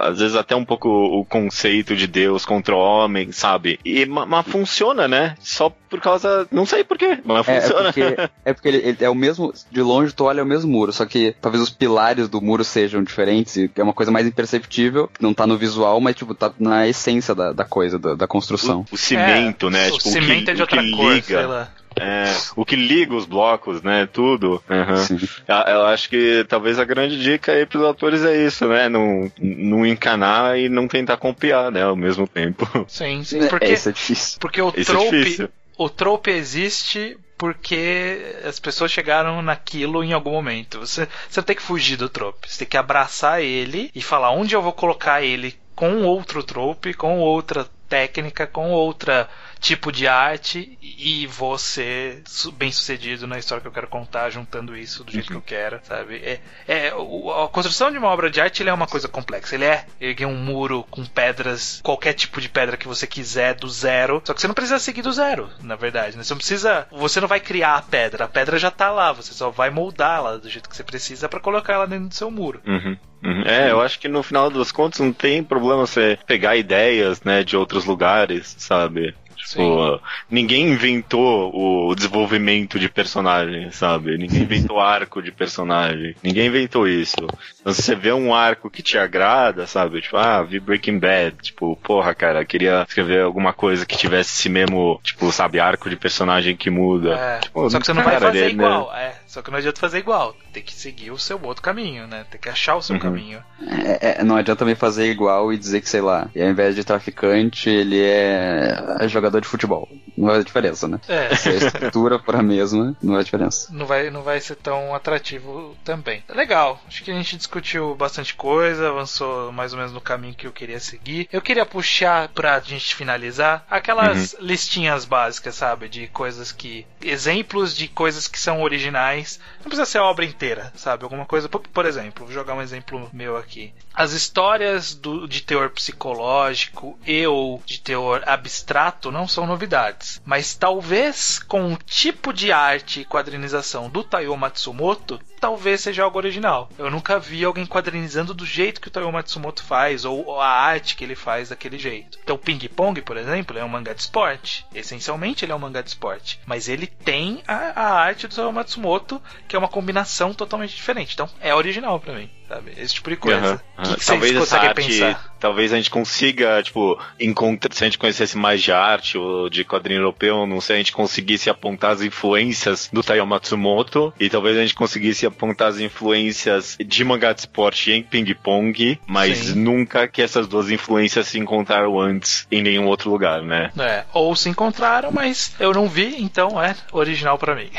às 0.00 0.18
vezes 0.18 0.34
até 0.36 0.54
um 0.56 0.64
pouco 0.64 0.88
o 0.88 1.24
conceito 1.24 1.94
de 1.96 2.06
Deus 2.06 2.44
contra 2.44 2.74
o 2.74 2.78
homem, 2.78 3.32
sabe? 3.32 3.78
E, 3.84 4.04
ma- 4.06 4.26
mas 4.26 4.46
funciona, 4.46 5.06
né? 5.08 5.34
Só 5.40 5.70
por 5.88 6.00
causa. 6.00 6.46
Não 6.50 6.66
sei 6.66 6.84
porquê, 6.84 7.18
mas 7.24 7.46
É, 7.48 7.56
é 7.56 7.60
funciona. 7.60 7.84
porque, 7.92 8.16
é 8.44 8.52
porque 8.54 8.68
ele, 8.68 8.76
ele 8.78 8.96
é 9.00 9.10
o 9.10 9.14
mesmo. 9.14 9.52
De 9.70 9.82
longe 9.82 10.12
tu 10.14 10.24
olha 10.24 10.40
é 10.40 10.42
o 10.42 10.46
mesmo 10.46 10.70
muro, 10.70 10.92
só 10.92 11.04
que 11.06 11.34
talvez 11.40 11.62
os 11.68 11.74
pilares 11.74 12.28
do 12.28 12.40
muro 12.40 12.64
sejam 12.64 13.02
diferentes 13.02 13.56
e 13.56 13.70
é 13.76 13.82
uma 13.82 13.92
coisa 13.92 14.10
mais 14.10 14.26
imperceptível, 14.26 15.10
não 15.20 15.32
tá 15.34 15.46
no 15.46 15.56
visual, 15.56 16.00
mas 16.00 16.16
tipo, 16.16 16.34
tá 16.34 16.52
na 16.58 16.86
essência 16.88 17.34
da, 17.34 17.52
da 17.52 17.64
coisa, 17.64 17.98
da, 17.98 18.14
da 18.14 18.26
construção. 18.26 18.84
O, 18.90 18.94
o 18.94 18.98
cimento, 18.98 19.68
É, 19.68 19.70
né? 19.70 19.88
O 19.88 19.98
Tipo, 19.98 20.08
cimento 20.08 20.44
que, 20.46 20.50
é 20.50 20.54
de 20.54 20.62
o 20.62 20.66
que 20.66 20.76
outra 20.76 20.90
cor, 20.96 21.12
liga. 21.14 21.26
sei 21.26 21.46
lá. 21.46 21.70
É, 22.00 22.32
o 22.54 22.64
que 22.64 22.76
liga 22.76 23.12
os 23.12 23.24
blocos, 23.26 23.82
né? 23.82 24.06
Tudo. 24.12 24.62
Sim. 25.06 25.18
Eu- 25.48 25.74
Eu 25.74 25.86
acho 25.86 26.08
que 26.08 26.44
talvez 26.48 26.78
a 26.78 26.84
grande 26.84 27.20
dica 27.20 27.50
aí 27.50 27.66
pros 27.66 27.82
autores 27.82 28.24
é 28.24 28.46
isso, 28.46 28.66
né? 28.68 28.88
Não, 28.88 29.30
não 29.40 29.84
encanar 29.84 30.56
e 30.58 30.68
não 30.68 30.86
tentar 30.86 31.16
copiar, 31.16 31.72
né? 31.72 31.82
Ao 31.82 31.96
mesmo 31.96 32.28
tempo. 32.28 32.68
Sim, 32.86 33.24
sim. 33.24 33.48
Porque, 33.48 33.64
É, 33.66 33.72
isso 33.72 33.88
é 33.88 33.92
difícil. 33.92 34.38
porque 34.40 34.62
o 34.62 34.72
Isso 34.76 34.92
é 34.92 34.94
trope. 34.94 35.10
difícil. 35.18 35.48
o 35.76 35.88
trope 35.88 36.30
existe 36.30 37.16
porque 37.38 38.36
as 38.44 38.58
pessoas 38.58 38.90
chegaram 38.90 39.40
naquilo 39.40 40.02
em 40.02 40.12
algum 40.12 40.32
momento. 40.32 40.80
Você, 40.80 41.08
você 41.30 41.40
tem 41.40 41.54
que 41.54 41.62
fugir 41.62 41.96
do 41.96 42.08
trope. 42.08 42.50
Você 42.50 42.58
tem 42.58 42.68
que 42.68 42.76
abraçar 42.76 43.40
ele 43.40 43.90
e 43.94 44.02
falar 44.02 44.32
onde 44.32 44.54
eu 44.56 44.60
vou 44.60 44.72
colocar 44.72 45.22
ele 45.22 45.56
com 45.74 46.02
outro 46.02 46.42
trope, 46.42 46.92
com 46.92 47.20
outra 47.20 47.64
técnica 47.88 48.46
com 48.46 48.70
outra 48.70 49.28
tipo 49.60 49.90
de 49.90 50.06
arte 50.06 50.78
e 50.80 51.26
vou 51.26 51.58
ser 51.58 52.22
bem 52.54 52.70
sucedido 52.70 53.26
na 53.26 53.38
história 53.38 53.60
que 53.60 53.66
eu 53.66 53.72
quero 53.72 53.88
contar, 53.88 54.30
juntando 54.30 54.76
isso 54.76 55.02
do 55.02 55.10
jeito 55.10 55.32
uhum. 55.32 55.40
que 55.40 55.52
eu 55.54 55.58
quero, 55.58 55.80
sabe? 55.82 56.16
É, 56.16 56.40
é, 56.66 56.88
a 56.88 57.48
construção 57.48 57.90
de 57.90 57.98
uma 57.98 58.08
obra 58.08 58.30
de 58.30 58.40
arte 58.40 58.66
é 58.66 58.72
uma 58.72 58.86
coisa 58.86 59.08
complexa. 59.08 59.54
Ele 59.54 59.64
é 59.64 59.86
erguer 60.00 60.26
um 60.26 60.36
muro 60.36 60.84
com 60.90 61.04
pedras, 61.04 61.80
qualquer 61.82 62.12
tipo 62.12 62.40
de 62.40 62.48
pedra 62.48 62.76
que 62.76 62.86
você 62.86 63.06
quiser, 63.06 63.54
do 63.54 63.68
zero. 63.68 64.22
Só 64.24 64.32
que 64.32 64.40
você 64.40 64.46
não 64.46 64.54
precisa 64.54 64.78
seguir 64.78 65.02
do 65.02 65.12
zero, 65.12 65.50
na 65.60 65.74
verdade. 65.74 66.16
Né? 66.16 66.22
Você 66.22 66.32
não 66.32 66.38
precisa. 66.38 66.86
Você 66.92 67.20
não 67.20 67.28
vai 67.28 67.40
criar 67.40 67.76
a 67.76 67.82
pedra, 67.82 68.24
a 68.24 68.28
pedra 68.28 68.58
já 68.58 68.70
tá 68.70 68.90
lá, 68.90 69.12
você 69.12 69.32
só 69.32 69.50
vai 69.50 69.70
moldá-la 69.70 70.36
do 70.36 70.48
jeito 70.48 70.68
que 70.68 70.76
você 70.76 70.84
precisa 70.84 71.28
para 71.28 71.40
colocar 71.40 71.74
ela 71.74 71.86
dentro 71.86 72.08
do 72.08 72.14
seu 72.14 72.30
muro. 72.30 72.60
Uhum. 72.66 72.96
Uhum. 73.22 73.42
É, 73.42 73.70
eu 73.70 73.80
acho 73.80 73.98
que 73.98 74.08
no 74.08 74.22
final 74.22 74.50
dos 74.50 74.70
contos 74.70 75.00
não 75.00 75.12
tem 75.12 75.42
problema 75.42 75.86
você 75.86 76.18
pegar 76.26 76.56
ideias, 76.56 77.22
né, 77.22 77.42
de 77.42 77.56
outros 77.56 77.84
lugares, 77.84 78.54
sabe? 78.58 79.14
Tipo, 79.38 80.00
ninguém 80.28 80.68
inventou 80.68 81.52
o 81.54 81.94
desenvolvimento 81.94 82.78
de 82.78 82.88
personagem, 82.88 83.70
sabe? 83.70 84.18
Ninguém 84.18 84.42
inventou 84.42 84.80
arco 84.80 85.22
de 85.22 85.30
personagem. 85.30 86.14
Ninguém 86.22 86.48
inventou 86.48 86.88
isso. 86.88 87.16
Então, 87.60 87.72
se 87.72 87.82
você 87.82 87.94
vê 87.94 88.12
um 88.12 88.34
arco 88.34 88.68
que 88.68 88.82
te 88.82 88.98
agrada, 88.98 89.66
sabe? 89.66 90.00
Tipo, 90.00 90.16
ah, 90.16 90.42
vi 90.42 90.58
Breaking 90.58 90.98
Bad. 90.98 91.36
Tipo, 91.40 91.76
porra, 91.76 92.14
cara, 92.14 92.44
queria 92.44 92.84
escrever 92.86 93.22
alguma 93.22 93.52
coisa 93.52 93.86
que 93.86 93.96
tivesse 93.96 94.38
esse 94.38 94.48
mesmo, 94.48 95.00
tipo, 95.02 95.30
sabe, 95.30 95.60
arco 95.60 95.88
de 95.88 95.96
personagem 95.96 96.56
que 96.56 96.68
muda. 96.68 97.14
É, 97.14 97.38
tipo, 97.38 97.70
só 97.70 97.78
que 97.78 97.86
você 97.86 97.92
não 97.92 98.02
cara, 98.02 98.18
vai 98.18 98.28
fazer 98.28 98.44
ele, 98.44 98.54
igual. 98.54 98.92
Né? 98.92 99.02
É, 99.02 99.14
só 99.28 99.42
que 99.42 99.50
não 99.50 99.58
adianta 99.58 99.78
fazer 99.78 99.98
igual. 99.98 100.34
Tem 100.54 100.62
que 100.62 100.72
seguir 100.72 101.10
o 101.10 101.18
seu 101.18 101.38
outro 101.42 101.62
caminho, 101.62 102.06
né? 102.06 102.24
Tem 102.30 102.40
que 102.40 102.48
achar 102.48 102.76
o 102.76 102.82
seu 102.82 102.94
uhum. 102.94 103.00
caminho. 103.00 103.44
É, 103.60 104.20
é, 104.20 104.24
não 104.24 104.36
adianta 104.36 104.60
também 104.60 104.74
fazer 104.74 105.10
igual 105.10 105.52
e 105.52 105.58
dizer 105.58 105.82
que, 105.82 105.88
sei 105.88 106.00
lá, 106.00 106.30
ao 106.34 106.48
invés 106.48 106.74
de 106.74 106.82
traficante, 106.82 107.68
ele 107.68 108.00
é 108.00 109.06
jogador 109.06 109.42
de 109.42 109.46
futebol. 109.46 109.86
Não 110.16 110.28
faz 110.28 110.44
diferença, 110.46 110.88
né? 110.88 110.98
É. 111.06 111.36
Se 111.36 111.50
a 111.50 111.52
estrutura 111.52 112.18
for 112.24 112.36
a 112.36 112.42
mesma, 112.42 112.96
não 113.02 113.14
faz 113.14 113.26
diferença. 113.26 113.68
Não 113.70 113.84
vai, 113.84 114.08
não 114.08 114.22
vai 114.22 114.40
ser 114.40 114.56
tão 114.56 114.94
atrativo 114.94 115.76
também. 115.84 116.24
Legal. 116.30 116.80
Acho 116.88 117.04
que 117.04 117.10
a 117.10 117.14
gente 117.14 117.36
discutiu 117.36 117.94
bastante 117.94 118.34
coisa, 118.34 118.88
avançou 118.88 119.52
mais 119.52 119.74
ou 119.74 119.78
menos 119.78 119.92
no 119.92 120.00
caminho 120.00 120.34
que 120.34 120.46
eu 120.46 120.52
queria 120.52 120.80
seguir. 120.80 121.28
Eu 121.30 121.42
queria 121.42 121.66
puxar 121.66 122.28
pra 122.28 122.58
gente 122.60 122.94
finalizar 122.94 123.66
aquelas 123.70 124.32
uhum. 124.32 124.46
listinhas 124.46 125.04
básicas, 125.04 125.54
sabe? 125.54 125.86
De 125.86 126.06
coisas 126.06 126.50
que. 126.50 126.86
exemplos 127.04 127.76
de 127.76 127.88
coisas 127.88 128.26
que 128.26 128.38
são 128.38 128.62
originais 128.62 129.17
nice. 129.18 129.38
Não 129.68 129.70
precisa 129.70 129.84
ser 129.84 129.98
a 129.98 130.04
obra 130.04 130.24
inteira, 130.24 130.72
sabe? 130.74 131.04
Alguma 131.04 131.26
coisa. 131.26 131.48
Por, 131.48 131.60
por 131.60 131.84
exemplo, 131.84 132.24
vou 132.24 132.34
jogar 132.34 132.54
um 132.54 132.62
exemplo 132.62 133.10
meu 133.12 133.36
aqui. 133.36 133.72
As 133.94 134.12
histórias 134.12 134.94
do, 134.94 135.28
de 135.28 135.42
teor 135.42 135.70
psicológico 135.70 136.98
e 137.06 137.26
ou 137.26 137.62
de 137.66 137.78
teor 137.80 138.22
abstrato 138.26 139.10
não 139.10 139.28
são 139.28 139.46
novidades. 139.46 140.22
Mas 140.24 140.54
talvez 140.54 141.38
com 141.38 141.72
o 141.72 141.76
tipo 141.76 142.32
de 142.32 142.50
arte 142.50 143.00
e 143.00 143.04
quadrinização 143.04 143.90
do 143.90 144.02
Taiyo 144.02 144.36
Matsumoto, 144.36 145.20
talvez 145.38 145.82
seja 145.82 146.02
algo 146.02 146.18
original. 146.18 146.70
Eu 146.78 146.90
nunca 146.90 147.18
vi 147.18 147.44
alguém 147.44 147.66
quadrinizando 147.66 148.32
do 148.32 148.46
jeito 148.46 148.80
que 148.80 148.88
o 148.88 148.90
Taiyo 148.90 149.12
Matsumoto 149.12 149.62
faz, 149.62 150.04
ou 150.04 150.40
a 150.40 150.48
arte 150.48 150.96
que 150.96 151.04
ele 151.04 151.14
faz 151.14 151.50
daquele 151.50 151.78
jeito. 151.78 152.18
Então, 152.22 152.38
Ping 152.38 152.68
Pong, 152.68 153.02
por 153.02 153.16
exemplo, 153.16 153.58
é 153.58 153.64
um 153.64 153.68
mangá 153.68 153.92
de 153.92 154.00
esporte. 154.00 154.64
Essencialmente, 154.74 155.44
ele 155.44 155.52
é 155.52 155.54
um 155.54 155.58
mangá 155.58 155.82
de 155.82 155.90
esporte. 155.90 156.40
Mas 156.46 156.68
ele 156.68 156.86
tem 156.86 157.42
a, 157.46 157.80
a 157.80 157.94
arte 157.94 158.26
do 158.26 158.34
Taiyo 158.34 158.52
Matsumoto, 158.52 159.20
que 159.46 159.56
é 159.56 159.57
uma 159.58 159.68
combinação 159.68 160.32
totalmente 160.34 160.74
diferente. 160.74 161.14
Então, 161.14 161.28
é 161.40 161.54
original 161.54 161.98
para 162.00 162.14
mim 162.14 162.30
sabe? 162.48 162.72
Esse 162.76 162.94
tipo 162.94 163.10
de 163.10 163.16
coisa. 163.16 163.60
Uhum, 163.78 163.84
uhum. 163.84 163.94
Que 163.94 164.06
talvez 164.06 164.34
essa 164.34 164.58
arte, 164.58 164.86
pensar? 164.86 165.34
talvez 165.38 165.72
a 165.72 165.76
gente 165.76 165.90
consiga, 165.90 166.62
tipo, 166.62 166.98
encontrar, 167.20 167.72
se 167.72 167.84
a 167.84 167.86
gente 167.86 167.98
conhecesse 167.98 168.36
mais 168.36 168.62
de 168.62 168.72
arte 168.72 169.18
ou 169.18 169.48
de 169.50 169.64
quadrinho 169.64 170.00
europeu, 170.00 170.46
não 170.46 170.60
sei, 170.60 170.76
a 170.76 170.78
gente 170.78 170.92
conseguisse 170.92 171.50
apontar 171.50 171.92
as 171.92 172.00
influências 172.00 172.88
do 172.92 173.02
Taiyo 173.02 173.26
Matsumoto 173.26 174.12
e 174.18 174.28
talvez 174.30 174.56
a 174.56 174.62
gente 174.62 174.74
conseguisse 174.74 175.26
apontar 175.26 175.68
as 175.68 175.78
influências 175.78 176.76
de 176.78 177.04
mangá 177.04 177.32
de 177.32 177.40
esporte 177.40 177.92
em 177.92 178.02
ping-pong, 178.02 178.98
mas 179.06 179.38
Sim. 179.38 179.60
nunca 179.60 180.08
que 180.08 180.22
essas 180.22 180.46
duas 180.46 180.70
influências 180.70 181.28
se 181.28 181.38
encontraram 181.38 182.00
antes 182.00 182.46
em 182.50 182.62
nenhum 182.62 182.86
outro 182.86 183.10
lugar, 183.10 183.42
né? 183.42 183.70
É, 183.78 184.04
ou 184.12 184.34
se 184.34 184.48
encontraram, 184.48 185.10
mas 185.12 185.54
eu 185.60 185.72
não 185.72 185.88
vi, 185.88 186.16
então 186.22 186.62
é 186.62 186.74
original 186.92 187.38
para 187.38 187.54
mim. 187.54 187.68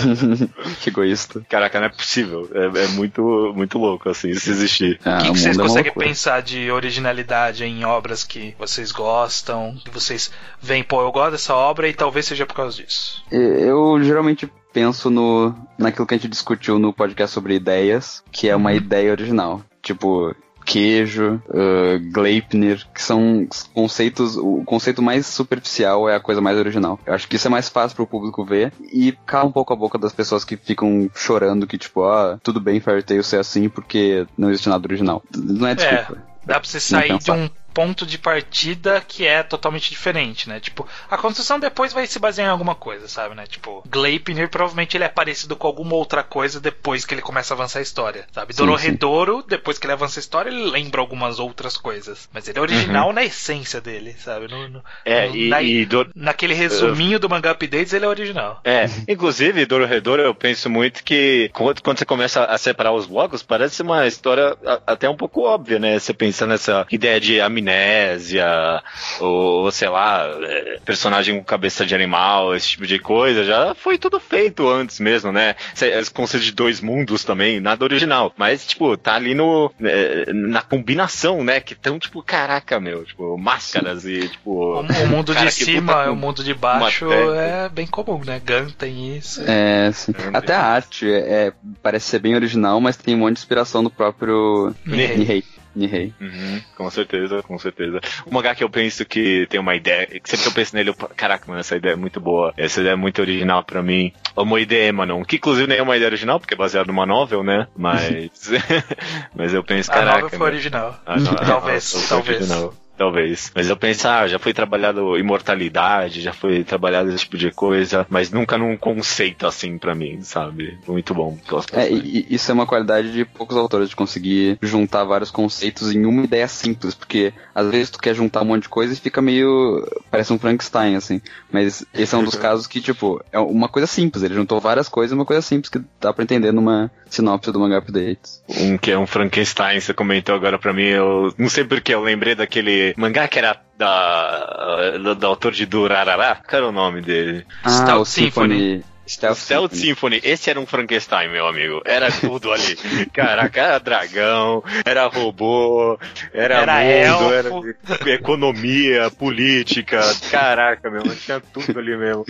que 0.80 0.88
egoísta. 0.88 1.42
Caraca, 1.48 1.78
não 1.78 1.86
é 1.86 1.90
possível. 1.90 2.48
É, 2.54 2.84
é 2.84 2.88
muito 2.88 3.49
muito, 3.52 3.78
louco, 3.78 4.08
assim, 4.08 4.34
se 4.34 4.50
existir. 4.50 5.00
Ah, 5.04 5.18
o 5.18 5.22
que, 5.22 5.32
que 5.32 5.38
vocês 5.38 5.58
é 5.58 5.62
conseguem 5.62 5.92
pensar 5.92 6.42
de 6.42 6.70
originalidade 6.70 7.64
em 7.64 7.84
obras 7.84 8.24
que 8.24 8.54
vocês 8.58 8.92
gostam, 8.92 9.76
que 9.84 9.90
vocês 9.90 10.30
veem, 10.60 10.82
pô, 10.82 11.02
eu 11.02 11.12
gosto 11.12 11.32
dessa 11.32 11.54
obra 11.54 11.88
e 11.88 11.92
talvez 11.92 12.26
seja 12.26 12.46
por 12.46 12.54
causa 12.54 12.76
disso? 12.82 13.22
Eu 13.30 14.02
geralmente 14.02 14.50
penso 14.72 15.10
no 15.10 15.54
naquilo 15.78 16.06
que 16.06 16.14
a 16.14 16.16
gente 16.16 16.28
discutiu 16.28 16.78
no 16.78 16.92
podcast 16.92 17.34
sobre 17.34 17.54
ideias, 17.54 18.22
que 18.30 18.48
é 18.48 18.56
uma 18.56 18.70
uhum. 18.70 18.76
ideia 18.76 19.10
original. 19.10 19.62
Tipo, 19.82 20.34
queijo, 20.70 21.42
uh, 21.48 22.12
Gleipnir, 22.12 22.86
que 22.94 23.02
são 23.02 23.44
conceitos. 23.74 24.36
O 24.36 24.62
conceito 24.64 25.02
mais 25.02 25.26
superficial 25.26 26.08
é 26.08 26.14
a 26.14 26.20
coisa 26.20 26.40
mais 26.40 26.56
original. 26.56 26.96
Eu 27.04 27.12
acho 27.12 27.26
que 27.26 27.34
isso 27.34 27.48
é 27.48 27.50
mais 27.50 27.68
fácil 27.68 27.96
pro 27.96 28.06
público 28.06 28.44
ver 28.44 28.72
e 28.80 29.10
cala 29.26 29.48
um 29.48 29.52
pouco 29.52 29.72
a 29.72 29.76
boca 29.76 29.98
das 29.98 30.12
pessoas 30.12 30.44
que 30.44 30.56
ficam 30.56 31.10
chorando 31.12 31.66
que, 31.66 31.76
tipo, 31.76 32.04
ah, 32.04 32.38
tudo 32.40 32.60
bem 32.60 32.78
Fairy 32.78 33.02
Tail 33.02 33.24
ser 33.24 33.40
assim 33.40 33.68
porque 33.68 34.24
não 34.38 34.48
existe 34.48 34.68
nada 34.68 34.86
original. 34.86 35.24
Não 35.36 35.66
é 35.66 35.74
desculpa. 35.74 36.22
É. 36.24 36.30
Dá 36.46 36.60
pra 36.60 36.68
você 36.68 36.80
sair 36.80 37.18
de 37.18 37.30
um 37.32 37.50
ponto 37.72 38.06
de 38.06 38.18
partida 38.18 39.02
que 39.06 39.26
é 39.26 39.42
totalmente 39.42 39.90
diferente, 39.90 40.48
né? 40.48 40.60
Tipo, 40.60 40.86
a 41.10 41.16
construção 41.16 41.58
depois 41.58 41.92
vai 41.92 42.06
se 42.06 42.18
basear 42.18 42.48
em 42.48 42.50
alguma 42.50 42.74
coisa, 42.74 43.08
sabe, 43.08 43.34
né? 43.34 43.46
Tipo, 43.46 43.82
Gleipnir 43.88 44.48
provavelmente 44.48 44.96
ele 44.96 45.04
é 45.04 45.08
parecido 45.08 45.56
com 45.56 45.66
alguma 45.66 45.94
outra 45.94 46.22
coisa 46.22 46.60
depois 46.60 47.04
que 47.04 47.14
ele 47.14 47.22
começa 47.22 47.54
a 47.54 47.56
avançar 47.56 47.78
a 47.78 47.82
história, 47.82 48.26
sabe? 48.32 48.54
Dororedoro, 48.54 49.44
depois 49.46 49.78
que 49.78 49.86
ele 49.86 49.92
avança 49.92 50.18
a 50.18 50.22
história, 50.22 50.50
ele 50.50 50.70
lembra 50.70 51.00
algumas 51.00 51.38
outras 51.38 51.76
coisas. 51.76 52.28
Mas 52.32 52.48
ele 52.48 52.58
é 52.58 52.62
original 52.62 53.08
uhum. 53.08 53.12
na 53.12 53.24
essência 53.24 53.80
dele, 53.80 54.14
sabe? 54.18 54.48
No, 54.48 54.68
no, 54.68 54.84
é, 55.04 55.28
no, 55.28 55.36
e, 55.36 55.48
na, 55.48 55.62
e 55.62 55.86
do... 55.86 56.08
naquele 56.14 56.54
resuminho 56.54 57.18
do 57.18 57.28
mangá 57.28 57.52
updates, 57.52 57.92
ele 57.92 58.04
é 58.04 58.08
original. 58.08 58.60
É, 58.64 58.86
inclusive, 59.08 59.66
Dororedoro, 59.66 60.22
eu 60.22 60.34
penso 60.34 60.68
muito 60.68 61.02
que 61.04 61.50
quando, 61.52 61.82
quando 61.82 61.98
você 61.98 62.04
começa 62.04 62.44
a 62.44 62.58
separar 62.58 62.92
os 62.92 63.06
blocos, 63.06 63.42
parece 63.42 63.82
uma 63.82 64.06
história 64.06 64.56
até 64.86 65.08
um 65.08 65.16
pouco 65.16 65.42
óbvia, 65.42 65.78
né? 65.78 65.98
Você 65.98 66.12
pensa 66.12 66.46
nessa 66.46 66.86
ideia 66.90 67.20
de 67.20 67.40
amnésia, 67.60 68.82
ou 69.20 69.70
sei 69.70 69.88
lá, 69.88 70.26
é, 70.42 70.78
personagem 70.84 71.36
com 71.36 71.44
cabeça 71.44 71.86
de 71.86 71.94
animal, 71.94 72.54
esse 72.54 72.70
tipo 72.70 72.86
de 72.86 72.98
coisa, 72.98 73.44
já 73.44 73.74
foi 73.74 73.98
tudo 73.98 74.18
feito 74.18 74.68
antes 74.68 74.98
mesmo, 75.00 75.30
né? 75.30 75.54
Esse 75.74 76.10
conceito 76.10 76.44
de 76.44 76.52
dois 76.52 76.80
mundos 76.80 77.24
também, 77.24 77.60
nada 77.60 77.84
original. 77.84 78.32
Mas, 78.36 78.66
tipo, 78.66 78.96
tá 78.96 79.14
ali 79.14 79.34
no. 79.34 79.72
É, 79.82 80.32
na 80.32 80.62
combinação, 80.62 81.44
né? 81.44 81.60
Que 81.60 81.74
tão, 81.74 81.98
tipo, 81.98 82.22
caraca, 82.22 82.80
meu, 82.80 83.04
tipo, 83.04 83.36
máscaras 83.38 84.02
Sim. 84.02 84.10
e, 84.10 84.28
tipo. 84.28 84.80
O, 84.80 85.06
mundo 85.06 85.34
de 85.34 85.50
cima 85.50 86.04
e 86.06 86.08
o 86.08 86.16
mundo 86.16 86.42
de 86.42 86.54
baixo 86.54 87.10
é 87.12 87.68
bem 87.68 87.86
comum, 87.86 88.20
né? 88.24 88.40
Gun 88.40 88.70
tem 88.70 89.16
isso. 89.16 89.42
É, 89.46 89.90
sim. 89.92 90.12
Até 90.32 90.54
a 90.54 90.62
arte 90.62 91.10
é, 91.10 91.52
parece 91.82 92.06
ser 92.06 92.18
bem 92.18 92.34
original, 92.34 92.80
mas 92.80 92.96
tem 92.96 93.14
um 93.14 93.18
monte 93.18 93.34
de 93.34 93.40
inspiração 93.40 93.82
do 93.82 93.90
próprio 93.90 94.74
Nihei. 94.84 95.44
Nihei. 95.74 96.12
Uhum, 96.20 96.60
com 96.76 96.90
certeza, 96.90 97.42
com 97.42 97.58
certeza. 97.58 98.00
O 98.26 98.34
mangá 98.34 98.54
que 98.54 98.64
eu 98.64 98.70
penso 98.70 99.04
que 99.04 99.46
tem 99.48 99.60
uma 99.60 99.74
ideia, 99.74 100.06
que 100.06 100.28
sempre 100.28 100.44
que 100.44 100.48
eu 100.48 100.54
penso 100.54 100.74
nele, 100.74 100.90
eu, 100.90 100.94
caraca, 100.94 101.44
mano, 101.46 101.60
essa 101.60 101.76
ideia 101.76 101.92
é 101.92 101.96
muito 101.96 102.20
boa, 102.20 102.52
essa 102.56 102.80
ideia 102.80 102.94
é 102.94 102.96
muito 102.96 103.20
original 103.20 103.62
pra 103.62 103.82
mim. 103.82 104.12
O 104.34 104.44
Moide 104.44 104.90
Manon, 104.92 105.24
que 105.24 105.36
inclusive 105.36 105.66
nem 105.66 105.78
é 105.78 105.82
uma 105.82 105.96
ideia 105.96 106.08
original, 106.08 106.40
porque 106.40 106.54
é 106.54 106.56
baseado 106.56 106.88
numa 106.88 107.06
novel, 107.06 107.42
né? 107.42 107.66
Mas. 107.76 108.50
mas 109.34 109.54
eu 109.54 109.62
penso, 109.62 109.90
caraca. 109.90 110.18
A 110.18 110.22
novel 110.22 110.38
foi 110.38 110.48
original. 110.48 111.00
Ah, 111.06 111.18
não, 111.18 111.34
talvez, 111.34 112.08
talvez. 112.08 112.40
Original 112.40 112.74
talvez. 113.00 113.50
Mas 113.54 113.70
eu 113.70 113.78
pensar, 113.78 114.24
ah, 114.24 114.28
já 114.28 114.38
foi 114.38 114.52
trabalhado 114.52 115.16
imortalidade, 115.16 116.20
já 116.20 116.34
foi 116.34 116.62
trabalhado 116.62 117.08
esse 117.08 117.24
tipo 117.24 117.38
de 117.38 117.50
coisa, 117.50 118.06
mas 118.10 118.30
nunca 118.30 118.58
num 118.58 118.76
conceito 118.76 119.46
assim 119.46 119.78
para 119.78 119.94
mim, 119.94 120.20
sabe? 120.20 120.78
Muito 120.86 121.14
bom. 121.14 121.38
é, 121.72 121.90
e, 121.90 122.26
isso 122.28 122.50
é 122.50 122.54
uma 122.54 122.66
qualidade 122.66 123.10
de 123.10 123.24
poucos 123.24 123.56
autores, 123.56 123.88
de 123.88 123.96
conseguir 123.96 124.58
juntar 124.60 125.04
vários 125.04 125.30
conceitos 125.30 125.94
em 125.94 126.04
uma 126.04 126.24
ideia 126.24 126.46
simples, 126.46 126.94
porque 126.94 127.32
às 127.54 127.70
vezes 127.70 127.88
tu 127.88 127.98
quer 127.98 128.14
juntar 128.14 128.42
um 128.42 128.46
monte 128.46 128.64
de 128.64 128.68
coisa 128.68 128.92
e 128.92 128.96
fica 128.96 129.22
meio. 129.22 129.88
parece 130.10 130.34
um 130.34 130.38
Frankenstein, 130.38 130.94
assim. 130.94 131.22
Mas 131.50 131.86
esse 131.94 132.14
é 132.14 132.18
um 132.18 132.24
dos 132.24 132.36
casos 132.36 132.66
que, 132.66 132.82
tipo, 132.82 133.24
é 133.32 133.38
uma 133.38 133.70
coisa 133.70 133.86
simples, 133.86 134.22
ele 134.22 134.34
juntou 134.34 134.60
várias 134.60 134.90
coisas, 134.90 135.16
uma 135.16 135.24
coisa 135.24 135.40
simples 135.40 135.70
que 135.70 135.80
dá 135.98 136.12
pra 136.12 136.22
entender 136.22 136.52
numa 136.52 136.90
sinopse 137.10 137.52
do 137.52 137.60
manga 137.60 137.78
updates. 137.78 138.42
Um 138.48 138.78
que 138.78 138.90
é 138.90 138.98
um 138.98 139.06
Frankenstein, 139.06 139.80
você 139.80 139.92
comentou 139.92 140.34
agora 140.34 140.58
pra 140.58 140.72
mim, 140.72 140.84
eu 140.84 141.34
não 141.36 141.48
sei 141.48 141.64
porque 141.64 141.92
eu 141.94 142.00
lembrei 142.02 142.34
daquele 142.34 142.94
mangá 142.96 143.26
que 143.28 143.38
era 143.38 143.56
da, 143.76 144.96
do, 144.98 145.14
do 145.14 145.26
autor 145.26 145.52
de 145.52 145.66
Durarará. 145.66 146.36
Qual 146.36 146.58
era 146.62 146.68
o 146.68 146.72
nome 146.72 147.00
dele? 147.02 147.46
Ah, 147.64 147.70
Stout 147.70 148.08
Symphony. 148.08 148.54
Symphony. 148.58 148.84
Stealth, 149.10 149.38
Stealth 149.38 149.72
Symphony. 149.72 150.20
Symphony, 150.20 150.20
esse 150.22 150.50
era 150.50 150.60
um 150.60 150.66
Frankenstein, 150.66 151.30
meu 151.30 151.44
amigo. 151.48 151.82
Era 151.84 152.12
tudo 152.12 152.52
ali. 152.52 152.76
Caraca, 153.12 153.60
era 153.60 153.78
dragão, 153.80 154.62
era 154.84 155.08
robô, 155.08 155.98
era, 156.32 156.58
Era 156.58 156.74
mundo, 157.18 157.34
elfo. 157.34 157.74
era 157.98 158.10
economia, 158.12 159.10
política. 159.10 160.00
Caraca, 160.30 160.88
meu, 160.88 161.02
tinha 161.16 161.40
tudo 161.40 161.76
ali 161.76 161.96
mesmo. 161.96 162.24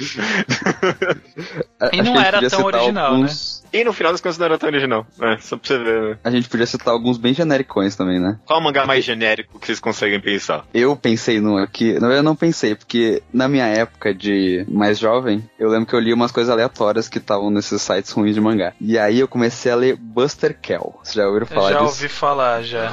E 1.93 2.01
acho 2.01 2.03
não 2.03 2.21
era 2.21 2.49
tão 2.49 2.65
original, 2.65 3.13
alguns- 3.13 3.50
E 3.73 3.85
no 3.85 3.93
final 3.93 4.13
das 4.13 4.21
contas 4.21 4.37
não 4.39 4.47
era 4.47 4.59
tão 4.59 4.69
original, 4.69 5.07
né? 5.19 5.39
Só 5.41 5.57
pra 5.57 5.67
você 5.69 5.79
ver, 5.79 6.03
né? 6.03 6.19
A 6.25 6.31
gente 6.31 6.49
podia 6.49 6.67
citar 6.67 6.93
alguns 6.93 7.19
bem 7.19 7.33
genericões 7.35 7.95
também, 7.97 8.19
né? 8.19 8.39
Qual 8.45 8.59
é 8.59 8.63
o 8.63 8.65
mangá 8.65 8.85
mais 8.87 9.05
genérico 9.05 9.59
que 9.59 9.67
vocês 9.67 9.79
conseguem 9.81 10.21
pensar? 10.21 10.65
Eu 10.75 10.97
pensei 10.97 11.41
num 11.41 11.57
aqui, 11.57 11.93
na 11.95 12.01
verdade 12.01 12.19
eu 12.19 12.23
não 12.23 12.37
pensei, 12.37 12.75
porque 12.75 13.23
na 13.33 13.49
minha 13.49 13.67
época 13.67 14.13
de 14.15 14.65
mais 14.69 14.99
jovem, 14.99 15.49
eu 15.59 15.69
lembro 15.69 15.87
que 15.87 15.95
eu 15.95 16.01
li 16.01 16.13
umas 16.13 16.33
coisas 16.33 16.51
aleatórias 16.53 17.09
que 17.09 17.19
estavam 17.19 17.51
nesses 17.51 17.81
sites 17.81 18.11
ruins 18.13 18.35
de 18.35 18.41
mangá. 18.41 18.73
E 18.81 18.99
aí 18.99 19.21
eu 19.21 19.29
comecei 19.29 19.71
a 19.71 19.77
ler 19.77 19.97
Buster 19.97 20.59
Kell. 20.61 20.99
Vocês 21.03 21.15
já 21.15 21.27
ouviram 21.27 21.47
Eu 21.49 21.55
falar 21.55 21.73
já 21.73 21.79
disso? 21.79 21.89
ouvi 21.91 22.09
falar, 22.09 22.63
já. 22.63 22.93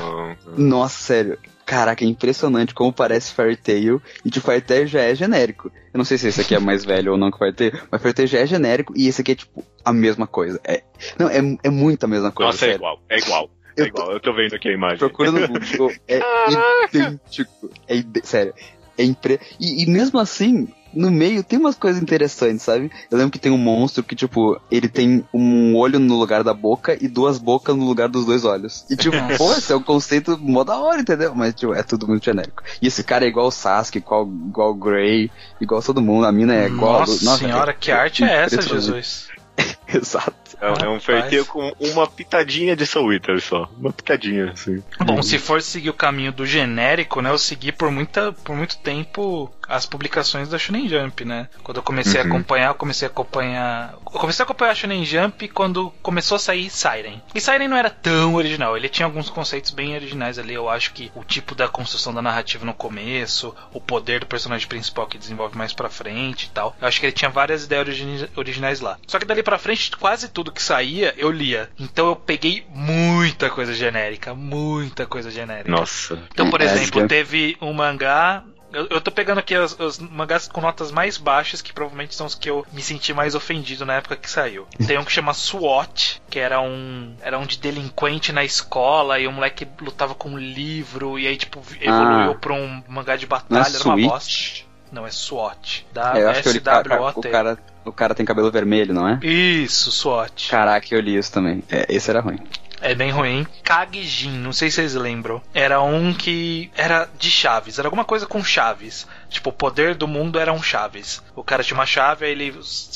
Nossa, 0.55 1.01
sério. 1.01 1.37
Caraca, 1.67 2.03
é 2.03 2.07
impressionante 2.07 2.73
como 2.73 2.93
parece 2.93 3.33
Fairy 3.33 3.57
Tail. 3.57 4.01
E 4.23 4.29
tipo, 4.31 4.45
Fairy 4.45 4.61
Tail 4.61 4.87
já 4.87 5.01
é 5.01 5.13
genérico. 5.13 5.69
Eu 5.93 5.97
não 5.97 6.05
sei 6.05 6.17
se 6.17 6.27
esse 6.29 6.39
aqui 6.39 6.55
é 6.55 6.59
mais 6.59 6.85
velho 6.85 7.11
ou 7.11 7.17
não 7.17 7.29
que 7.29 7.37
Fairy 7.37 7.53
Tail, 7.53 7.73
mas 7.91 8.01
Fairy 8.01 8.15
Tail 8.15 8.27
já 8.27 8.39
é 8.39 8.45
genérico 8.47 8.93
e 8.95 9.05
esse 9.07 9.19
aqui 9.21 9.33
é 9.33 9.35
tipo 9.35 9.63
a 9.83 9.91
mesma 9.91 10.25
coisa. 10.25 10.59
É, 10.63 10.81
não, 11.19 11.27
é, 11.29 11.39
é 11.63 11.69
muito 11.69 12.05
a 12.05 12.07
mesma 12.07 12.31
coisa. 12.31 12.51
Nossa, 12.53 12.65
é 12.65 12.69
sério. 12.69 12.75
igual, 12.77 13.01
é 13.09 13.17
igual. 13.19 13.49
É 13.75 13.81
Eu 13.81 13.91
tô- 13.91 13.99
igual, 14.01 14.11
eu 14.13 14.19
tô 14.21 14.33
vendo 14.33 14.55
aqui 14.55 14.69
a 14.69 14.73
imagem. 14.73 14.97
Procura 14.97 15.29
no 15.31 15.47
Google. 15.47 15.91
É 16.07 16.19
idêntico. 16.89 17.69
É 17.87 17.95
ide- 17.97 18.21
sério. 18.25 18.53
É 18.97 19.03
impre... 19.03 19.39
E, 19.59 19.83
e 19.83 19.85
mesmo 19.85 20.19
assim, 20.19 20.67
no 20.93 21.11
meio 21.11 21.43
tem 21.43 21.59
umas 21.59 21.75
coisas 21.75 22.01
interessantes, 22.01 22.63
sabe? 22.63 22.89
Eu 23.11 23.17
lembro 23.17 23.31
que 23.31 23.39
tem 23.39 23.51
um 23.51 23.57
monstro 23.57 24.03
que, 24.03 24.15
tipo, 24.15 24.59
ele 24.71 24.87
tem 24.87 25.23
um 25.33 25.75
olho 25.75 25.99
no 25.99 26.17
lugar 26.17 26.43
da 26.43 26.53
boca 26.53 26.97
e 26.99 27.07
duas 27.07 27.37
bocas 27.37 27.75
no 27.75 27.85
lugar 27.85 28.09
dos 28.09 28.25
dois 28.25 28.43
olhos. 28.45 28.85
E 28.89 28.95
tipo, 28.95 29.15
pô, 29.37 29.53
esse 29.53 29.71
é 29.71 29.75
um 29.75 29.83
conceito 29.83 30.37
mó 30.39 30.63
da 30.63 30.77
hora, 30.77 31.01
entendeu? 31.01 31.35
Mas, 31.35 31.53
tipo, 31.53 31.73
é 31.73 31.83
tudo 31.83 32.07
muito 32.07 32.23
genérico. 32.25 32.63
E 32.81 32.87
esse 32.87 33.03
cara 33.03 33.25
é 33.25 33.27
igual 33.27 33.47
o 33.47 33.51
Sasuke, 33.51 33.99
igual, 33.99 34.27
igual 34.27 34.71
o 34.71 34.75
Grey, 34.75 35.29
igual 35.61 35.81
todo 35.83 36.01
mundo. 36.01 36.25
A 36.25 36.31
mina 36.31 36.55
é 36.55 36.67
igual 36.67 36.95
a 36.95 37.05
Lu- 37.05 37.17
Nossa, 37.21 37.37
senhora, 37.37 37.73
que 37.73 37.91
arte 37.91 38.23
é 38.23 38.43
essa. 38.45 38.59
É, 38.59 38.61
Jesus? 38.63 39.27
Exato. 39.93 40.46
É 40.61 40.67
um 40.69 40.71
Rapaz. 40.97 41.03
Fairy 41.03 41.43
com 41.45 41.71
uma 41.79 42.07
pitadinha 42.07 42.75
de 42.75 42.85
Soul 42.85 43.13
Eater 43.13 43.41
só. 43.41 43.69
Uma 43.77 43.91
pitadinha, 43.91 44.51
assim. 44.51 44.83
Bom, 45.05 45.21
se 45.21 45.37
for 45.37 45.61
seguir 45.61 45.89
o 45.89 45.93
caminho 45.93 46.31
do 46.31 46.45
genérico, 46.45 47.21
né? 47.21 47.29
Eu 47.29 47.37
segui 47.37 47.71
por, 47.71 47.91
muita, 47.91 48.31
por 48.31 48.55
muito 48.55 48.77
tempo 48.77 49.51
as 49.67 49.85
publicações 49.85 50.47
da 50.49 50.57
Shonen 50.57 50.87
Jump, 50.87 51.25
né? 51.25 51.49
Quando 51.63 51.77
eu 51.77 51.83
comecei 51.83 52.21
a 52.21 52.23
Uhum. 52.23 52.29
acompanhar, 52.29 52.67
eu 52.69 52.75
comecei 52.75 53.07
a 53.07 53.11
acompanhar. 53.11 53.93
Eu 53.93 53.99
comecei 54.19 54.43
a 54.43 54.45
acompanhar 54.45 54.71
a 54.71 54.75
Shonen 54.75 55.03
Jump 55.05 55.47
quando 55.49 55.91
começou 56.01 56.37
a 56.37 56.39
sair 56.39 56.69
Siren. 56.69 57.21
E 57.35 57.41
Siren 57.41 57.67
não 57.67 57.75
era 57.77 57.89
tão 57.89 58.35
original, 58.35 58.77
ele 58.77 58.87
tinha 58.89 59.05
alguns 59.05 59.29
conceitos 59.29 59.71
bem 59.71 59.93
originais 59.95 60.39
ali. 60.39 60.53
Eu 60.53 60.69
acho 60.69 60.93
que 60.93 61.11
o 61.15 61.23
tipo 61.23 61.53
da 61.53 61.67
construção 61.67 62.13
da 62.13 62.21
narrativa 62.21 62.65
no 62.65 62.73
começo, 62.73 63.53
o 63.73 63.81
poder 63.81 64.21
do 64.21 64.25
personagem 64.25 64.67
principal 64.67 65.05
que 65.07 65.17
desenvolve 65.17 65.57
mais 65.57 65.73
pra 65.73 65.89
frente 65.89 66.45
e 66.45 66.49
tal. 66.49 66.75
Eu 66.81 66.87
acho 66.87 66.99
que 66.99 67.05
ele 67.05 67.13
tinha 67.13 67.29
várias 67.29 67.65
ideias 67.65 67.87
origi- 67.87 68.29
originais 68.35 68.79
lá. 68.79 68.97
Só 69.05 69.19
que 69.19 69.25
dali 69.25 69.43
pra 69.43 69.57
frente, 69.57 69.91
quase 69.97 70.29
tudo 70.37 70.51
que 70.51 70.61
saía, 70.61 71.15
eu 71.17 71.31
lia. 71.31 71.67
Então 71.79 72.05
eu 72.09 72.15
peguei 72.15 72.63
muita 72.69 73.49
coisa 73.49 73.73
genérica, 73.73 74.35
muita 74.35 75.07
coisa 75.07 75.31
genérica. 75.31 75.71
Nossa. 75.71 76.13
Então, 76.31 76.47
por 76.51 76.61
É, 76.61 76.65
exemplo, 76.65 77.01
que- 77.01 77.07
teve 77.07 77.57
um 77.59 77.73
mangá. 77.73 78.43
Eu, 78.71 78.85
eu 78.91 79.01
tô 79.01 79.09
pegando 79.11 79.39
aqui 79.39 79.57
os, 79.57 79.79
os 79.79 79.97
mangás 79.97 80.47
com 80.47 80.61
notas 80.61 80.91
mais 80.91 81.17
baixas, 81.17 81.59
que 81.61 81.73
provavelmente 81.73 82.13
são 82.13 82.27
os 82.27 82.35
que 82.35 82.47
eu 82.49 82.63
me 82.71 82.83
senti 82.83 83.13
mais 83.15 83.33
ofendido 83.33 83.83
na 83.83 83.93
época 83.95 84.15
que 84.15 84.29
saiu. 84.29 84.67
Tem 84.85 84.99
um 84.99 85.03
que 85.05 85.11
chama 85.11 85.33
SWAT, 85.33 86.21
que 86.29 86.37
era 86.37 86.61
um. 86.61 87.15
Era 87.21 87.39
um 87.39 87.45
de 87.47 87.57
delinquente 87.57 88.31
na 88.31 88.43
escola, 88.43 89.19
e 89.19 89.25
o 89.25 89.31
moleque 89.31 89.65
lutava 89.81 90.13
com 90.13 90.29
um 90.29 90.37
livro, 90.37 91.17
e 91.17 91.25
aí, 91.25 91.35
tipo, 91.37 91.63
evoluiu 91.81 92.31
Ah. 92.31 92.35
pra 92.39 92.53
um 92.53 92.83
mangá 92.87 93.15
de 93.15 93.25
é 93.25 93.27
batalha, 93.27 93.73
era 93.75 93.83
uma 93.85 93.97
bosta. 93.97 94.66
Não, 94.91 95.05
é 95.05 95.11
SWAT. 95.11 95.85
É, 95.95 96.21
eu 96.21 96.29
acho 96.29 96.43
que 96.43 96.49
eu 96.49 96.53
li, 96.53 96.61
cara, 96.61 97.11
o 97.15 97.21
cara, 97.21 97.57
o 97.85 97.91
cara 97.91 98.15
tem 98.15 98.25
cabelo 98.25 98.51
vermelho, 98.51 98.93
não 98.93 99.07
é? 99.07 99.19
Isso, 99.23 99.91
SWAT. 99.91 100.49
Caraca, 100.49 100.87
eu 100.91 100.99
li 100.99 101.17
isso 101.17 101.31
também. 101.31 101.63
É, 101.69 101.85
esse 101.89 102.09
era 102.09 102.21
ruim. 102.21 102.39
É 102.79 102.93
bem 102.93 103.11
ruim. 103.11 103.45
Kagejin, 103.63 104.37
não 104.37 104.53
sei 104.53 104.69
se 104.69 104.75
vocês 104.75 104.93
lembram. 104.93 105.41
Era 105.53 105.81
um 105.81 106.13
que 106.13 106.71
era 106.75 107.09
de 107.17 107.29
chaves, 107.29 107.79
era 107.79 107.87
alguma 107.87 108.05
coisa 108.05 108.27
com 108.27 108.43
chaves. 108.43 109.07
Tipo, 109.29 109.49
o 109.49 109.53
poder 109.53 109.95
do 109.95 110.07
mundo 110.07 110.39
era 110.39 110.53
um 110.53 110.61
chaves. 110.61 111.23
O 111.35 111.43
cara 111.43 111.63
tinha 111.63 111.77
uma 111.77 111.85
chave, 111.85 112.25
aí 112.25 112.31
ele 112.31 112.51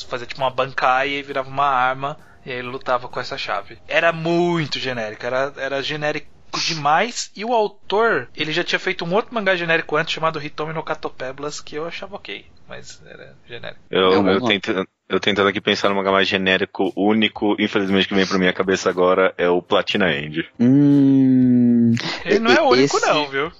fazia 0.08 0.26
tipo 0.26 0.40
uma 0.40 0.50
bancaia 0.50 1.18
e 1.18 1.22
virava 1.22 1.48
uma 1.48 1.66
arma. 1.66 2.16
E 2.44 2.50
aí 2.50 2.58
ele 2.58 2.68
lutava 2.68 3.08
com 3.08 3.20
essa 3.20 3.36
chave. 3.36 3.78
Era 3.88 4.12
muito 4.12 4.78
genérico, 4.78 5.24
era, 5.26 5.52
era 5.56 5.82
genérico 5.82 6.26
demais. 6.64 7.30
E 7.36 7.44
o 7.44 7.52
autor, 7.52 8.28
ele 8.36 8.52
já 8.52 8.62
tinha 8.64 8.78
feito 8.78 9.04
um 9.04 9.12
outro 9.14 9.34
mangá 9.34 9.54
genérico 9.56 9.96
antes 9.96 10.14
chamado 10.14 10.42
Hitomi 10.42 10.72
no 10.72 10.82
Katopeblas, 10.82 11.60
que 11.60 11.76
eu 11.76 11.86
achava 11.86 12.16
ok. 12.16 12.44
Mas 12.68 13.02
era 13.06 13.34
genérico. 13.48 13.80
Eu, 13.90 14.12
É 14.12 14.34
eu, 14.34 14.40
bom 14.40 14.46
tento, 14.46 14.88
eu 15.08 15.20
tentando 15.20 15.48
aqui 15.48 15.60
pensar 15.60 15.88
num 15.90 15.96
mangá 15.96 16.10
mais 16.12 16.26
genérico, 16.26 16.92
único, 16.96 17.54
infelizmente 17.58 18.08
que 18.08 18.14
vem 18.14 18.26
pra 18.26 18.38
minha 18.38 18.52
cabeça 18.52 18.88
agora 18.88 19.34
é 19.36 19.48
o 19.48 19.60
Platina 19.60 20.10
End. 20.12 20.48
Hum. 20.58 21.92
Ele 22.24 22.38
não 22.38 22.52
é 22.52 22.60
o 22.62 22.68
único, 22.70 22.96
esse- 22.96 23.06
não, 23.06 23.28
viu? 23.28 23.52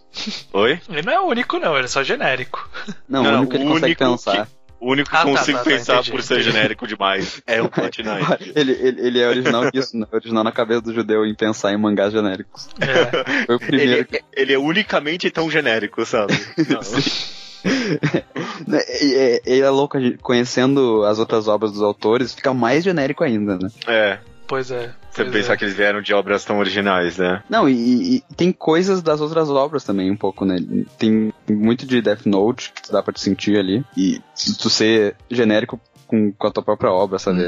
Oi? 0.53 0.81
Ele 0.89 1.03
não 1.03 1.13
é 1.13 1.21
o 1.21 1.27
único, 1.27 1.59
não, 1.59 1.77
ele 1.77 1.85
é 1.85 1.89
só 1.89 2.03
genérico. 2.03 2.69
Não, 3.09 3.23
Não, 3.23 3.35
o 3.35 3.37
único 3.39 3.51
que 3.51 3.57
ele 3.57 3.65
consegue 3.67 3.85
único 3.87 3.99
pensar. 4.13 4.49
O 4.85 4.91
único 4.91 5.09
que 5.09 5.15
Ah, 5.17 5.21
tá, 5.21 5.25
consigo 5.27 5.59
tá, 5.59 5.63
tá, 5.65 5.71
pensar 5.71 5.95
entendi, 5.95 6.11
por 6.11 6.23
ser 6.25 6.43
genérico 6.43 6.89
demais 6.89 7.41
é 7.47 7.63
o 7.63 7.67
End. 7.67 8.03
Ele, 8.57 8.73
ele, 8.73 9.01
ele 9.07 9.21
é 9.21 9.29
original 9.29 9.71
nisso, 9.73 9.97
né? 9.97 10.07
original 10.11 10.43
na 10.43 10.51
cabeça 10.51 10.81
do 10.81 10.93
judeu 10.93 11.25
em 11.25 11.33
pensar 11.37 11.73
em 11.73 11.77
mangás 11.77 12.13
genéricos. 12.13 12.69
É. 12.81 13.45
Foi 13.47 13.55
o 13.55 13.61
primeiro 13.61 13.93
Ele, 13.93 14.05
que. 14.05 14.21
ele 14.33 14.53
é 14.55 14.59
unicamente 14.59 15.31
tão 15.31 15.49
genérico, 15.49 16.05
sabe? 16.05 16.33
E- 19.01 19.41
Ele 19.47 19.61
é 19.63 19.71
louco, 19.71 19.97
conhecendo 20.21 21.05
as 21.05 21.21
outras 21.21 21.47
obras 21.47 21.71
dos 21.71 21.83
autores, 21.83 22.35
fica 22.35 22.53
mais 22.53 22.83
genérico 22.83 23.23
ainda, 23.23 23.57
né? 23.57 23.69
é. 23.87 24.19
Pois 24.53 24.71
é. 24.71 24.91
Você 25.11 25.25
pois 25.25 25.35
pensar 25.35 25.55
é. 25.55 25.57
que 25.57 25.65
eles 25.65 25.75
vieram 25.75 26.03
de 26.03 26.13
obras 26.13 26.45
tão 26.45 26.59
originais, 26.59 27.17
né? 27.17 27.43
Não, 27.49 27.67
e, 27.67 28.17
e 28.17 28.25
tem 28.37 28.53
coisas 28.53 29.01
das 29.01 29.19
outras 29.19 29.49
obras 29.49 29.83
também, 29.83 30.11
um 30.11 30.17
pouco, 30.17 30.45
né? 30.45 30.57
Tem 30.99 31.33
muito 31.49 31.87
de 31.87 32.03
Death 32.03 32.27
Note 32.27 32.71
que 32.71 32.93
dá 32.93 33.03
pra 33.03 33.15
te 33.15 33.21
sentir 33.23 33.59
ali. 33.59 33.83
E 33.97 34.21
se 34.35 34.59
tu 34.59 34.69
ser 34.69 35.17
genérico 35.31 35.81
com, 36.07 36.31
com 36.33 36.47
a 36.47 36.51
tua 36.51 36.63
própria 36.63 36.91
obra, 36.93 37.19
sabe? 37.19 37.43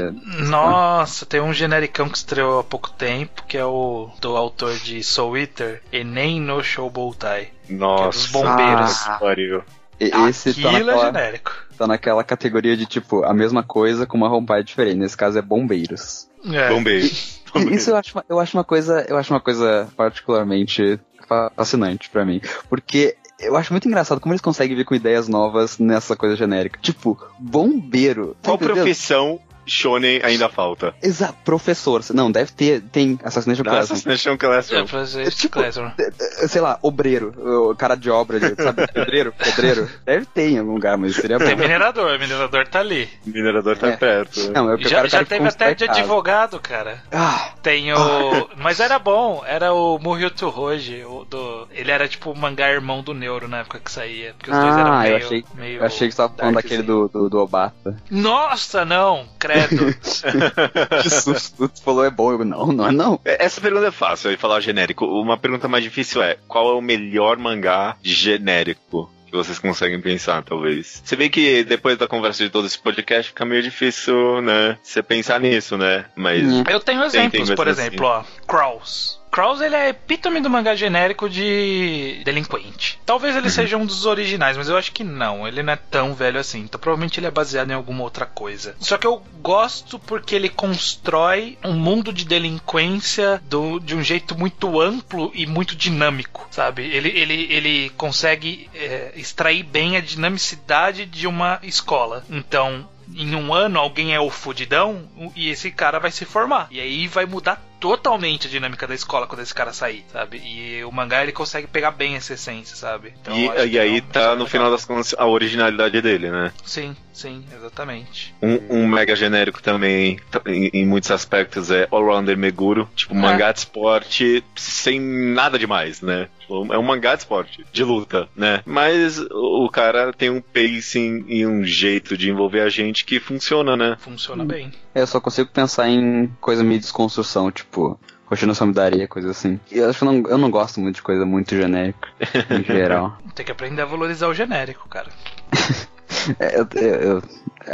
Nossa, 0.49 1.27
tem 1.27 1.39
um 1.39 1.53
genericão 1.53 2.09
que 2.09 2.17
estreou 2.17 2.57
há 2.57 2.63
pouco 2.63 2.89
tempo, 2.89 3.43
que 3.47 3.55
é 3.55 3.65
o 3.65 4.09
do 4.19 4.35
autor 4.35 4.75
de 4.79 5.03
Soul 5.03 5.37
Eater, 5.37 5.83
Enem 5.93 6.41
no 6.41 6.63
Showbotai. 6.63 7.49
Nossa. 7.69 8.17
dos 8.17 8.31
bombeiros. 8.31 9.03
que 9.19 9.63
Esse 9.99 10.53
tá 10.61 10.69
Aquilo 10.69 10.89
é 10.89 10.93
naquela, 10.93 11.05
genérico. 11.05 11.51
tá 11.77 11.87
naquela 11.87 12.23
categoria 12.23 12.75
de 12.75 12.85
tipo, 12.85 13.23
a 13.23 13.33
mesma 13.33 13.63
coisa 13.63 14.05
com 14.05 14.17
uma 14.17 14.27
roupagem 14.27 14.65
diferente. 14.65 14.97
Nesse 14.97 15.15
caso 15.17 15.37
é 15.39 15.41
bombeiros. 15.41 16.27
É. 16.51 16.69
Bombeiro. 16.69 17.09
E 17.55 17.73
Isso 17.75 17.89
eu 17.91 17.95
acho, 17.95 18.17
uma- 18.17 18.25
eu 18.27 18.37
acho 18.37 18.57
uma 18.57 18.65
coisa, 18.65 19.05
eu 19.07 19.15
acho 19.15 19.33
uma 19.33 19.39
coisa 19.39 19.87
particularmente 19.95 20.99
fa- 21.25 21.49
fascinante 21.55 22.09
pra 22.09 22.25
mim, 22.25 22.41
porque 22.69 23.15
eu 23.39 23.55
acho 23.55 23.71
muito 23.71 23.87
engraçado 23.87 24.19
como 24.19 24.33
eles 24.33 24.41
conseguem 24.41 24.75
vir 24.75 24.83
com 24.83 24.93
ideias 24.93 25.29
novas 25.29 25.79
nessa 25.79 26.17
coisa 26.17 26.35
genérica. 26.35 26.77
Tipo, 26.81 27.17
bombeiro. 27.39 28.35
tá 28.41 28.49
Qual 28.49 28.57
profissão 28.57 29.39
Shonen 29.65 30.21
ainda 30.23 30.49
falta? 30.49 30.93
Exato, 31.01 31.35
professor. 31.43 32.01
Não, 32.13 32.31
deve 32.31 32.51
ter, 32.51 32.81
tem 32.81 33.19
Assassination 33.23 33.63
Classroom. 33.63 33.83
Assassination 33.83 34.37
Classroom. 34.37 34.83
É, 34.83 34.87
fazer 34.87 35.31
Tipo, 35.31 35.59
Classroom. 35.59 35.91
Eh, 35.99 36.47
Sei 36.47 36.61
lá, 36.61 36.77
obreiro, 36.81 37.33
o 37.71 37.75
cara 37.75 37.95
de 37.95 38.09
obra, 38.09 38.39
de- 38.39 38.61
sabe? 38.61 38.85
Pedreiro, 38.93 39.33
pedreiro. 39.33 39.89
Deve 40.05 40.25
ter 40.25 40.49
em 40.51 40.59
algum 40.59 40.73
lugar, 40.73 40.97
mas 40.97 41.15
seria 41.15 41.37
bom. 41.39 41.45
Tem 41.45 41.55
minerador, 41.55 42.17
minerador 42.19 42.67
tá 42.67 42.79
ali. 42.79 43.09
O 43.25 43.29
minerador 43.29 43.77
tá 43.77 43.87
É. 43.87 43.97
perto. 43.97 44.51
Não, 44.51 44.73
é 44.73 44.77
Já, 44.77 45.05
já 45.07 45.19
que 45.19 45.25
teve 45.25 45.47
até 45.47 45.73
de 45.73 45.85
advogado, 45.85 46.59
cara. 46.59 47.03
Ah, 47.11 47.51
Tem 47.61 47.91
o. 47.93 48.49
Mas 48.57 48.79
era 48.79 48.99
bom, 48.99 49.43
era 49.45 49.73
o 49.73 49.97
Murryu 49.99 50.31
Hoje, 50.55 51.03
o 51.05 51.25
do. 51.25 51.67
Ele 51.71 51.91
era 51.91 52.07
tipo 52.07 52.31
o 52.31 52.37
mangá 52.37 52.69
irmão 52.69 53.01
do 53.01 53.13
Neuro 53.13 53.47
na 53.47 53.59
época 53.59 53.79
que 53.79 53.91
saía. 53.91 54.33
Porque 54.37 54.51
os 54.51 54.57
dois 54.57 54.77
eram 54.77 54.93
ah 54.93 54.99
meio. 55.01 55.11
eu 55.13 55.17
achei, 55.17 55.45
meio 55.55 55.79
eu 55.79 55.85
achei 55.85 56.07
que 56.07 56.13
você 56.13 56.21
tava 56.21 56.33
falando 56.37 56.55
daquele 56.55 56.83
do, 56.83 57.07
do, 57.07 57.29
do 57.29 57.37
Obata. 57.39 57.97
Nossa, 58.09 58.83
não, 58.85 59.25
credo. 59.39 59.54
Que 61.01 61.09
susto, 61.09 61.67
tu 61.69 61.81
falou 61.81 62.03
é 62.03 62.09
bom, 62.09 62.31
eu 62.31 62.45
não, 62.45 62.67
não 62.67 62.87
é 62.87 62.91
não. 62.91 63.19
É, 63.25 63.45
Essa 63.45 63.61
pergunta 63.61 63.87
é 63.87 63.91
fácil, 63.91 64.27
eu 64.27 64.31
ia 64.33 64.37
falar 64.37 64.59
genérico. 64.59 65.05
Uma 65.05 65.37
pergunta 65.37 65.67
mais 65.67 65.83
difícil 65.83 66.21
é: 66.21 66.37
qual 66.47 66.69
é 66.69 66.73
o 66.73 66.81
melhor 66.81 67.37
mangá 67.37 67.95
genérico? 68.03 69.11
que 69.25 69.35
Vocês 69.35 69.59
conseguem 69.59 69.99
pensar, 69.99 70.43
talvez. 70.43 71.01
Você 71.03 71.15
vê 71.15 71.29
que 71.29 71.63
depois 71.63 71.97
da 71.97 72.07
conversa 72.07 72.43
de 72.43 72.49
todo 72.49 72.65
esse 72.65 72.79
podcast 72.79 73.29
fica 73.29 73.43
meio 73.43 73.61
difícil, 73.61 74.41
né? 74.41 74.77
Você 74.81 75.03
pensar 75.03 75.39
nisso, 75.39 75.77
né? 75.77 76.05
Mas. 76.15 76.43
Eu 76.69 76.79
tenho 76.79 77.01
Tem, 77.09 77.29
tem 77.29 77.41
exemplos, 77.41 77.51
por 77.51 77.67
exemplo, 77.67 78.05
ó. 78.05 78.23
Kraus. 78.47 79.19
Cross 79.35 79.59
ele 79.59 79.75
é 79.75 79.89
epítome 79.89 80.39
do 80.39 80.49
mangá 80.49 80.75
genérico 80.75 81.29
de 81.29 82.21
delinquente. 82.23 82.97
Talvez 83.05 83.35
ele 83.35 83.49
seja 83.49 83.75
um 83.75 83.85
dos 83.85 84.05
originais, 84.05 84.55
mas 84.55 84.69
eu 84.69 84.77
acho 84.77 84.93
que 84.93 85.03
não. 85.03 85.45
Ele 85.45 85.61
não 85.61 85.73
é 85.73 85.75
tão 85.75 86.13
velho 86.13 86.39
assim. 86.39 86.61
Então 86.61 86.79
provavelmente 86.79 87.19
ele 87.19 87.27
é 87.27 87.31
baseado 87.31 87.69
em 87.69 87.73
alguma 87.73 88.01
outra 88.01 88.25
coisa. 88.25 88.77
Só 88.79 88.97
que 88.97 89.05
eu 89.05 89.21
gosto 89.41 89.99
porque 89.99 90.35
ele 90.35 90.47
constrói 90.47 91.57
um 91.65 91.73
mundo 91.73 92.13
de 92.13 92.23
delinquência 92.23 93.41
do, 93.43 93.77
de 93.77 93.93
um 93.93 94.01
jeito 94.01 94.37
muito 94.37 94.79
amplo 94.79 95.29
e 95.35 95.45
muito 95.45 95.75
dinâmico, 95.75 96.47
sabe? 96.49 96.83
Ele, 96.83 97.09
ele, 97.09 97.53
ele 97.53 97.89
consegue 97.97 98.69
é, 98.73 99.11
extrair 99.17 99.63
bem 99.63 99.97
a 99.97 99.99
dinamicidade 99.99 101.05
de 101.05 101.27
uma 101.27 101.59
escola. 101.61 102.23
Então, 102.29 102.87
em 103.13 103.35
um 103.35 103.53
ano 103.53 103.79
alguém 103.79 104.15
é 104.15 104.19
o 104.19 104.29
fudidão 104.29 105.03
e 105.35 105.49
esse 105.49 105.71
cara 105.71 105.99
vai 105.99 106.11
se 106.11 106.23
formar. 106.23 106.67
E 106.71 106.79
aí 106.79 107.05
vai 107.05 107.25
mudar 107.25 107.61
totalmente 107.85 108.47
a 108.47 108.49
dinâmica 108.49 108.87
da 108.87 108.95
escola 108.95 109.27
quando 109.27 109.41
esse 109.41 109.53
cara 109.53 109.71
sair, 109.71 110.03
sabe? 110.11 110.41
E 110.43 110.83
o 110.83 110.91
mangá 110.91 111.21
ele 111.21 111.31
consegue 111.31 111.67
pegar 111.67 111.91
bem 111.91 112.15
essa 112.15 112.33
essência, 112.33 112.75
sabe? 112.75 113.13
Então, 113.21 113.35
e, 113.35 113.73
e 113.73 113.79
aí 113.79 113.97
é 113.99 114.01
um 114.01 114.01
tá 114.01 114.35
no 114.35 114.47
final 114.47 114.71
das 114.71 114.85
contas 114.85 115.13
a 115.15 115.27
originalidade 115.27 116.01
dele, 116.01 116.31
né? 116.31 116.51
Sim, 116.65 116.95
sim, 117.15 117.43
exatamente. 117.55 118.35
Um, 118.41 118.81
um 118.81 118.87
mega 118.87 119.15
genérico 119.15 119.61
também, 119.61 120.19
em, 120.45 120.69
em, 120.73 120.85
muitos 120.85 121.09
aspectos, 121.11 121.71
é 121.71 121.87
All-Rounder 121.89 122.37
Meguro, 122.37 122.89
tipo 122.95 123.13
é. 123.13 123.17
mangá 123.17 123.51
de 123.51 123.59
esporte 123.59 124.43
sem 124.55 124.99
nada 124.99 125.57
demais, 125.57 126.01
né? 126.01 126.27
Tipo, 126.39 126.73
é 126.73 126.77
um 126.77 126.83
mangá 126.83 127.15
de 127.15 127.21
esporte, 127.21 127.65
de 127.71 127.83
luta, 127.83 128.27
né? 128.35 128.61
Mas 128.65 129.17
o 129.31 129.69
cara 129.69 130.13
tem 130.13 130.29
um 130.29 130.41
pacing 130.41 131.25
e 131.27 131.45
um 131.45 131.63
jeito 131.63 132.17
de 132.17 132.29
envolver 132.29 132.61
a 132.61 132.69
gente 132.69 133.05
que 133.05 133.19
funciona, 133.19 133.75
né? 133.75 133.97
Funciona 133.99 134.45
bem. 134.45 134.71
É, 134.93 135.01
eu 135.01 135.07
só 135.07 135.19
consigo 135.19 135.49
pensar 135.49 135.89
em 135.89 136.27
coisa 136.39 136.63
meio 136.63 136.79
desconstrução, 136.79 137.51
tipo, 137.51 137.99
Rotina 138.25 138.53
Solidaria, 138.53 139.07
coisa 139.07 139.31
assim. 139.31 139.59
E 139.71 139.77
eu 139.77 139.89
acho 139.89 139.99
que 139.99 140.05
eu 140.05 140.11
não, 140.11 140.29
eu 140.29 140.37
não 140.37 140.51
gosto 140.51 140.79
muito 140.79 140.95
de 140.95 141.01
coisa 141.01 141.25
muito 141.25 141.55
genérica, 141.55 142.07
em 142.49 142.63
geral. 142.65 143.17
Tem 143.33 143.45
que 143.45 143.51
aprender 143.51 143.81
a 143.81 143.85
valorizar 143.85 144.27
o 144.27 144.33
genérico, 144.33 144.87
cara. 144.89 145.09
é, 146.39 146.59
eu, 146.59 146.67
eu, 146.81 147.23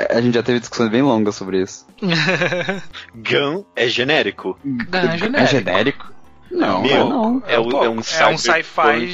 a 0.09 0.21
gente 0.21 0.33
já 0.33 0.43
teve 0.43 0.59
discussões 0.59 0.89
bem 0.89 1.01
longas 1.01 1.35
sobre 1.35 1.61
isso. 1.61 1.85
Gun 3.15 3.63
é 3.75 3.87
genérico. 3.87 4.57
Gun 4.63 4.97
é 4.97 5.17
genérico. 5.17 5.37
É 5.37 5.47
genérico? 5.47 6.13
Não, 6.51 6.81
Meu, 6.81 7.09
não. 7.09 7.43
É, 7.47 7.55
é, 7.55 7.59
um, 7.59 7.71
é 7.83 7.89
um 7.89 8.01
sci-fi 8.03 9.07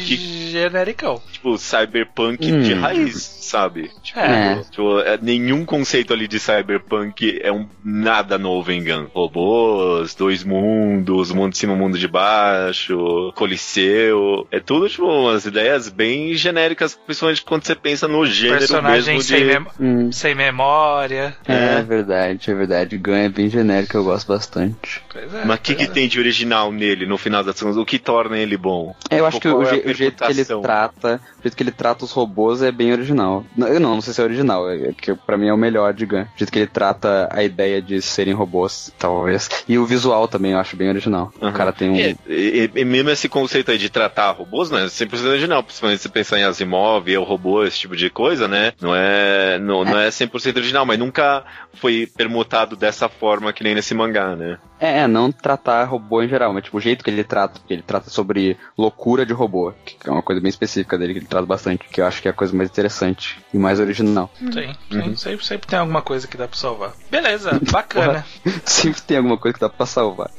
genericão. 0.51 1.21
Tipo, 1.31 1.57
cyberpunk 1.57 2.51
hum. 2.51 2.59
de 2.61 2.73
raiz 2.73 3.37
sabe? 3.47 3.89
Tipo, 4.03 4.19
é. 4.19 4.63
tipo 4.69 4.99
é, 4.99 5.17
nenhum 5.21 5.65
conceito 5.65 6.13
ali 6.13 6.27
de 6.27 6.39
cyberpunk 6.39 7.39
é 7.41 7.51
um 7.51 7.67
nada 7.83 8.37
novo 8.37 8.71
em 8.71 8.83
Gun. 8.83 9.07
Robôs, 9.13 10.13
dois 10.13 10.43
mundos, 10.43 11.31
mundo 11.31 11.53
de 11.53 11.57
cima, 11.57 11.75
mundo 11.75 11.97
de 11.97 12.07
baixo, 12.07 13.31
coliseu. 13.35 14.47
É 14.51 14.59
tudo, 14.59 14.89
tipo, 14.89 15.05
umas 15.05 15.45
ideias 15.45 15.89
bem 15.89 16.35
genéricas, 16.35 16.95
principalmente 16.95 17.41
quando 17.43 17.63
você 17.63 17.75
pensa 17.75 18.07
no 18.07 18.25
gênero 18.25 18.59
Personagem 18.59 19.15
mesmo 19.15 19.21
sem, 19.21 19.45
mem 19.45 19.65
hum. 19.79 20.11
sem 20.11 20.35
memória. 20.35 21.35
É, 21.47 21.79
é, 21.79 21.81
verdade, 21.81 22.51
é 22.51 22.53
verdade. 22.53 22.97
Gun 22.97 23.15
é 23.15 23.29
bem 23.29 23.49
genérico, 23.49 23.97
eu 23.97 24.03
gosto 24.03 24.27
bastante. 24.27 25.01
É, 25.15 25.45
Mas 25.45 25.57
o 25.57 25.61
que, 25.61 25.75
que 25.75 25.83
é. 25.83 25.87
tem 25.87 26.07
de 26.07 26.19
original 26.19 26.71
nele, 26.71 27.05
no 27.05 27.17
final 27.27 27.43
das 27.43 27.59
contas? 27.59 27.77
O 27.77 27.85
que 27.85 27.99
torna 27.99 28.37
ele 28.37 28.57
bom? 28.57 28.95
Eu 29.09 29.25
acho 29.25 29.39
que 29.39 29.47
o, 29.47 29.61
é 29.63 29.75
o 29.85 29.93
jeito 29.93 30.23
que 30.23 30.31
ele 30.31 30.45
trata, 30.45 31.21
o 31.39 31.41
jeito 31.43 31.57
que 31.57 31.63
ele 31.63 31.71
trata 31.71 32.05
os 32.05 32.11
robôs 32.11 32.61
é 32.61 32.71
bem 32.71 32.91
original 32.91 33.45
eu 33.57 33.79
não, 33.79 33.95
não 33.95 34.01
sei 34.01 34.13
se 34.13 34.21
é 34.21 34.23
original, 34.23 34.69
é, 34.69 34.89
é 34.89 34.93
que 34.93 35.13
pra 35.13 35.37
mim 35.37 35.47
é 35.47 35.53
o 35.53 35.57
melhor 35.57 35.93
de 35.93 36.05
Gun. 36.05 36.23
O 36.23 36.37
jeito 36.37 36.51
que 36.51 36.59
ele 36.59 36.67
trata 36.67 37.29
a 37.31 37.43
ideia 37.43 37.81
de 37.81 38.01
serem 38.01 38.33
robôs, 38.33 38.93
talvez. 38.97 39.49
E 39.67 39.77
o 39.77 39.85
visual 39.85 40.27
também 40.27 40.51
eu 40.51 40.59
acho 40.59 40.75
bem 40.75 40.89
original. 40.89 41.31
Uhum. 41.41 41.49
O 41.49 41.53
cara 41.53 41.71
tem 41.71 41.89
um. 41.89 41.95
E, 41.95 42.17
e, 42.27 42.71
e, 42.75 42.85
mesmo 42.85 43.09
esse 43.09 43.27
conceito 43.27 43.71
aí 43.71 43.77
de 43.77 43.89
tratar 43.89 44.31
robôs, 44.31 44.71
né? 44.71 44.85
100% 44.85 45.25
original. 45.25 45.63
Principalmente 45.63 46.01
se 46.01 46.09
pensar 46.09 46.39
em 46.39 46.43
Asimov, 46.43 47.17
o 47.17 47.23
robô, 47.23 47.63
esse 47.63 47.79
tipo 47.79 47.95
de 47.95 48.09
coisa, 48.09 48.47
né? 48.47 48.73
Não 48.81 48.95
é, 48.95 49.57
não, 49.59 49.81
é. 49.83 49.85
não 49.85 49.99
é 49.99 50.09
100% 50.09 50.57
original, 50.57 50.85
mas 50.85 50.99
nunca 50.99 51.43
foi 51.73 52.07
permutado 52.15 52.75
dessa 52.75 53.09
forma 53.09 53.53
que 53.53 53.63
nem 53.63 53.75
nesse 53.75 53.93
mangá, 53.93 54.35
né? 54.35 54.57
É, 54.79 54.99
é, 54.99 55.07
não 55.07 55.31
tratar 55.31 55.83
robô 55.85 56.21
em 56.21 56.27
geral, 56.27 56.53
mas 56.53 56.63
tipo, 56.63 56.77
o 56.77 56.81
jeito 56.81 57.03
que 57.03 57.09
ele 57.09 57.23
trata, 57.23 57.59
porque 57.59 57.73
ele 57.73 57.81
trata 57.81 58.09
sobre 58.09 58.57
loucura 58.77 59.25
de 59.25 59.33
robô, 59.33 59.73
que 59.83 59.97
é 60.07 60.11
uma 60.11 60.21
coisa 60.21 60.41
bem 60.41 60.49
específica 60.49 60.97
dele 60.97 61.13
que 61.13 61.19
ele 61.19 61.25
trata 61.25 61.45
bastante, 61.45 61.87
que 61.89 62.01
eu 62.01 62.05
acho 62.05 62.21
que 62.21 62.27
é 62.27 62.31
a 62.31 62.33
coisa 62.33 62.55
mais 62.55 62.69
interessante 62.69 63.39
e 63.53 63.57
mais 63.57 63.79
original. 63.79 64.29
Sim, 64.37 64.51
sim 64.51 64.97
uhum. 64.97 65.17
sempre, 65.17 65.45
sempre 65.45 65.67
tem 65.67 65.79
alguma 65.79 66.01
coisa 66.01 66.27
que 66.27 66.37
dá 66.37 66.47
pra 66.47 66.57
salvar. 66.57 66.93
Beleza, 67.09 67.59
bacana. 67.71 68.25
sempre 68.65 69.01
tem 69.01 69.17
alguma 69.17 69.37
coisa 69.37 69.55
que 69.55 69.61
dá 69.61 69.69
pra 69.69 69.85
salvar. 69.85 70.29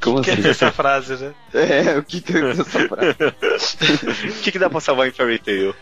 Como 0.00 0.22
que 0.22 0.30
assim? 0.30 0.42
Que 0.42 0.48
é 0.48 0.50
essa 0.50 0.72
frase, 0.72 1.16
né? 1.16 1.34
É, 1.52 1.98
o 1.98 2.02
que, 2.02 2.20
que 2.20 2.36
é 2.36 2.50
essa 2.50 2.64
frase? 2.64 3.16
O 4.28 4.42
que, 4.42 4.52
que 4.52 4.58
dá 4.58 4.70
pra 4.70 4.80
salvar 4.80 5.08
em 5.08 5.12
Fairy 5.12 5.38
Tail? 5.38 5.74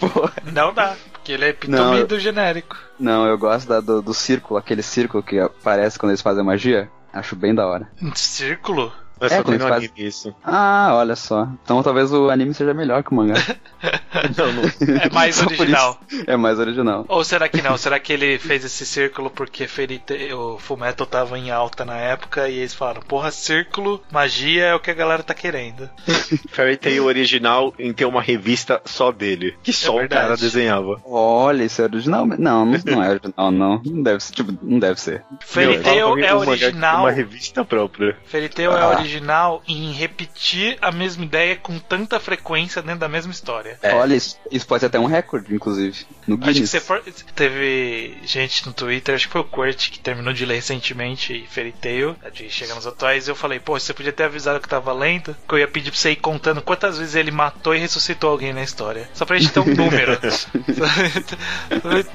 Porra. 0.00 0.32
Não 0.52 0.72
dá, 0.72 0.96
porque 1.28 1.32
ele 1.32 1.44
é 1.44 1.48
epitome 1.48 2.04
do 2.04 2.18
genérico. 2.18 2.76
Não, 2.98 3.26
eu 3.26 3.36
gosto 3.36 3.68
da, 3.68 3.80
do, 3.80 4.00
do 4.00 4.14
círculo, 4.14 4.58
aquele 4.58 4.82
círculo 4.82 5.22
que 5.22 5.38
aparece 5.38 5.98
quando 5.98 6.10
eles 6.10 6.22
fazem 6.22 6.42
magia. 6.42 6.90
Acho 7.12 7.36
bem 7.36 7.54
da 7.54 7.66
hora. 7.66 7.90
Um 8.00 8.14
círculo? 8.14 8.92
Mas 9.20 9.32
é, 9.32 9.36
só 9.36 9.42
tem 9.42 9.58
no 9.58 9.68
faz... 9.68 9.90
isso. 9.96 10.34
Ah, 10.44 10.90
olha 10.92 11.16
só. 11.16 11.48
Então 11.62 11.82
talvez 11.82 12.12
o 12.12 12.30
anime 12.30 12.54
seja 12.54 12.72
melhor 12.74 13.02
que 13.02 13.12
o 13.12 13.14
mangá. 13.14 13.34
não, 14.36 14.52
não. 14.52 14.98
É 15.02 15.10
mais 15.10 15.40
original. 15.42 16.00
É 16.26 16.36
mais 16.36 16.58
original. 16.58 17.04
Ou 17.08 17.24
será 17.24 17.48
que 17.48 17.62
não? 17.62 17.76
será 17.76 17.98
que 17.98 18.12
ele 18.12 18.38
fez 18.38 18.64
esse 18.64 18.84
círculo 18.84 19.30
porque 19.30 19.66
Ferite... 19.66 20.32
o 20.32 20.58
Fullmetal 20.58 21.06
tava 21.06 21.38
em 21.38 21.50
alta 21.50 21.84
na 21.84 21.96
época 21.96 22.48
e 22.48 22.58
eles 22.58 22.74
falaram, 22.74 23.02
porra, 23.02 23.30
círculo, 23.30 24.02
magia 24.10 24.66
é 24.66 24.74
o 24.74 24.80
que 24.80 24.90
a 24.90 24.94
galera 24.94 25.22
tá 25.22 25.34
querendo. 25.34 25.88
Fairy 26.50 26.76
Tail 26.76 27.04
original 27.04 27.74
em 27.78 27.92
ter 27.92 28.04
uma 28.04 28.22
revista 28.22 28.80
só 28.84 29.10
dele, 29.10 29.56
que 29.62 29.72
só 29.72 30.00
é 30.00 30.04
o 30.04 30.08
cara 30.08 30.36
desenhava. 30.36 31.00
Olha, 31.04 31.64
isso 31.64 31.80
é 31.80 31.84
original? 31.84 32.26
Não, 32.26 32.66
não 32.66 33.02
é 33.02 33.10
original, 33.10 33.50
não. 33.50 33.82
Não 33.84 34.02
deve 34.02 34.22
ser, 34.22 34.32
tipo, 34.32 34.58
não 34.62 34.78
deve 34.78 35.00
ser. 35.00 35.24
Fairy 35.40 35.80
Tail 35.80 36.18
é 36.18 36.34
original. 36.34 37.00
Uma 37.00 37.10
revista 37.10 37.64
própria. 37.64 38.16
Fairy 38.26 38.48
Tail 38.48 38.72
ah. 38.72 38.78
é 38.78 38.86
original 38.86 39.07
original 39.08 39.62
em 39.66 39.92
repetir 39.92 40.76
a 40.80 40.92
mesma 40.92 41.24
ideia 41.24 41.56
com 41.56 41.78
tanta 41.78 42.20
frequência 42.20 42.82
dentro 42.82 43.00
da 43.00 43.08
mesma 43.08 43.32
história. 43.32 43.78
É. 43.82 43.94
Olha, 43.94 44.14
isso, 44.14 44.38
isso, 44.50 44.66
pode 44.66 44.80
ser 44.80 44.86
até 44.86 45.00
um 45.00 45.06
recorde, 45.06 45.54
inclusive. 45.54 46.06
No 46.26 46.36
Guinness. 46.36 46.74
Acho 46.74 46.80
que 46.80 46.86
for, 46.86 47.02
teve 47.34 48.18
gente 48.24 48.66
no 48.66 48.72
Twitter, 48.72 49.14
acho 49.14 49.26
que 49.26 49.32
foi 49.32 49.40
o 49.40 49.44
Kurt 49.44 49.90
que 49.90 49.98
terminou 49.98 50.32
de 50.32 50.44
ler 50.44 50.56
recentemente 50.56 51.46
Fairy 51.50 51.72
Tail, 51.72 52.16
de 52.32 52.50
Chegar 52.50 52.74
nos 52.74 52.86
Atuais, 52.86 53.26
e 53.26 53.30
eu 53.30 53.34
falei, 53.34 53.58
pô, 53.58 53.78
você 53.78 53.94
podia 53.94 54.12
ter 54.12 54.24
avisado 54.24 54.60
que 54.60 54.68
tava 54.68 54.92
lento, 54.92 55.34
que 55.48 55.54
eu 55.54 55.58
ia 55.58 55.68
pedir 55.68 55.90
pra 55.90 55.98
você 55.98 56.10
ir 56.12 56.16
contando 56.16 56.60
quantas 56.60 56.98
vezes 56.98 57.14
ele 57.14 57.30
matou 57.30 57.74
e 57.74 57.78
ressuscitou 57.78 58.30
alguém 58.30 58.52
na 58.52 58.62
história. 58.62 59.08
Só 59.14 59.24
pra 59.24 59.38
gente 59.38 59.52
ter 59.52 59.60
um 59.60 59.64
número. 59.74 60.18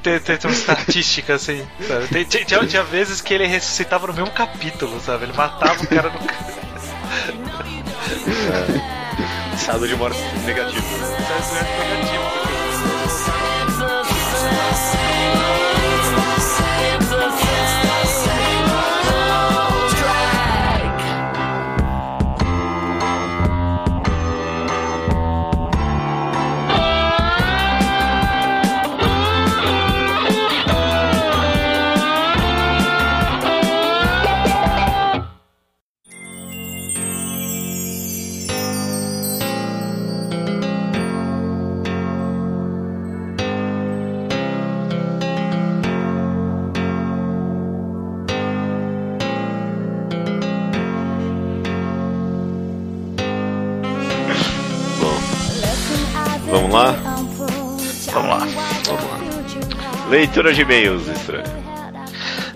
ter, 0.04 0.20
ter, 0.20 0.38
ter, 0.38 0.48
uma 0.48 0.54
estatística 0.54 1.36
assim. 1.36 1.66
Sabe? 1.88 2.26
Tinha, 2.26 2.66
tinha 2.68 2.84
vezes 2.84 3.22
que 3.22 3.34
ele 3.34 3.48
ressuscitava 3.48 4.08
no 4.08 4.14
mesmo 4.14 4.32
capítulo, 4.32 5.00
sabe? 5.00 5.26
Ele 5.26 5.34
matava 5.34 5.84
o 5.84 5.88
cara 5.88 6.10
no. 6.10 6.72
É. 9.51 9.56
Estado 9.56 9.88
de 9.88 9.95
morte 9.95 10.20
negativo. 10.45 10.82
De 10.82 10.97
morte 10.97 11.54
negativo. 11.80 12.43
Lá? 56.72 56.91
Vamos 58.12 58.30
lá. 58.30 58.47
Vamos 58.86 59.04
lá. 59.04 60.08
Leitura 60.10 60.54
de 60.54 60.62
e-mails, 60.62 61.08
estranho. 61.08 61.64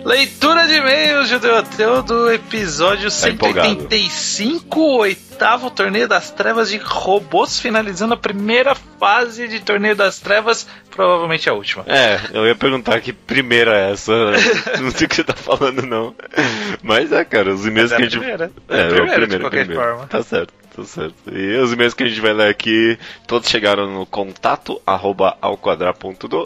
Leitura 0.05 0.67
de 0.67 0.75
e-mails, 0.75 1.27
Judeu 1.27 1.57
Ateu, 1.57 2.01
do 2.01 2.31
episódio 2.31 3.05
tá 3.05 3.09
185, 3.11 4.79
oitavo 4.99 5.69
torneio 5.69 6.07
das 6.07 6.31
trevas 6.31 6.69
de 6.69 6.77
robôs, 6.77 7.59
finalizando 7.59 8.13
a 8.13 8.17
primeira 8.17 8.73
fase 8.97 9.49
de 9.49 9.59
Torneio 9.59 9.97
das 9.97 10.17
Trevas, 10.19 10.65
provavelmente 10.91 11.49
a 11.49 11.53
última. 11.53 11.83
É, 11.87 12.21
eu 12.31 12.45
ia 12.47 12.55
perguntar 12.55 13.01
que 13.01 13.11
primeira 13.11 13.75
é 13.77 13.91
essa. 13.91 14.13
não 14.79 14.91
sei 14.91 15.07
o 15.07 15.09
que 15.09 15.15
você 15.15 15.23
tá 15.25 15.33
falando, 15.33 15.81
não. 15.81 16.15
Mas 16.81 17.11
é, 17.11 17.25
cara, 17.25 17.53
os 17.53 17.65
e-mails 17.65 17.91
é 17.91 17.97
que 17.97 18.03
a 18.03 18.05
a 18.05 18.09
gente. 18.09 18.19
primeira. 18.19 18.51
É, 18.69 18.77
É 18.79 18.83
a 18.85 18.87
primeira, 18.87 19.21
é 19.23 19.25
o 19.25 19.27
de 19.27 19.39
qualquer 19.39 19.65
primeiro. 19.65 19.83
forma. 19.83 20.07
Tá 20.07 20.23
certo, 20.23 20.53
tá 20.77 20.83
certo. 20.83 21.15
E 21.31 21.57
os 21.57 21.73
e-mails 21.73 21.93
que 21.93 22.03
a 22.03 22.07
gente 22.07 22.21
vai 22.21 22.33
ler 22.33 22.49
aqui, 22.49 22.97
todos 23.25 23.49
chegaram 23.49 23.91
no 23.91 24.05
contato 24.05 24.81
arroba 24.85 25.37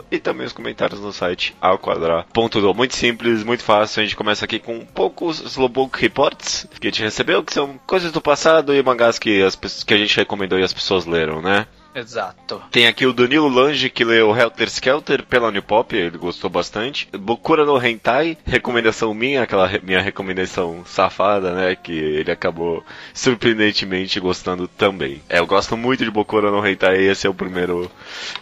e 0.10 0.20
também 0.20 0.46
os 0.46 0.54
comentários 0.54 1.00
no 1.00 1.12
site 1.12 1.56
alquadra.do. 1.60 2.74
Muito 2.74 2.96
simples, 2.96 3.44
muito 3.44 3.64
fácil. 3.64 4.02
A 4.02 4.04
gente 4.04 4.16
começa 4.16 4.46
aqui 4.46 4.60
com 4.60 4.86
poucos 4.86 5.42
Slowbook 5.42 6.00
Reports 6.00 6.68
que 6.80 6.88
a 6.88 6.92
gente 6.92 7.04
recebeu, 7.04 7.44
que 7.44 7.54
são 7.54 7.80
coisas 7.86 8.12
do 8.12 8.22
passado 8.22 8.74
e 8.74 8.82
mangás 8.82 9.20
que, 9.20 9.42
as, 9.44 9.56
que 9.56 9.94
a 9.94 9.98
gente 9.98 10.16
recomendou 10.16 10.60
e 10.60 10.64
as 10.64 10.74
pessoas 10.74 11.06
leram, 11.06 11.42
né? 11.42 11.68
Exato. 11.94 12.62
Tem 12.72 12.88
aqui 12.88 13.06
o 13.06 13.14
Danilo 13.14 13.48
Lange, 13.50 13.90
que 13.90 14.04
leu 14.04 14.36
Helter 14.36 14.68
Skelter 14.68 15.24
pela 15.24 15.48
Unipop, 15.50 15.96
ele 15.96 16.18
gostou 16.18 16.50
bastante. 16.50 17.08
Bokura 17.18 17.66
no 17.66 17.84
Hentai, 17.84 18.38
recomendação 18.46 19.14
minha, 19.14 19.44
aquela 19.44 19.68
re- 19.68 19.82
minha 19.84 20.02
recomendação 20.02 20.84
safada, 20.86 21.54
né? 21.54 21.76
Que 21.76 21.92
ele 21.92 22.32
acabou 22.32 22.84
surpreendentemente 23.14 24.20
gostando 24.20 24.68
também. 24.68 25.22
É, 25.30 25.40
eu 25.40 25.48
gosto 25.48 25.76
muito 25.78 26.04
de 26.04 26.12
Bokura 26.12 26.52
no 26.52 26.66
Hentai, 26.66 26.98
e 27.02 27.08
esse 27.10 27.26
é 27.26 27.30
o 27.30 27.34
primeiro. 27.34 27.90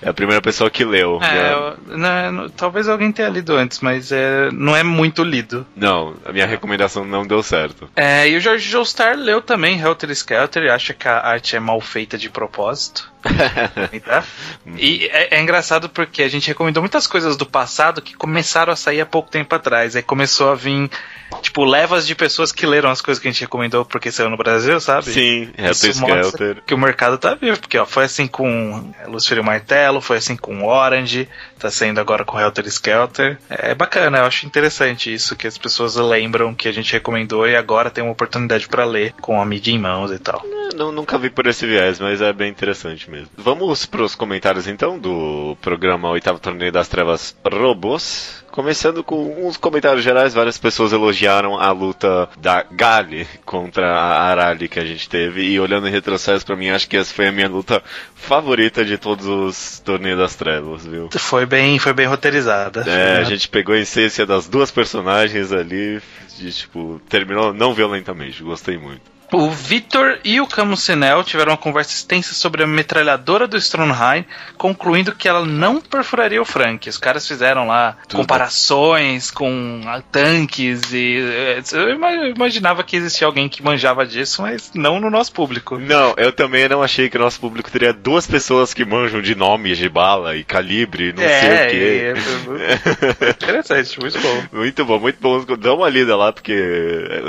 É 0.01 0.09
a 0.09 0.13
primeira 0.13 0.41
pessoa 0.41 0.69
que 0.69 0.83
leu. 0.83 1.19
É, 1.21 1.33
né? 1.33 1.53
eu- 1.53 1.97
né, 1.97 2.31
não- 2.31 2.49
talvez 2.49 2.87
alguém 2.87 3.11
tenha 3.11 3.29
lido 3.29 3.55
antes, 3.55 3.79
mas 3.79 4.11
é, 4.11 4.49
não 4.51 4.75
é 4.75 4.83
muito 4.83 5.23
lido. 5.23 5.65
Não, 5.75 6.15
a 6.25 6.31
minha 6.31 6.45
recomendação 6.45 7.05
não 7.05 7.25
deu 7.25 7.41
certo. 7.43 7.89
É, 7.95 8.27
e 8.27 8.35
o 8.35 8.39
George 8.41 8.67
Joestar 8.69 9.15
leu 9.17 9.41
também 9.41 9.79
Helter 9.79 10.09
Skelter 10.11 10.63
e 10.63 10.69
acha 10.69 10.93
que 10.93 11.07
a 11.07 11.19
arte 11.25 11.55
é 11.55 11.59
mal 11.59 11.79
feita 11.81 12.17
de 12.17 12.29
propósito. 12.29 13.09
Tá? 14.05 14.23
E 14.77 15.09
é, 15.11 15.35
é 15.35 15.41
engraçado 15.41 15.89
porque 15.89 16.23
a 16.23 16.29
gente 16.29 16.47
recomendou 16.47 16.81
muitas 16.81 17.05
coisas 17.05 17.35
do 17.35 17.45
passado 17.45 18.01
que 18.01 18.13
começaram 18.13 18.71
a 18.71 18.75
sair 18.75 19.01
há 19.01 19.05
pouco 19.05 19.29
tempo 19.29 19.53
atrás. 19.53 19.95
Aí 19.95 20.01
começou 20.01 20.51
a 20.51 20.55
vir, 20.55 20.89
tipo, 21.41 21.65
levas 21.65 22.07
de 22.07 22.15
pessoas 22.15 22.51
que 22.51 22.65
leram 22.65 22.89
as 22.89 23.01
coisas 23.01 23.21
que 23.21 23.27
a 23.27 23.31
gente 23.31 23.41
recomendou 23.41 23.83
porque 23.83 24.11
saiu 24.11 24.29
no 24.29 24.37
Brasil, 24.37 24.79
sabe? 24.79 25.11
Sim, 25.11 25.49
Helter 25.57 25.71
Isso 25.71 26.01
mostra 26.01 26.21
Skelter. 26.21 26.63
Que 26.65 26.73
o 26.73 26.77
mercado 26.77 27.17
tá 27.17 27.35
vivo, 27.35 27.59
porque 27.59 27.77
ó, 27.77 27.85
foi 27.85 28.05
assim 28.05 28.27
com 28.27 28.93
Lucifer 29.07 29.37
e 29.37 29.41
o 29.41 29.43
Martelo, 29.43 30.01
foi 30.01 30.17
assim 30.17 30.35
com 30.35 30.65
Orange, 30.65 31.27
tá 31.59 31.69
saindo 31.69 31.99
agora 31.99 32.23
com 32.23 32.39
Helter 32.39 32.65
Skelter. 32.67 33.37
É 33.49 33.75
bacana, 33.75 34.19
eu 34.19 34.25
acho 34.25 34.45
interessante 34.45 35.13
isso, 35.13 35.35
que 35.35 35.47
as 35.47 35.57
pessoas 35.57 35.95
lembram 35.95 36.53
que 36.53 36.67
a 36.67 36.71
gente 36.71 36.93
recomendou 36.93 37.47
e 37.47 37.55
agora 37.55 37.89
tem 37.89 38.03
uma 38.03 38.13
oportunidade 38.13 38.67
pra 38.67 38.85
ler 38.85 39.13
com 39.19 39.41
a 39.41 39.45
mídia 39.45 39.71
em 39.71 39.79
mãos 39.79 40.11
e 40.11 40.19
tal. 40.19 40.43
Não, 40.75 40.91
nunca 40.91 41.17
vi 41.17 41.29
por 41.29 41.47
esse 41.47 41.65
viés, 41.65 41.99
mas 41.99 42.21
é 42.21 42.31
bem 42.31 42.49
interessante 42.49 43.08
mesmo. 43.09 43.29
Vamos 43.37 43.85
pros 43.85 44.15
comentários 44.15 44.67
então 44.67 44.97
do 44.97 45.57
programa 45.61 46.09
Oitavo 46.09 46.39
Torneio 46.39 46.71
das 46.71 46.87
Trevas 46.87 47.35
Robôs. 47.43 48.43
Começando 48.51 49.03
com 49.03 49.47
uns 49.47 49.57
comentários 49.57 50.03
gerais, 50.03 50.33
várias 50.33 50.57
pessoas 50.57 50.91
elogiaram 50.91 51.59
a 51.59 51.71
luta 51.71 52.27
da 52.37 52.63
Gali 52.63 53.27
contra 53.45 53.91
a 53.91 54.23
Arali 54.23 54.67
que 54.67 54.79
a 54.79 54.85
gente 54.85 55.07
teve. 55.07 55.43
E 55.43 55.59
olhando 55.59 55.87
em 55.87 55.91
retrocesso, 55.91 56.45
pra 56.45 56.55
mim, 56.55 56.69
acho 56.69 56.89
que 56.89 56.97
essa 56.97 57.13
foi 57.13 57.27
a 57.27 57.31
minha 57.31 57.47
luta 57.47 57.81
favorita 58.15 58.83
de 58.83 58.97
todos 58.97 59.25
os 59.27 59.79
Torneios 59.79 60.17
das 60.17 60.35
Trevas, 60.35 60.85
viu? 60.85 61.09
Foi 61.17 61.45
bem, 61.45 61.77
foi 61.79 61.93
bem 61.93 62.07
roteirizada. 62.07 62.81
É, 62.89 63.17
a 63.17 63.23
gente 63.23 63.47
pegou 63.47 63.75
a 63.75 63.79
essência 63.79 64.25
das 64.25 64.47
duas 64.47 64.71
personagens 64.71 65.51
ali 65.51 66.01
e, 66.39 66.51
tipo, 66.51 66.99
terminou 67.07 67.53
não 67.53 67.73
violentamente. 67.73 68.43
Gostei 68.43 68.77
muito. 68.77 69.18
O 69.31 69.49
Vitor 69.51 70.19
e 70.23 70.41
o 70.41 70.47
Camusinel 70.47 71.23
tiveram 71.23 71.51
uma 71.51 71.57
conversa 71.57 71.91
extensa 71.91 72.33
sobre 72.33 72.63
a 72.63 72.67
metralhadora 72.67 73.47
do 73.47 73.57
Stronheim, 73.57 74.25
concluindo 74.57 75.13
que 75.13 75.27
ela 75.27 75.45
não 75.45 75.79
perfuraria 75.79 76.41
o 76.41 76.45
Frank. 76.45 76.89
Os 76.89 76.97
caras 76.97 77.27
fizeram 77.27 77.67
lá 77.67 77.95
Tudo. 78.07 78.21
comparações 78.21 79.29
com 79.29 79.81
tanques 80.11 80.91
e. 80.93 81.19
eh, 81.21 81.61
Eu 81.73 81.89
ima- 81.93 82.11
eu 82.11 82.31
imaginava 82.31 82.83
que 82.83 82.95
existia 82.95 83.27
alguém 83.27 83.47
que 83.47 83.61
manjava 83.63 84.05
disso, 84.05 84.41
mas 84.41 84.71
não 84.73 84.99
no 84.99 85.09
nosso 85.11 85.31
público. 85.31 85.77
Não, 85.77 86.13
eu 86.17 86.31
também 86.31 86.67
não 86.67 86.81
achei 86.81 87.09
que 87.09 87.17
o 87.17 87.19
nosso 87.19 87.39
público 87.39 87.69
teria 87.69 87.93
duas 87.93 88.25
pessoas 88.25 88.73
que 88.73 88.83
manjam 88.83 89.21
de 89.21 89.35
nomes 89.35 89.77
de 89.77 89.89
bala 89.89 90.35
e 90.35 90.43
calibre, 90.43 91.13
não 91.13 91.21
sei 91.21 91.27
o 91.27 91.69
quê. 91.69 92.13
é, 92.65 93.25
é 93.27 93.29
interessante, 93.43 93.99
muito 93.99 94.19
bom. 94.19 94.43
Muito 94.53 94.85
bom, 94.85 94.99
muito 94.99 95.17
bom. 95.21 95.45
Dá 95.57 95.73
uma 95.73 95.89
lida 95.89 96.15
lá, 96.15 96.31
porque 96.33 96.53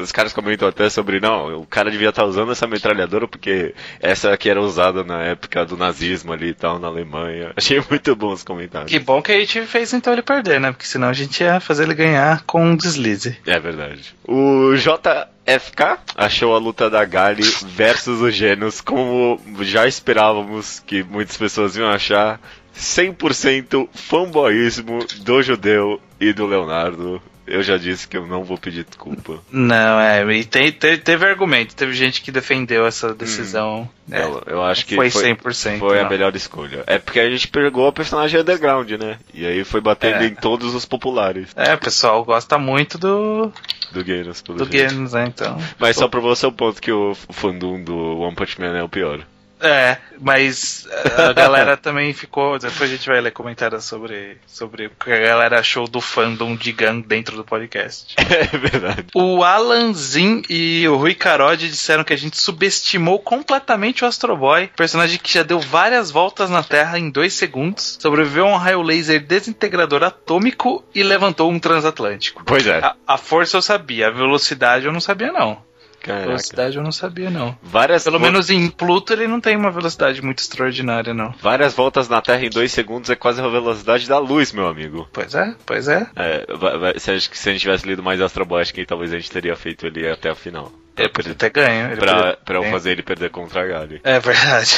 os 0.03 0.11
caras 0.13 0.33
comentam 0.33 0.69
até 0.69 0.89
sobre, 0.89 1.21
não, 1.21 1.61
o 1.61 1.67
cara 1.67 1.90
devia 1.91 2.11
estar 2.11 2.25
usando 2.25 2.53
essa 2.53 2.67
metralhadora 2.67 3.27
porque 3.27 3.75
essa 4.01 4.33
aqui 4.33 4.49
era 4.49 4.61
usada 4.61 5.05
na 5.05 5.23
época 5.23 5.65
do 5.65 5.77
nazismo 5.77 6.33
ali 6.33 6.49
e 6.49 6.55
tal, 6.55 6.79
na 6.79 6.89
Alemanha. 6.89 7.53
Achei 7.57 7.83
muito 7.89 8.15
bom 8.17 8.33
os 8.33 8.43
comentários. 8.43 8.91
Que 8.91 8.99
bom 8.99 9.21
que 9.21 9.33
a 9.33 9.41
gente 9.41 9.63
fez 9.63 9.93
então 9.93 10.13
ele 10.13 10.23
perder, 10.23 10.61
né? 10.61 10.73
Porque 10.73 10.87
senão 10.87 11.09
a 11.09 11.13
gente 11.13 11.43
ia 11.43 11.61
fazer 11.61 11.85
ele 11.85 11.95
ganhar 11.95 12.43
com 12.45 12.65
um 12.65 12.77
deslize. 12.77 13.37
É 13.47 13.59
verdade. 13.59 14.15
O 14.27 14.75
JFK 14.75 15.99
achou 16.17 16.55
a 16.55 16.59
luta 16.59 16.89
da 16.89 17.05
Gali 17.05 17.43
versus 17.67 18.21
o 18.21 18.31
Genos 18.31 18.81
como 18.81 19.41
já 19.61 19.87
esperávamos 19.87 20.81
que 20.81 21.03
muitas 21.03 21.37
pessoas 21.37 21.77
iam 21.77 21.89
achar 21.89 22.41
100% 22.77 23.89
fanboyismo 23.93 25.05
do 25.21 25.43
judeu 25.43 26.01
e 26.21 26.33
do 26.33 26.47
Leonardo. 26.47 27.21
Eu 27.51 27.63
já 27.63 27.77
disse 27.77 28.07
que 28.07 28.17
eu 28.17 28.27
não 28.27 28.45
vou 28.45 28.57
pedir 28.57 28.85
desculpa. 28.85 29.41
Não, 29.51 30.01
é, 30.01 30.25
e 30.37 30.45
te- 30.45 30.71
te- 30.73 30.97
teve 30.99 31.27
argumento, 31.27 31.75
teve 31.75 31.93
gente 31.93 32.23
que 32.23 32.31
defendeu 32.31 32.87
essa 32.87 33.13
decisão. 33.13 33.89
É, 34.11 34.23
eu, 34.23 34.43
eu 34.47 34.63
acho 34.63 34.87
que 34.87 34.95
foi 34.95 35.11
foi, 35.11 35.35
100%. 35.35 35.79
foi 35.79 36.01
a 36.01 36.09
melhor 36.09 36.35
escolha. 36.37 36.85
É 36.87 36.99
porque 36.99 37.19
a 37.21 37.29
gente 37.29 37.49
pegou 37.49 37.87
a 37.89 37.93
personagem 37.93 38.41
underground, 38.41 38.91
né? 38.93 39.19
E 39.35 39.45
aí 39.47 39.65
foi 39.65 39.81
batendo 39.81 40.23
É. 40.23 40.27
em 40.27 40.35
todos 40.35 40.75
os 40.75 40.85
populares 40.85 41.49
É, 41.57 41.75
o 41.75 41.79
pessoal 41.79 42.25
gosta 42.25 42.57
muito 42.59 42.97
do, 42.99 43.53
do 43.93 44.05
Genos. 44.05 44.43
do 44.43 44.59
jeito. 44.71 44.95
Games, 44.95 45.13
né? 45.13 45.25
Então. 45.27 45.59
Mas 45.79 45.97
só 45.97 46.07
provou 46.09 46.35
seu 46.37 46.53
ponto 46.53 46.81
que 46.81 46.93
o 46.93 47.15
fandom 47.31 47.83
do 47.83 48.19
One 48.21 48.35
Punch 48.37 48.61
Man 48.61 48.77
é 48.77 48.83
o 48.83 48.89
pior. 48.89 49.21
É, 49.61 49.99
mas 50.21 50.87
a 51.17 51.33
galera 51.33 51.77
também 51.77 52.13
ficou. 52.13 52.59
Depois 52.59 52.91
a 52.91 52.95
gente 52.95 53.09
vai 53.09 53.21
ler 53.21 53.31
comentários 53.31 53.85
sobre, 53.85 54.39
sobre 54.47 54.87
o 54.87 54.91
que 54.91 55.13
a 55.13 55.21
galera 55.21 55.61
achou 55.61 55.87
do 55.87 56.01
fandom 56.01 56.57
de 56.57 56.73
Gun 56.73 57.01
dentro 57.01 57.37
do 57.37 57.45
podcast. 57.45 58.15
É 58.41 58.57
verdade. 58.57 59.07
O 59.15 59.45
Alan 59.45 59.93
Zin 59.93 60.43
e 60.49 60.89
o 60.89 60.97
Rui 60.97 61.15
Carode 61.15 61.69
disseram 61.69 62.03
que 62.03 62.13
a 62.13 62.17
gente 62.17 62.41
subestimou 62.41 63.19
completamente 63.19 64.03
o 64.03 64.07
Astro 64.07 64.37
Boy, 64.37 64.71
personagem 64.77 65.19
que 65.19 65.35
já 65.35 65.43
deu 65.43 65.61
várias 65.61 66.11
voltas 66.11 66.49
na 66.49 66.63
Terra 66.63 66.99
em 66.99 67.11
dois 67.11 67.35
segundos, 67.35 67.99
sobreviveu 68.01 68.47
a 68.47 68.53
um 68.55 68.57
raio 68.57 68.83
laser 68.83 69.21
desintegrador 69.25 70.03
atômico 70.03 70.83
e 70.95 71.03
levantou 71.03 71.51
um 71.51 71.59
transatlântico. 71.59 72.43
Pois 72.45 72.67
é. 72.67 72.79
A, 72.79 72.95
a 73.07 73.19
força 73.19 73.57
eu 73.57 73.63
sabia, 73.63 74.09
a 74.09 74.11
velocidade 74.11 74.87
eu 74.87 74.93
não 74.93 75.01
sabia 75.01 75.33
não. 75.33 75.63
Caraca. 76.01 76.27
velocidade 76.27 76.77
eu 76.77 76.83
não 76.83 76.93
sabia 76.93 77.31
não. 77.31 77.57
Várias 77.63 78.05
Pelo 78.05 78.19
menos 78.19 78.51
em 78.51 78.69
Pluto 78.69 79.13
ele 79.13 79.27
não 79.27 79.41
tem 79.41 79.57
uma 79.57 79.71
velocidade 79.71 80.23
muito 80.23 80.39
extraordinária 80.39 81.13
não. 81.13 81.33
Várias 81.41 81.75
voltas 81.75 82.09
na 82.09 82.21
Terra 82.21 82.45
em 82.45 82.51
dois 82.51 82.73
segundos 82.73 83.11
é 83.11 83.17
quase 83.17 83.41
a 83.41 83.49
velocidade 83.49 84.09
da 84.09 84.19
luz, 84.19 84.53
meu 84.53 84.67
amigo. 84.67 85.09
Pois 85.13 85.35
é, 85.35 85.55
pois 85.67 85.89
é. 85.89 86.07
É, 86.17 86.99
se, 86.99 87.11
a 87.11 87.19
gente, 87.19 87.61
tivesse 87.61 87.87
lido 87.87 88.03
mais 88.03 88.21
Astro 88.21 88.45
Boy, 88.45 88.63
acho 88.63 88.75
que 88.75 88.87
talvez 88.87 89.13
a 89.13 89.19
gente 89.19 89.31
teria 89.31 89.55
feito 89.57 89.87
ele 89.87 90.09
até 90.09 90.31
a 90.31 90.35
final. 90.35 90.73
Ele 91.01 91.09
poderia 91.09 91.35
ter 91.35 91.51
ganho. 91.51 91.87
ele 91.89 91.97
Pra, 91.97 92.15
poderia- 92.15 92.39
pra 92.45 92.57
eu 92.57 92.65
é. 92.65 92.71
fazer 92.71 92.91
ele 92.93 93.03
perder 93.03 93.31
contra 93.31 93.63
a 93.63 93.67
Gali. 93.67 94.01
É 94.05 94.19
verdade. 94.21 94.77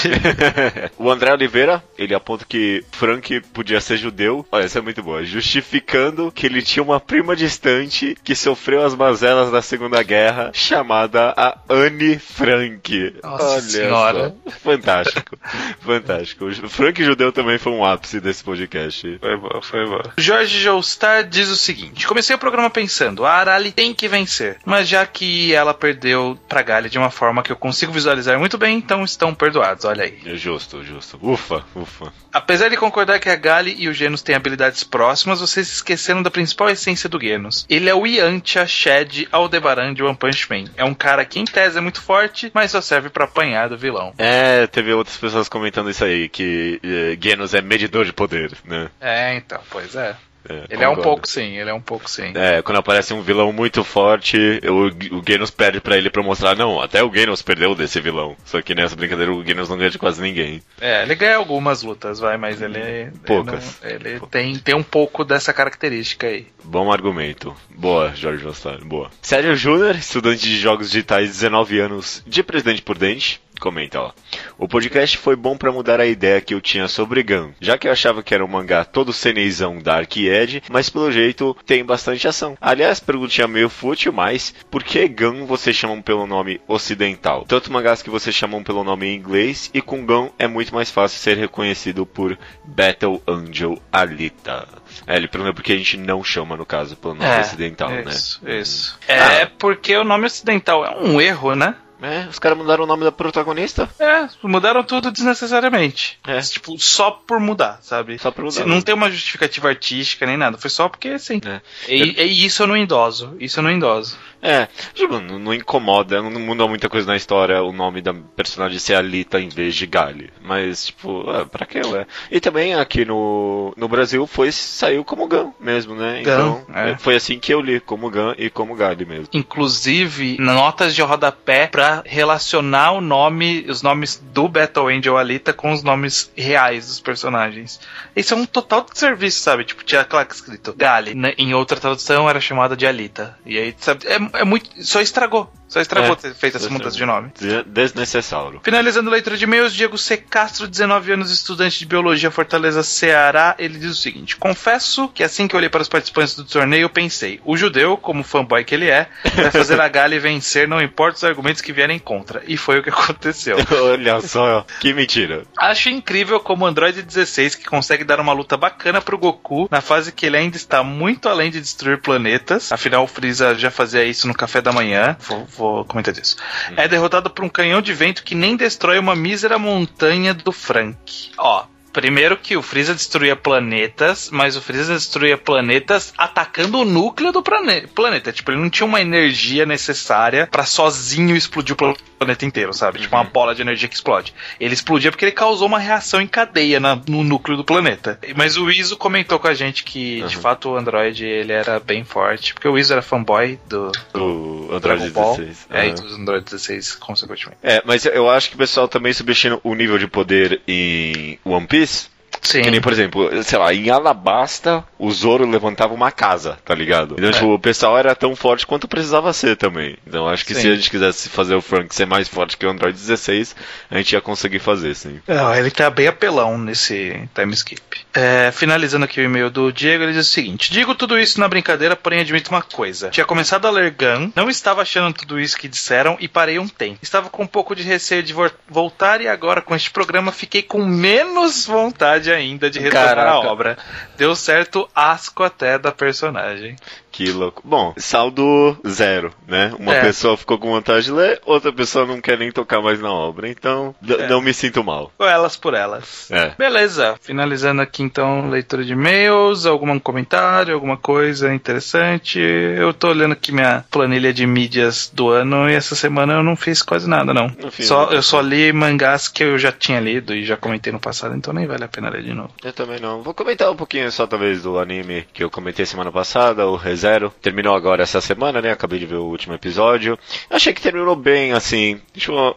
o 0.98 1.10
André 1.10 1.32
Oliveira, 1.32 1.82
ele 1.98 2.14
aponta 2.14 2.44
que 2.48 2.84
Frank 2.92 3.40
podia 3.52 3.80
ser 3.80 3.96
judeu. 3.96 4.46
Olha, 4.50 4.64
isso 4.64 4.78
é 4.78 4.80
muito 4.80 5.02
boa. 5.02 5.24
Justificando 5.24 6.30
que 6.32 6.46
ele 6.46 6.62
tinha 6.62 6.82
uma 6.82 7.00
prima 7.00 7.34
distante 7.36 8.16
que 8.22 8.34
sofreu 8.34 8.84
as 8.84 8.94
mazelas 8.94 9.50
da 9.50 9.62
Segunda 9.62 10.02
Guerra, 10.02 10.50
chamada 10.52 11.32
a 11.36 11.58
Anne 11.68 12.18
Frank. 12.18 13.16
Nossa 13.22 13.44
Olha 13.44 13.60
senhora. 13.62 14.34
só. 14.44 14.50
Fantástico. 14.60 15.38
Fantástico. 15.80 16.46
O 16.46 16.68
Frank 16.68 17.02
judeu 17.02 17.32
também 17.32 17.58
foi 17.58 17.72
um 17.72 17.84
ápice 17.84 18.20
desse 18.20 18.42
podcast. 18.44 19.18
Foi 19.20 19.36
boa, 19.36 19.62
foi 19.62 19.86
boa. 19.86 20.12
Jorge 20.16 20.60
Joestar 20.60 21.24
diz 21.24 21.48
o 21.48 21.56
seguinte: 21.56 22.06
Comecei 22.06 22.34
o 22.34 22.38
programa 22.38 22.70
pensando, 22.70 23.24
a 23.24 23.32
Arali 23.32 23.72
tem 23.72 23.94
que 23.94 24.08
vencer. 24.08 24.58
Mas 24.64 24.88
já 24.88 25.04
que 25.06 25.54
ela 25.54 25.72
perdeu 25.74 26.11
pra 26.48 26.62
Galha 26.62 26.88
de 26.88 26.98
uma 26.98 27.10
forma 27.10 27.42
que 27.42 27.52
eu 27.52 27.56
consigo 27.56 27.92
visualizar 27.92 28.38
muito 28.38 28.58
bem, 28.58 28.76
então 28.76 29.04
estão 29.04 29.34
perdoados, 29.34 29.84
olha 29.84 30.04
aí. 30.04 30.18
É 30.26 30.36
Justo, 30.36 30.82
justo. 30.84 31.18
Ufa, 31.22 31.64
ufa. 31.74 32.12
Apesar 32.32 32.68
de 32.68 32.76
concordar 32.76 33.20
que 33.20 33.28
a 33.28 33.36
Gali 33.36 33.74
e 33.78 33.88
o 33.88 33.94
Genos 33.94 34.22
têm 34.22 34.34
habilidades 34.34 34.82
próximas, 34.82 35.40
vocês 35.40 35.68
esqueceram 35.70 36.22
da 36.22 36.30
principal 36.30 36.68
essência 36.70 37.08
do 37.08 37.20
Genos. 37.20 37.66
Ele 37.68 37.88
é 37.88 37.94
o 37.94 38.06
Yantia 38.06 38.66
Shed 38.66 39.28
Aldebaran 39.30 39.94
de 39.94 40.02
One 40.02 40.16
Punch 40.16 40.48
Man. 40.50 40.64
É 40.76 40.84
um 40.84 40.94
cara 40.94 41.24
que 41.24 41.38
em 41.38 41.44
tese 41.44 41.78
é 41.78 41.80
muito 41.80 42.00
forte, 42.00 42.50
mas 42.54 42.70
só 42.70 42.80
serve 42.80 43.08
pra 43.10 43.24
apanhar 43.24 43.68
do 43.68 43.78
vilão. 43.78 44.14
É, 44.18 44.66
teve 44.66 44.92
outras 44.92 45.16
pessoas 45.16 45.48
comentando 45.48 45.90
isso 45.90 46.04
aí, 46.04 46.28
que 46.28 46.80
eh, 46.82 47.16
Genos 47.20 47.54
é 47.54 47.60
medidor 47.60 48.04
de 48.04 48.12
poder, 48.12 48.52
né? 48.64 48.90
É, 49.00 49.34
então, 49.36 49.60
pois 49.70 49.94
é. 49.94 50.16
É, 50.49 50.64
Ele 50.70 50.82
é 50.84 50.88
um 50.88 50.97
pouco 50.97 51.28
sim, 51.28 51.57
ele 51.57 51.70
é 51.70 51.74
um 51.74 51.80
pouco 51.80 52.09
sim. 52.11 52.32
É, 52.34 52.62
quando 52.62 52.78
aparece 52.78 53.14
um 53.14 53.22
vilão 53.22 53.53
muito 53.53 53.84
forte, 53.84 54.36
o, 54.64 55.16
o 55.18 55.22
Genos 55.26 55.51
perde 55.51 55.80
pra 55.80 55.97
ele 55.97 56.11
pra 56.11 56.22
mostrar, 56.22 56.57
não, 56.57 56.80
até 56.80 57.03
o 57.03 57.12
Genos 57.12 57.43
perdeu 57.43 57.74
desse 57.74 58.01
vilão. 58.01 58.36
Só 58.45 58.61
que 58.61 58.74
nessa 58.74 58.97
brincadeira 58.97 59.32
o 59.32 59.45
Genos 59.45 59.68
não 59.68 59.76
ganha 59.76 59.90
de 59.90 59.99
quase 59.99 60.20
ninguém. 60.20 60.62
É, 60.80 61.03
ele 61.03 61.14
ganha 61.14 61.36
algumas 61.36 61.82
lutas, 61.82 62.18
vai, 62.18 62.36
mas 62.36 62.61
ele. 62.61 63.11
Poucas. 63.26 63.78
Ele, 63.82 63.99
não- 63.99 64.11
ele 64.11 64.20
tem, 64.30 64.59
tem 64.59 64.74
um 64.74 64.82
pouco 64.82 65.24
dessa 65.24 65.53
característica 65.53 66.26
aí. 66.26 66.47
Bom 66.64 66.93
argumento. 66.93 67.55
Boa, 67.70 68.12
Jorge 68.14 68.45
Nostalho, 68.45 68.84
boa. 68.84 69.11
Sérgio 69.20 69.55
Júnior, 69.57 69.95
estudante 69.97 70.43
de 70.43 70.59
jogos 70.59 70.90
digitais, 70.90 71.28
19 71.30 71.78
anos, 71.80 72.22
de 72.26 72.43
Presidente 72.43 72.82
Prudente, 72.82 73.40
comenta 73.62 74.00
ó. 74.00 74.12
O 74.58 74.66
podcast 74.66 75.16
foi 75.16 75.36
bom 75.36 75.56
pra 75.56 75.70
mudar 75.70 76.00
a 76.00 76.06
ideia 76.06 76.40
que 76.40 76.52
eu 76.52 76.60
tinha 76.60 76.88
sobre 76.88 77.22
Gun, 77.22 77.52
já 77.60 77.78
que 77.78 77.86
eu 77.86 77.92
achava 77.92 78.22
que 78.22 78.34
era 78.34 78.44
um 78.44 78.48
mangá 78.48 78.84
todo 78.84 79.12
ceneizão 79.12 79.78
Dark 79.78 80.16
e 80.16 80.28
Edge, 80.28 80.62
mas 80.68 80.90
pelo 80.90 81.12
jeito 81.12 81.56
tem 81.64 81.84
bastante 81.84 82.26
ação. 82.26 82.56
Aliás, 82.60 82.98
perguntinha 82.98 83.46
meio 83.46 83.68
fútil, 83.68 84.12
mas 84.12 84.52
por 84.70 84.82
que 84.82 85.06
Gun 85.06 85.46
vocês 85.46 85.76
chamam 85.76 86.02
pelo 86.02 86.26
nome 86.26 86.60
ocidental? 86.66 87.44
Tanto 87.46 87.72
mangás 87.72 88.02
que 88.02 88.10
vocês 88.10 88.34
chamam 88.34 88.64
pelo 88.64 88.82
nome 88.82 89.06
em 89.06 89.16
inglês, 89.16 89.70
e 89.72 89.80
com 89.80 90.04
Gun 90.04 90.30
é 90.38 90.48
muito 90.48 90.74
mais 90.74 90.90
fácil 90.90 91.18
ser 91.20 91.36
reconhecido 91.36 92.04
por 92.04 92.36
Battle 92.64 93.22
Angel 93.28 93.80
Alita. 93.92 94.66
É, 95.06 95.16
ele 95.16 95.28
pergunta 95.28 95.54
por 95.54 95.62
que 95.62 95.72
a 95.72 95.76
gente 95.76 95.96
não 95.96 96.22
chama, 96.24 96.56
no 96.56 96.66
caso, 96.66 96.96
pelo 96.96 97.14
nome 97.14 97.40
ocidental, 97.40 97.90
né? 97.90 98.04
isso, 98.08 98.40
Isso. 98.46 98.98
É 99.06 99.46
porque 99.46 99.96
o 99.96 100.04
nome 100.04 100.26
ocidental 100.26 100.84
é 100.84 100.96
um 100.98 101.20
erro, 101.20 101.54
né? 101.54 101.76
É, 102.03 102.26
os 102.28 102.38
caras 102.38 102.59
mudaram 102.59 102.84
o 102.84 102.86
nome 102.86 103.05
da 103.05 103.12
protagonista? 103.12 103.88
É, 103.98 104.28
mudaram 104.42 104.82
tudo 104.82 105.11
desnecessariamente. 105.11 106.18
É. 106.26 106.40
Tipo, 106.40 106.78
só 106.78 107.11
por 107.12 107.38
mudar, 107.38 107.78
sabe? 107.82 108.18
Só 108.18 108.30
pra 108.30 108.44
mudar. 108.44 108.66
Não 108.66 108.80
tem 108.80 108.94
uma 108.94 109.11
justificativa 109.11 109.68
artística 109.68 110.26
nem 110.26 110.36
nada. 110.36 110.59
Foi 110.59 110.68
só 110.68 110.88
porque 110.88 111.09
assim. 111.09 111.40
É. 111.44 111.61
E, 111.88 112.22
e 112.22 112.44
isso 112.44 112.62
eu 112.62 112.66
não 112.66 112.76
endoso. 112.76 113.36
Isso 113.38 113.61
eu 113.61 113.62
não 113.62 113.70
endoso. 113.70 114.18
É, 114.43 114.66
tipo, 114.93 115.20
não, 115.20 115.38
não 115.38 115.55
incomoda, 115.55 116.20
não 116.20 116.30
muda 116.40 116.66
muita 116.66 116.88
coisa 116.88 117.07
na 117.07 117.16
história 117.16 117.62
o 117.62 117.72
nome 117.72 118.03
da 118.03 118.12
personagem 118.12 118.78
ser 118.78 118.95
Alita 118.95 119.40
em 119.40 119.49
vez 119.49 119.74
de 119.74 119.86
Gali. 119.86 120.32
Mas, 120.43 120.86
tipo, 120.86 121.30
é, 121.30 121.45
pra 121.45 121.64
que, 121.64 121.78
ué? 121.78 122.07
E 122.30 122.40
também 122.40 122.74
aqui 122.74 123.05
no, 123.05 123.72
no 123.76 123.88
Brasil 123.88 124.26
foi, 124.26 124.51
saiu 124.51 125.05
como 125.05 125.28
Gun 125.28 125.53
mesmo, 125.61 125.95
né? 125.95 126.20
Então, 126.22 126.64
Gun, 126.66 126.74
é. 126.74 126.90
é, 126.90 126.97
foi 126.99 127.14
assim 127.14 127.38
que 127.38 127.55
eu 127.55 127.61
li, 127.61 127.78
como 127.78 128.11
Gun 128.11 128.34
e 128.36 128.51
como 128.51 128.74
Gali 128.74 129.05
mesmo. 129.05 129.28
Inclusive, 129.32 130.36
notas 130.40 130.95
de 130.95 131.03
rodapé 131.03 131.68
pra 131.68 132.03
relacionar 132.05 132.93
o 132.93 133.01
nome, 133.01 133.64
os 133.68 133.80
nomes 133.80 134.20
do 134.32 134.49
Battle 134.49 134.88
Angel 134.88 135.16
Alita 135.16 135.53
com 135.53 135.72
os 135.72 135.82
nomes 135.84 136.32
reais 136.36 136.88
dos 136.88 137.01
personagens. 137.01 137.80
Isso 138.16 138.34
é 138.34 138.36
um 138.36 138.45
total 138.45 138.84
de 138.90 138.99
serviço, 138.99 139.38
sabe? 139.40 139.64
Tipo, 139.64 139.84
tinha 139.84 140.01
aquela 140.01 140.24
que 140.24 140.34
escrito 140.34 140.74
Gali. 140.76 141.14
né? 141.14 141.32
Em 141.38 141.55
outra 141.55 141.78
tradução 141.78 142.28
era 142.28 142.40
chamada 142.40 142.76
de 142.76 142.86
Alita. 142.86 143.38
E 143.47 143.57
aí, 143.57 143.74
sabe? 143.78 144.07
É, 144.07 144.18
é 144.34 144.44
muito. 144.44 144.70
Só 144.84 145.00
estragou. 145.00 145.52
Só 145.68 145.80
estragou 145.80 146.12
É, 146.12 146.16
ter 146.16 146.34
feito 146.34 146.58
essa 146.58 146.68
mudança 146.68 146.96
de 146.96 147.06
nome. 147.06 147.30
Des- 147.40 147.64
Desnecessário. 147.64 148.60
Finalizando 148.62 149.08
a 149.08 149.12
leitura 149.12 149.36
de 149.38 149.44
e-mails, 149.44 149.72
Diego 149.72 149.96
C. 149.96 150.18
Castro, 150.18 150.68
19 150.68 151.12
anos, 151.12 151.30
estudante 151.30 151.78
de 151.78 151.86
Biologia, 151.86 152.30
Fortaleza, 152.30 152.82
Ceará. 152.82 153.54
Ele 153.58 153.78
diz 153.78 153.90
o 153.92 153.94
seguinte: 154.00 154.36
Confesso 154.36 155.08
que 155.08 155.22
assim 155.24 155.48
que 155.48 155.54
eu 155.54 155.58
olhei 155.58 155.70
para 155.70 155.80
os 155.82 155.88
participantes 155.88 156.34
do 156.34 156.44
torneio, 156.44 156.82
eu 156.82 156.90
pensei, 156.90 157.40
o 157.44 157.56
judeu, 157.56 157.96
como 157.96 158.22
fanboy 158.22 158.64
que 158.64 158.74
ele 158.74 158.88
é, 158.90 159.08
vai 159.34 159.50
fazer 159.50 159.80
a 159.80 159.88
Gali 159.88 160.18
vencer, 160.18 160.68
não 160.68 160.80
importa 160.80 161.16
os 161.16 161.24
argumentos 161.24 161.62
que 161.62 161.72
vierem 161.72 161.98
contra. 161.98 162.42
E 162.46 162.56
foi 162.56 162.78
o 162.78 162.82
que 162.82 162.90
aconteceu. 162.90 163.56
Olha 163.82 164.20
só, 164.20 164.66
que 164.80 164.92
mentira. 164.92 165.44
Acho 165.58 165.88
incrível 165.88 166.38
como 166.40 166.64
o 166.64 166.68
Android 166.68 167.00
16, 167.02 167.54
que 167.54 167.64
consegue 167.64 168.04
dar 168.04 168.20
uma 168.20 168.32
luta 168.34 168.56
bacana 168.58 169.00
pro 169.00 169.16
Goku, 169.18 169.68
na 169.70 169.80
fase 169.80 170.12
que 170.12 170.26
ele 170.26 170.36
ainda 170.36 170.56
está 170.56 170.82
muito 170.82 171.28
além 171.30 171.50
de 171.50 171.60
destruir 171.60 171.98
planetas. 172.00 172.70
Afinal, 172.72 173.04
o 173.04 173.08
Freeza 173.08 173.54
já 173.58 173.70
fazia 173.70 174.04
isso 174.04 174.21
no 174.26 174.34
café 174.34 174.60
da 174.60 174.72
manhã. 174.72 175.16
Vou, 175.20 175.44
vou 175.56 175.84
comentar 175.84 176.12
disso. 176.14 176.36
É 176.76 176.86
derrotado 176.88 177.30
por 177.30 177.44
um 177.44 177.48
canhão 177.48 177.80
de 177.82 177.92
vento 177.92 178.22
que 178.24 178.34
nem 178.34 178.56
destrói 178.56 178.98
uma 178.98 179.14
mísera 179.16 179.58
montanha 179.58 180.32
do 180.34 180.52
Frank. 180.52 181.30
Ó. 181.38 181.64
Primeiro 181.92 182.38
que 182.38 182.56
o 182.56 182.62
Freeza 182.62 182.94
destruía 182.94 183.36
planetas, 183.36 184.30
mas 184.32 184.56
o 184.56 184.62
Freeza 184.62 184.94
destruía 184.94 185.36
planetas 185.36 186.14
atacando 186.16 186.78
o 186.78 186.84
núcleo 186.86 187.30
do 187.32 187.42
plane- 187.42 187.86
planeta. 187.88 188.32
Tipo, 188.32 188.50
ele 188.50 188.60
não 188.62 188.70
tinha 188.70 188.86
uma 188.86 189.02
energia 189.02 189.66
necessária 189.66 190.46
pra 190.50 190.64
sozinho 190.64 191.36
explodir 191.36 191.74
o 191.74 191.76
pla- 191.76 191.94
planeta 192.24 192.44
inteiro, 192.46 192.72
sabe? 192.72 192.98
Tipo, 193.00 193.16
uma 193.16 193.24
bola 193.24 193.54
de 193.54 193.62
energia 193.62 193.88
que 193.88 193.94
explode. 193.94 194.34
Ele 194.60 194.74
explodia 194.74 195.10
porque 195.10 195.24
ele 195.24 195.32
causou 195.32 195.66
uma 195.68 195.78
reação 195.78 196.20
em 196.20 196.26
cadeia 196.26 196.78
na- 196.80 196.98
no 197.08 197.22
núcleo 197.24 197.56
do 197.56 197.64
planeta. 197.64 198.18
Mas 198.36 198.56
o 198.56 198.70
Iso 198.70 198.96
comentou 198.96 199.38
com 199.38 199.48
a 199.48 199.54
gente 199.54 199.84
que, 199.84 200.22
de 200.26 200.36
Uhum. 200.36 200.42
fato, 200.42 200.70
o 200.70 200.76
Android 200.76 201.24
ele 201.24 201.52
era 201.52 201.78
bem 201.80 202.04
forte, 202.04 202.54
porque 202.54 202.68
o 202.68 202.78
Iso 202.78 202.92
era 202.92 203.02
fanboy 203.02 203.58
do, 203.68 203.90
Do 204.12 204.22
do 204.68 204.74
Android 204.76 204.98
Dragon 205.10 205.10
Ball. 205.10 205.36
16. 205.36 205.66
É, 205.70 205.86
e 205.86 205.88
Aham. 205.90 205.94
dos 205.96 206.12
Android 206.18 206.44
16, 206.44 206.94
consequentemente. 206.96 207.58
É, 207.62 207.82
mas 207.84 208.04
eu 208.06 208.28
acho 208.30 208.48
que 208.50 208.54
o 208.54 208.58
pessoal 208.58 208.88
também 208.88 209.12
subestima 209.12 209.60
o 209.62 209.74
nível 209.74 209.98
de 209.98 210.06
poder 210.06 210.60
em 210.66 211.38
One 211.44 211.66
Piece. 211.66 212.11
Sim. 212.43 212.62
Que 212.62 212.70
nem, 212.72 212.80
por 212.80 212.93
exemplo, 212.93 213.30
sei 213.45 213.57
lá, 213.59 213.72
em 213.72 213.88
Alabasta, 213.88 214.84
o 214.99 215.11
Zoro 215.12 215.49
levantava 215.49 215.95
uma 215.95 216.11
casa, 216.11 216.59
tá 216.64 216.74
ligado? 216.74 217.14
Então, 217.16 217.28
É. 217.30 217.32
tipo, 217.32 217.55
o 217.55 217.59
pessoal 217.59 217.97
era 217.97 218.14
tão 218.16 218.34
forte 218.34 218.66
quanto 218.66 218.88
precisava 218.88 219.32
ser 219.32 219.57
também. 219.57 219.97
Então, 220.07 220.28
acho 220.28 220.45
que 220.45 220.53
Sim. 220.55 220.61
se 220.62 220.68
a 220.68 220.74
gente 220.74 220.90
quisesse 220.90 221.28
fazer 221.28 221.55
o 221.55 221.62
Frank 221.62 221.95
ser 221.95 222.05
mais 222.07 222.26
forte 222.28 222.57
que 222.57 222.66
o 222.66 222.70
Android 222.70 222.99
16, 222.99 223.55
a 223.90 223.97
gente 223.97 224.12
ia 224.12 224.20
conseguir 224.20 224.59
fazer, 224.59 224.95
sim. 224.97 225.20
Não, 225.26 225.55
ele 225.55 225.70
tá 225.70 225.88
bem 225.88 226.09
apelão 226.09 226.59
nesse 226.59 227.28
time 227.34 227.53
skip. 227.55 227.80
É, 228.14 228.50
finalizando 228.52 229.06
aqui 229.06 229.20
o 229.20 229.24
e-mail 229.24 229.48
do 229.48 229.72
Diego, 229.72 230.04
ele 230.04 230.12
diz 230.12 230.26
o 230.26 230.30
seguinte: 230.30 230.70
Digo 230.70 230.94
tudo 230.94 231.18
isso 231.18 231.40
na 231.40 231.48
brincadeira, 231.48 231.96
porém 231.96 232.20
admito 232.20 232.50
uma 232.50 232.60
coisa. 232.60 233.08
Tinha 233.08 233.24
começado 233.24 233.66
a 233.66 233.70
ler 233.70 233.90
Gun, 233.92 234.30
não 234.36 234.50
estava 234.50 234.82
achando 234.82 235.14
tudo 235.14 235.40
isso 235.40 235.56
que 235.56 235.66
disseram 235.66 236.16
e 236.20 236.28
parei 236.28 236.58
um 236.58 236.68
tempo. 236.68 236.98
Estava 237.00 237.30
com 237.30 237.44
um 237.44 237.46
pouco 237.46 237.74
de 237.74 237.82
receio 237.82 238.22
de 238.22 238.34
vo- 238.34 238.50
voltar 238.68 239.20
e 239.22 239.28
agora 239.28 239.62
com 239.62 239.74
este 239.74 239.90
programa 239.90 240.30
fiquei 240.30 240.62
com 240.62 240.84
menos 240.84 241.66
vontade 241.66 242.30
ainda 242.30 242.68
de 242.68 242.78
retomar 242.80 243.12
a 243.12 243.14
Caraca. 243.14 243.38
obra. 243.48 243.78
Deu 244.18 244.36
certo 244.36 244.86
asco 244.94 245.42
até 245.42 245.78
da 245.78 245.90
personagem. 245.90 246.76
Que 247.12 247.30
louco. 247.30 247.60
Bom, 247.64 247.92
saldo 247.98 248.76
zero, 248.88 249.30
né? 249.46 249.72
Uma 249.78 249.94
É. 249.94 250.00
pessoa 250.00 250.36
ficou 250.36 250.58
com 250.58 250.70
vontade 250.70 251.04
de 251.04 251.12
ler, 251.12 251.40
outra 251.44 251.70
pessoa 251.72 252.06
não 252.06 252.20
quer 252.20 252.38
nem 252.38 252.50
tocar 252.50 252.80
mais 252.80 252.98
na 253.00 253.12
obra. 253.12 253.48
Então, 253.48 253.94
É. 254.08 254.26
não 254.28 254.40
me 254.40 254.52
sinto 254.54 254.82
mal. 254.82 255.12
Ou 255.18 255.26
elas 255.28 255.56
por 255.56 255.74
elas. 255.74 256.30
É. 256.30 256.54
Beleza, 256.58 257.14
finalizando 257.20 257.82
aqui 257.82 258.02
então 258.02 258.48
leitura 258.48 258.82
de 258.84 258.92
e-mails, 258.92 259.66
algum 259.66 259.98
comentário, 259.98 260.74
alguma 260.74 260.96
coisa 260.96 261.52
interessante. 261.54 262.38
Eu 262.40 262.94
tô 262.94 263.08
olhando 263.08 263.32
aqui 263.32 263.52
minha 263.52 263.84
planilha 263.90 264.32
de 264.32 264.46
mídias 264.46 265.10
do 265.12 265.28
ano 265.28 265.68
e 265.68 265.74
essa 265.74 265.94
semana 265.94 266.34
eu 266.34 266.42
não 266.42 266.56
fiz 266.56 266.82
quase 266.82 267.08
nada, 267.08 267.34
não. 267.34 267.48
Não 267.60 267.70
Só, 267.70 268.04
nada. 268.04 268.14
eu 268.14 268.22
só 268.22 268.40
li 268.40 268.72
mangás 268.72 269.28
que 269.28 269.42
eu 269.44 269.58
já 269.58 269.70
tinha 269.70 270.00
lido 270.00 270.34
e 270.34 270.44
já 270.44 270.56
comentei 270.56 270.92
no 270.92 270.98
passado, 271.00 271.34
então 271.36 271.52
nem 271.52 271.66
vale 271.66 271.84
a 271.84 271.88
pena 271.88 272.08
ler 272.08 272.22
de 272.22 272.32
novo. 272.32 272.50
Eu 272.64 272.72
também 272.72 272.98
não. 273.00 273.22
Vou 273.22 273.34
comentar 273.34 273.70
um 273.70 273.76
pouquinho 273.76 274.10
só 274.10 274.26
talvez 274.26 274.62
do 274.62 274.78
anime 274.78 275.26
que 275.32 275.44
eu 275.44 275.50
comentei 275.50 275.84
semana 275.84 276.10
passada, 276.10 276.66
o 276.66 276.76
ReZero. 277.03 277.34
Terminou 277.42 277.74
agora 277.74 278.03
essa 278.03 278.20
semana, 278.20 278.62
né? 278.62 278.70
Acabei 278.70 278.98
de 278.98 279.07
ver 279.07 279.16
o 279.16 279.24
último 279.24 279.55
episódio. 279.55 280.18
Achei 280.48 280.72
que 280.72 280.80
terminou 280.80 281.16
bem, 281.16 281.53
assim. 281.53 282.00
Eu... 282.28 282.57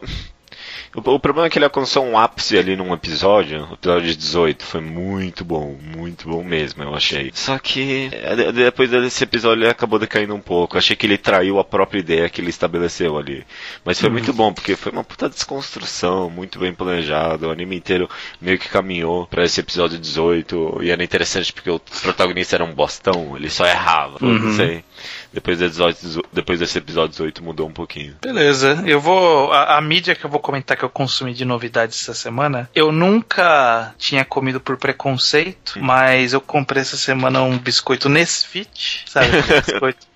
O, 0.96 1.10
o 1.14 1.20
problema 1.20 1.46
é 1.46 1.50
que 1.50 1.58
ele 1.58 1.64
alcançou 1.64 2.04
um 2.04 2.18
ápice 2.18 2.56
ali 2.58 2.74
num 2.74 2.92
episódio, 2.92 3.66
o 3.70 3.74
episódio 3.74 4.16
18, 4.16 4.64
foi 4.64 4.80
muito 4.80 5.44
bom, 5.44 5.76
muito 5.96 6.28
bom 6.28 6.42
mesmo, 6.42 6.82
eu 6.82 6.94
achei. 6.94 7.30
Só 7.34 7.58
que 7.58 8.08
é, 8.12 8.34
de- 8.34 8.52
depois 8.52 8.90
desse 8.90 9.22
episódio 9.24 9.62
ele 9.62 9.70
acabou 9.70 9.98
decaindo 9.98 10.34
um 10.34 10.40
pouco. 10.40 10.78
Achei 10.78 10.96
que 10.96 11.06
ele 11.06 11.18
traiu 11.18 11.58
a 11.58 11.64
própria 11.64 11.98
ideia 12.00 12.28
que 12.28 12.40
ele 12.40 12.50
estabeleceu 12.50 13.18
ali. 13.18 13.44
Mas 13.84 14.00
foi 14.00 14.08
muito 14.10 14.32
bom, 14.32 14.52
porque 14.52 14.74
foi 14.74 14.90
uma 14.92 15.04
puta 15.04 15.28
desconstrução, 15.28 16.30
muito 16.30 16.58
bem 16.58 16.72
planejado. 16.72 17.46
O 17.46 17.50
anime 17.50 17.76
inteiro 17.76 18.08
meio 18.40 18.58
que 18.58 18.68
caminhou 18.68 19.26
pra 19.26 19.44
esse 19.44 19.60
episódio 19.60 19.98
18. 19.98 20.78
E 20.82 20.90
era 20.90 21.04
interessante 21.04 21.52
porque 21.52 21.70
o 21.70 21.78
protagonista 22.02 22.56
era 22.56 22.64
um 22.64 22.72
bostão, 22.74 23.36
ele 23.36 23.50
só 23.50 23.66
errava. 23.66 24.18
Uhum. 24.24 24.38
Não 24.38 24.52
sei. 24.56 24.84
Depois, 25.32 25.58
do 25.58 25.68
18 25.68 26.28
depois 26.32 26.58
desse 26.58 26.78
episódio 26.78 27.10
18 27.10 27.42
mudou 27.42 27.68
um 27.68 27.72
pouquinho. 27.72 28.16
Beleza, 28.22 28.82
eu 28.86 29.00
vou. 29.00 29.52
A, 29.52 29.76
a 29.76 29.80
mídia 29.80 30.14
que 30.14 30.24
eu 30.24 30.30
vou 30.30 30.40
comentar 30.40 30.76
que 30.76 30.84
eu 30.84 30.90
consumi 30.90 31.34
de 31.34 31.44
novidades 31.44 32.00
essa 32.02 32.14
semana, 32.14 32.68
eu 32.74 32.92
nunca 32.92 33.94
tinha 33.98 34.24
comido 34.24 34.60
por 34.60 34.76
preconceito, 34.76 35.74
mas 35.80 36.32
eu 36.32 36.40
comprei 36.40 36.82
essa 36.82 36.96
semana 36.96 37.42
um 37.42 37.58
biscoito 37.58 38.08
Nesfit, 38.08 39.04
sabe? 39.06 39.36
aquele 39.38 39.60
biscoito. 39.62 40.06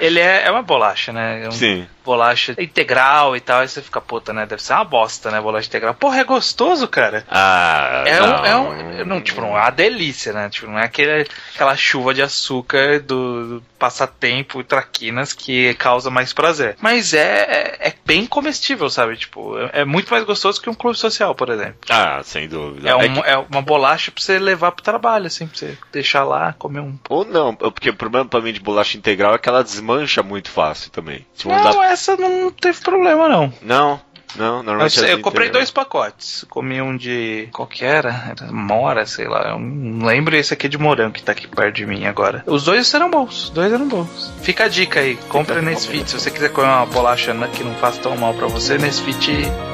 Ele 0.00 0.20
é, 0.20 0.44
é 0.46 0.50
uma 0.50 0.62
bolacha, 0.62 1.12
né? 1.12 1.44
É 1.44 1.48
um 1.48 1.52
Sim. 1.52 1.86
bolacha 2.04 2.54
integral 2.58 3.36
e 3.36 3.40
tal. 3.40 3.60
Aí 3.60 3.68
você 3.68 3.80
fica, 3.82 4.00
puta, 4.00 4.32
né? 4.32 4.46
Deve 4.46 4.62
ser 4.62 4.72
uma 4.74 4.84
bosta, 4.84 5.30
né? 5.30 5.40
Bolacha 5.40 5.68
integral. 5.68 5.94
Porra, 5.94 6.20
é 6.20 6.24
gostoso, 6.24 6.86
cara. 6.88 7.24
Ah, 7.28 8.04
É 8.06 8.20
não. 8.20 8.26
um, 8.42 8.44
é 8.44 8.56
um. 8.56 9.04
Não, 9.06 9.20
tipo, 9.20 9.40
não 9.40 9.56
é 9.56 9.60
uma 9.60 9.70
delícia, 9.70 10.32
né? 10.32 10.48
Tipo, 10.50 10.66
não 10.66 10.78
é 10.78 10.84
aquele, 10.84 11.26
aquela 11.54 11.76
chuva 11.76 12.12
de 12.14 12.22
açúcar 12.22 13.00
do, 13.00 13.58
do 13.58 13.62
passatempo 13.78 14.60
e 14.60 14.64
traquinas 14.64 15.32
que 15.32 15.74
causa 15.74 16.10
mais 16.10 16.32
prazer. 16.32 16.76
Mas 16.80 17.14
é, 17.14 17.78
é, 17.80 17.88
é 17.88 17.94
bem 18.04 18.26
comestível, 18.26 18.88
sabe? 18.90 19.16
Tipo, 19.16 19.58
é, 19.58 19.80
é 19.80 19.84
muito 19.84 20.10
mais 20.10 20.24
gostoso 20.24 20.60
que 20.60 20.68
um 20.70 20.74
clube 20.74 20.96
social, 20.98 21.34
por 21.34 21.48
exemplo. 21.48 21.76
Ah, 21.88 22.20
sem 22.24 22.48
dúvida. 22.48 22.88
É, 22.88 22.92
É 22.92 22.96
um- 22.96 23.14
que- 23.14 23.28
é 23.30 23.36
uma 23.38 23.62
bolacha 23.62 24.10
pra 24.10 24.22
você 24.22 24.38
levar 24.38 24.72
pro 24.72 24.82
trabalho, 24.84 25.26
assim, 25.26 25.46
pra 25.46 25.56
você 25.58 25.78
deixar 25.92 26.24
lá, 26.24 26.52
comer 26.58 26.80
um. 26.80 26.98
Ou 27.08 27.24
não, 27.24 27.54
porque 27.54 27.90
o 27.90 27.94
problema 27.94 28.26
pra 28.26 28.40
mim 28.40 28.52
de 28.52 28.60
bolacha 28.60 28.96
integral 28.96 29.34
é 29.34 29.38
que 29.38 29.48
ela 29.48 29.62
desmancha 29.78 30.22
muito 30.22 30.50
fácil 30.50 30.90
também. 30.90 31.24
Não 31.44 31.82
essa 31.82 32.16
não 32.16 32.50
teve 32.50 32.80
problema, 32.80 33.28
não. 33.28 33.52
não, 33.62 34.00
não, 34.36 34.58
Eu, 34.58 34.62
normalmente 34.62 34.94
sei, 34.94 35.04
as 35.04 35.10
eu 35.10 35.20
comprei 35.20 35.48
dois 35.48 35.70
pacotes. 35.70 36.44
Comi 36.48 36.82
um 36.82 36.96
de. 36.96 37.48
Qual 37.52 37.66
que 37.66 37.84
era? 37.84 38.10
Era 38.30 38.52
mora, 38.52 39.06
sei 39.06 39.26
lá. 39.26 39.50
Eu 39.50 39.58
não 39.58 40.06
lembro. 40.06 40.36
Esse 40.36 40.52
aqui 40.52 40.66
é 40.66 40.68
de 40.68 40.78
morango 40.78 41.14
que 41.14 41.22
tá 41.22 41.32
aqui 41.32 41.46
perto 41.46 41.76
de 41.76 41.86
mim 41.86 42.06
agora. 42.06 42.42
Os 42.46 42.64
dois 42.64 42.92
eram 42.92 43.10
bons. 43.10 43.44
Os 43.44 43.50
dois 43.50 43.72
eram 43.72 43.88
bons. 43.88 44.32
Fica 44.42 44.64
a 44.64 44.68
dica 44.68 45.00
aí. 45.00 45.16
Compre 45.28 45.62
nesse 45.62 45.88
fit. 45.88 46.10
Se 46.10 46.18
você 46.18 46.30
quiser 46.30 46.52
comer 46.52 46.68
uma 46.68 46.86
bolacha 46.86 47.34
que 47.54 47.64
não 47.64 47.74
faz 47.76 47.98
tão 47.98 48.16
mal 48.16 48.34
pra 48.34 48.46
você, 48.46 48.76
nesse 48.76 49.02
fit 49.02 49.30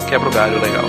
quebra 0.08 0.28
o 0.28 0.32
galho 0.32 0.60
legal. 0.60 0.84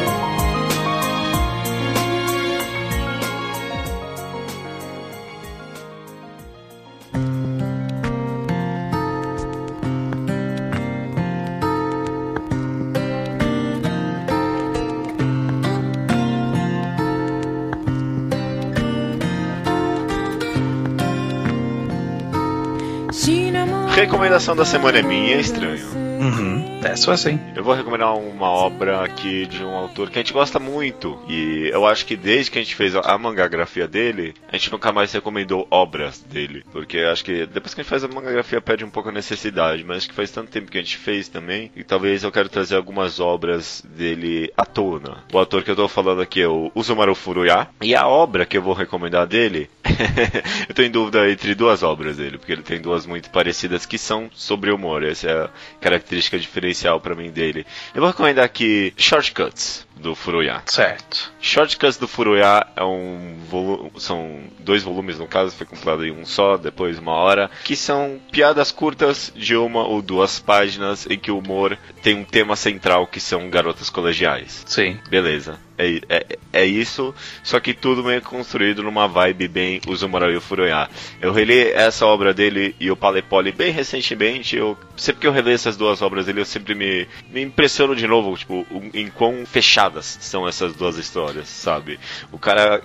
Recomendação 24.36 24.56
da 24.58 24.66
semana 24.66 25.00
é 25.00 25.02
minha, 25.02 25.38
estranho. 25.38 25.88
Uhum. 25.96 26.55
É 26.96 26.98
só 26.98 27.12
assim. 27.12 27.38
Eu 27.54 27.62
vou 27.62 27.74
recomendar 27.74 28.18
uma 28.18 28.50
obra 28.50 29.04
aqui 29.04 29.46
de 29.46 29.62
um 29.62 29.76
autor 29.76 30.10
que 30.10 30.18
a 30.18 30.22
gente 30.22 30.32
gosta 30.32 30.60
muito. 30.60 31.20
E 31.28 31.70
eu 31.74 31.86
acho 31.86 32.06
que 32.06 32.16
desde 32.16 32.50
que 32.50 32.58
a 32.58 32.62
gente 32.62 32.74
fez 32.74 32.96
a 32.96 33.18
mangagrafia 33.18 33.86
dele, 33.86 34.34
a 34.50 34.56
gente 34.56 34.72
nunca 34.72 34.94
mais 34.94 35.12
recomendou 35.12 35.68
obras 35.70 36.22
dele. 36.22 36.64
Porque 36.72 37.00
acho 37.00 37.26
que 37.26 37.46
depois 37.48 37.74
que 37.74 37.82
a 37.82 37.84
gente 37.84 37.90
faz 37.90 38.06
a 38.06 38.08
mangagrafia 38.08 38.62
perde 38.62 38.86
um 38.86 38.90
pouco 38.90 39.10
a 39.10 39.12
necessidade. 39.12 39.84
Mas 39.84 39.98
acho 39.98 40.08
que 40.08 40.16
faz 40.16 40.32
tanto 40.32 40.50
tempo 40.50 40.72
que 40.72 40.78
a 40.78 40.82
gente 40.82 40.96
fez 40.96 41.28
também. 41.28 41.70
E 41.76 41.84
talvez 41.84 42.24
eu 42.24 42.32
quero 42.32 42.48
trazer 42.48 42.78
algumas 42.78 43.20
obras 43.20 43.84
dele 43.86 44.50
à 44.56 44.66
tona. 44.66 45.18
O 45.34 45.38
autor 45.38 45.64
que 45.64 45.72
eu 45.72 45.76
tô 45.76 45.90
falando 45.90 46.22
aqui 46.22 46.44
é 46.44 46.48
o 46.48 46.72
Usumaru 46.74 47.14
Furuya. 47.14 47.68
E 47.82 47.94
a 47.94 48.08
obra 48.08 48.46
que 48.46 48.58
eu 48.58 48.62
vou 48.62 48.74
recomendar 48.74 49.28
dele. 49.28 49.70
eu 50.70 50.74
tô 50.74 50.82
em 50.82 50.90
dúvida 50.90 51.30
entre 51.30 51.54
duas 51.56 51.84
obras 51.84 52.16
dele. 52.16 52.38
Porque 52.38 52.54
ele 52.54 52.64
tem 52.64 52.80
duas 52.80 53.06
muito 53.06 53.30
parecidas 53.32 53.86
que 53.86 53.98
são 53.98 54.30
sobre 54.34 54.72
humor. 54.72 55.04
Essa 55.04 55.28
é 55.28 55.44
a 55.44 55.50
característica 55.82 56.40
diferencial 56.40 56.85
pra 57.00 57.16
mim 57.16 57.32
dele. 57.32 57.66
Eu 57.94 58.02
vou 58.02 58.10
recomendar 58.10 58.46
aqui 58.46 58.94
Shortcuts 58.98 59.86
do 59.96 60.14
Furuya. 60.14 60.62
Certo. 60.66 61.32
Shortcuts 61.40 61.98
do 61.98 62.08
Furuya 62.08 62.68
é 62.76 62.84
um 62.84 63.36
são 63.98 64.42
dois 64.60 64.84
volumes 64.84 65.18
no 65.20 65.28
caso, 65.28 65.56
foi 65.56 65.66
compilado 65.66 66.06
em 66.06 66.12
um 66.12 66.26
só, 66.26 66.58
depois 66.58 67.00
uma 67.00 67.14
hora, 67.14 67.50
que 67.64 67.76
são 67.76 68.20
piadas 68.32 68.72
curtas 68.72 69.32
de 69.36 69.56
uma 69.56 69.86
ou 69.88 70.02
duas 70.02 70.40
páginas 70.40 71.08
em 71.10 71.18
que 71.18 71.32
o 71.32 71.40
humor 71.40 71.78
tem 72.02 72.16
um 72.16 72.24
tema 72.24 72.56
central 72.56 73.08
que 73.08 73.20
são 73.20 73.50
garotas 73.50 73.90
colegiais. 73.90 74.64
Sim. 74.66 75.00
Beleza. 75.10 75.65
É, 75.78 76.00
é, 76.10 76.38
é 76.54 76.66
isso, 76.66 77.14
só 77.44 77.60
que 77.60 77.74
tudo 77.74 78.04
meio 78.04 78.22
construído 78.22 78.82
numa 78.82 79.08
vibe 79.08 79.48
bem 79.48 79.82
Uzumaru 79.88 80.36
o 80.38 80.42
Furuya. 80.42 80.90
Eu 81.22 81.34
reli 81.34 81.72
essa 81.72 82.06
obra 82.06 82.34
dele 82.34 82.76
e 82.80 82.90
o 82.90 82.96
Palepoli 82.96 83.52
bem 83.52 83.72
recentemente. 83.72 84.56
Eu, 84.56 84.78
sempre 84.96 85.22
que 85.22 85.28
eu 85.28 85.32
releio 85.32 85.56
essas 85.56 85.76
duas 85.76 86.02
obras 86.02 86.26
dele, 86.26 86.42
eu 86.42 86.46
sempre 86.46 86.74
me, 86.74 87.08
me 87.30 87.42
impressiono 87.42 87.96
de 87.96 88.08
novo, 88.08 88.38
tipo, 88.38 88.66
em 88.94 89.10
quão 89.10 89.46
fechadas 89.46 90.18
são 90.22 90.48
essas 90.48 90.74
duas 90.74 90.98
histórias, 90.98 91.48
sabe? 91.50 92.00
O 92.32 92.40
cara 92.40 92.82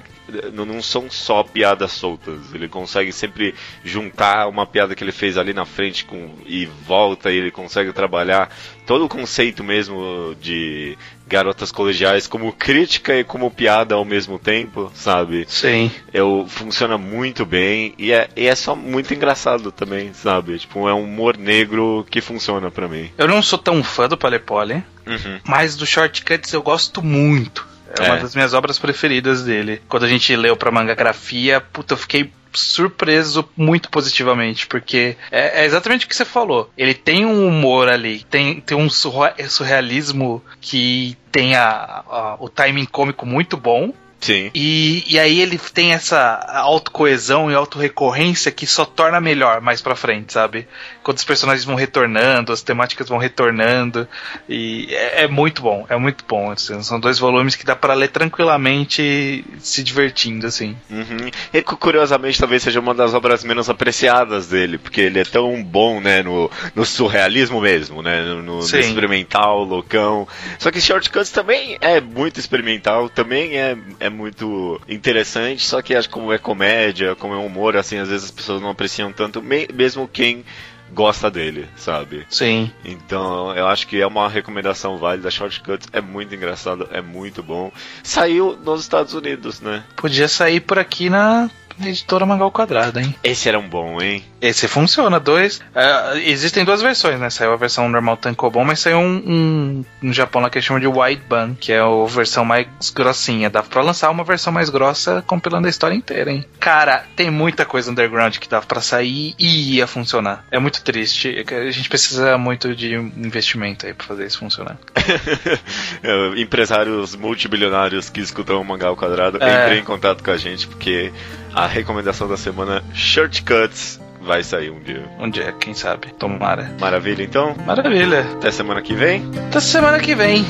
não, 0.53 0.83
são 0.83 1.11
só 1.11 1.43
piadas 1.43 1.93
soltas. 1.93 2.39
Ele 2.55 2.69
consegue 2.69 3.13
sempre 3.13 3.55
juntar 3.85 4.49
uma 4.49 4.67
piada 4.67 4.95
que 4.95 5.03
ele 5.05 5.13
fez 5.13 5.37
ali 5.37 5.53
na 5.53 5.65
frente 5.65 6.05
com, 6.05 6.35
e 6.47 6.67
volta 6.87 7.31
e 7.31 7.37
ele 7.37 7.51
consegue 7.51 7.93
trabalhar 7.93 8.51
todo 8.87 9.05
o 9.05 9.09
conceito 9.09 9.63
mesmo 9.63 10.35
de 10.41 10.97
garotas 11.29 11.71
colegiais 11.71 12.27
como 12.27 12.53
crítica 12.53 13.17
e 13.17 13.23
como 13.23 13.51
piada 13.51 13.95
ao 13.95 14.05
mesmo 14.05 14.37
tempo, 14.39 14.91
sabe? 14.95 15.45
Sim. 15.49 15.91
Eu, 16.13 16.45
funciona 16.49 16.99
muito 16.99 17.47
bem 17.47 17.95
e 17.97 18.11
é, 18.13 18.29
e 18.37 18.47
é 18.47 18.55
só 18.57 18.75
muito 18.75 19.15
engraçado 19.15 19.71
também, 19.71 20.13
sabe? 20.13 20.59
Tipo, 20.59 20.89
é 20.89 20.95
um 20.95 21.05
humor 21.05 21.37
negro 21.37 22.05
que 22.11 22.21
funciona 22.21 22.69
pra 22.71 22.89
mim. 22.89 23.11
Eu 23.17 23.29
não 23.29 23.41
sou 23.43 23.59
tão 23.59 23.83
fã 23.85 24.09
do 24.09 24.17
Palepoli, 24.17 24.83
Uhum. 25.07 25.41
mas 25.47 25.77
do 25.77 25.87
Shortcuts 25.87 26.53
eu 26.53 26.63
gosto 26.63 27.01
muito. 27.03 27.67
É, 27.99 28.03
uma 28.05 28.17
É. 28.17 28.21
das 28.21 28.35
minhas 28.35 28.55
obras 28.55 28.79
preferidas 28.79 29.43
dele. 29.43 29.81
Quando 29.89 30.05
a 30.05 30.09
gente 30.09 30.35
leu 30.37 30.57
pra 30.57 30.71
mangagrafia, 30.71 31.61
puta, 31.61 31.95
eu 31.95 31.99
fiquei 31.99 32.31
surpreso 32.53 33.49
muito 33.57 33.89
positivamente, 33.91 34.67
porque 34.67 35.17
é, 35.31 35.63
é 35.63 35.65
exatamente 35.65 36.05
o 36.05 36.09
que 36.09 36.17
você 36.17 36.25
falou. 36.25 36.69
Ele 36.77 36.95
tem 36.95 37.25
um 37.25 37.47
humor 37.47 37.89
ali, 37.89 38.25
tem, 38.29 38.61
tem 38.61 38.77
um 38.77 38.91
surrealismo 38.91 40.43
que 40.61 41.17
tem 41.31 41.55
a, 41.57 42.03
a- 42.09 42.37
o 42.41 42.49
timing 42.49 42.87
cômico 42.87 43.25
muito 43.27 43.57
bom. 43.57 43.93
Sim. 44.21 44.51
E, 44.55 45.03
e 45.09 45.19
aí 45.19 45.41
ele 45.41 45.59
tem 45.73 45.93
essa 45.93 46.35
autocoesão 46.55 47.51
e 47.51 47.55
autorrecorrência 47.55 48.53
que 48.53 48.67
só 48.67 48.85
torna 48.85 49.21
melhor 49.21 49.61
mais 49.63 49.81
pra 49.81 49.97
frente, 49.97 50.33
sabe? 50.33 50.69
Quando 51.03 51.17
os 51.17 51.25
personagens 51.25 51.65
vão 51.65 51.75
retornando, 51.75 52.53
as 52.53 52.63
temáticas 52.63 53.09
vão 53.09 53.17
retornando. 53.19 54.07
E 54.49 54.89
é, 54.95 55.25
é 55.25 55.29
muito 55.29 55.63
bom, 55.63 55.87
é 55.89 55.97
muito 55.97 56.25
bom. 56.29 56.51
assim, 56.51 56.83
são 56.83 57.01
dois 57.01 57.19
volumes 57.19 57.57
que 57.57 57.65
dá 57.65 57.75
pra 57.75 57.95
ler 57.95 58.09
tranquilamente 58.09 59.45
se 59.61 59.83
divertindo, 59.83 60.47
assim. 60.47 60.77
Uhum. 60.91 61.31
E 61.53 61.63
cu- 61.63 61.77
curiosamente 61.77 62.39
talvez 62.39 62.63
seja 62.63 62.79
uma 62.81 62.95
das 62.95 63.15
obras 63.15 63.43
menos 63.43 63.71
apreciadas 63.71 64.49
dele, 64.49 64.77
porque 64.77 65.01
ele 65.01 65.19
é 65.21 65.25
tão 65.25 65.63
bom, 65.65 66.01
né, 66.01 66.23
no, 66.23 66.51
no 66.75 66.85
surrealismo 66.85 67.61
mesmo, 67.61 68.03
né, 68.03 68.23
no, 68.23 68.43
no- 68.43 68.61
experimental, 68.61 69.65
loucão. 69.65 70.29
Só 70.59 70.71
que 70.71 70.81
Shortcuts 70.81 71.31
também 71.31 71.79
é 71.81 72.01
muito 72.01 72.39
experimental, 72.39 73.09
também 73.09 73.57
é, 73.59 73.77
é 73.99 74.10
muito 74.11 74.81
interessante, 74.89 75.63
só 75.65 75.81
que 75.81 75.95
acho 75.95 76.09
que 76.09 76.15
como 76.15 76.33
é 76.33 76.39
comédia, 76.39 77.15
como 77.17 77.35
é 77.35 77.37
humor, 77.39 77.77
assim, 77.77 77.99
às 77.99 78.09
vezes 78.09 78.25
as 78.27 78.31
pessoas 78.31 78.61
não 78.61 78.71
apreciam 78.71 79.13
tanto, 79.13 79.41
me- 79.43 79.69
mesmo 79.73 80.07
quem 80.09 80.45
gosta 80.93 81.31
dele, 81.31 81.69
sabe? 81.77 82.27
Sim. 82.29 82.71
Então, 82.85 83.55
eu 83.57 83.67
acho 83.69 83.87
que 83.87 84.01
é 84.01 84.07
uma 84.07 84.29
recomendação 84.29 84.99
válida. 84.99 85.31
Shortcuts 85.31 85.89
é 85.93 86.01
muito 86.01 86.35
engraçado, 86.35 86.89
é 86.91 87.01
muito 87.01 87.43
bom. 87.45 87.71
Saiu 88.03 88.59
nos 88.65 88.81
Estados 88.81 89.15
Unidos, 89.15 89.61
né? 89.61 89.85
Podia 89.97 90.27
sair 90.27 90.59
por 90.61 90.79
aqui 90.81 91.09
na 91.09 91.49
editora 91.89 92.27
Mangal 92.27 92.51
Quadrado, 92.51 92.99
hein? 93.01 93.15
Esse 93.25 93.49
era 93.49 93.59
um 93.59 93.69
bom, 93.69 94.01
hein? 94.01 94.25
Esse 94.41 94.67
funciona, 94.69 95.21
dois. 95.21 95.61
é, 95.75 96.19
existem 96.31 96.65
duas 96.65 96.81
versões, 96.81 97.19
né? 97.21 97.29
Saiu 97.31 97.53
a 97.53 97.57
versão 97.57 97.89
normal 97.89 98.17
Tankobon, 98.17 98.65
mas 98.65 98.81
saiu 98.81 98.99
um, 98.99 99.23
um 99.27 99.85
no 100.01 100.13
Japão 100.13 100.41
lá 100.43 100.49
que 100.49 100.57
eles 100.59 100.65
chamam 100.65 100.81
de 100.81 100.87
Wide 100.87 101.23
Ban, 101.29 101.55
que 101.59 101.73
é 101.73 101.81
a 101.81 101.87
versão 102.09 102.45
mais 102.45 102.67
grossinha. 102.95 103.51
Dá 103.51 103.63
pra 103.63 103.83
lançar 103.83 104.11
uma 104.11 104.25
versão 104.25 104.53
mais 104.53 104.71
grossa 104.71 105.23
compilando 105.27 105.67
a 105.67 105.71
história 105.71 105.95
inteira, 105.95 106.31
hein? 106.33 106.45
Cara, 106.59 107.05
tem 107.15 107.31
muita 107.31 107.65
coisa 107.67 107.91
underground 107.91 108.37
que 108.39 108.49
dá 108.49 108.61
pra 108.63 108.81
sair 108.81 109.35
e 109.39 109.77
ia 109.77 109.87
funcionar. 109.87 110.45
É 110.51 110.59
muito 110.59 110.83
triste. 110.83 111.45
A 111.51 111.71
gente 111.71 111.89
precisa 111.89 112.39
muito 112.39 112.75
de 112.75 112.95
investimento 112.95 113.87
aí 113.87 113.93
pra 113.95 114.07
fazer 114.07 114.27
isso 114.27 114.39
funcionar. 114.39 114.79
É, 116.03 116.41
Empresários 116.41 117.15
multibilionários 117.15 118.09
que 118.09 118.21
escutam 118.21 118.61
o 118.61 118.65
Mangá 118.65 118.89
ao 118.89 118.97
Quadrado, 118.97 119.39
É. 119.43 119.65
entrem 119.65 119.81
em 119.81 119.85
contato 119.85 120.23
com 120.23 120.31
a 120.31 120.37
gente, 120.37 120.67
porque 120.67 121.13
a 121.55 121.67
recomendação 121.67 122.29
da 122.29 122.37
semana, 122.37 122.83
Shortcuts, 122.95 124.01
vai 124.21 124.43
sair 124.43 124.71
um 124.71 124.81
dia. 124.81 125.09
Um 125.19 125.31
dia, 125.31 125.53
quem 125.53 125.75
sabe? 125.75 126.09
Tomara. 126.13 126.75
Maravilha, 126.81 127.23
então? 127.23 127.55
Maravilha. 127.67 128.21
Até 128.21 128.51
semana 128.51 128.83
que 128.83 128.95
vem. 128.95 129.29
Até 129.49 129.61
semana 129.61 129.99
que 129.99 130.15
vem. 130.15 130.45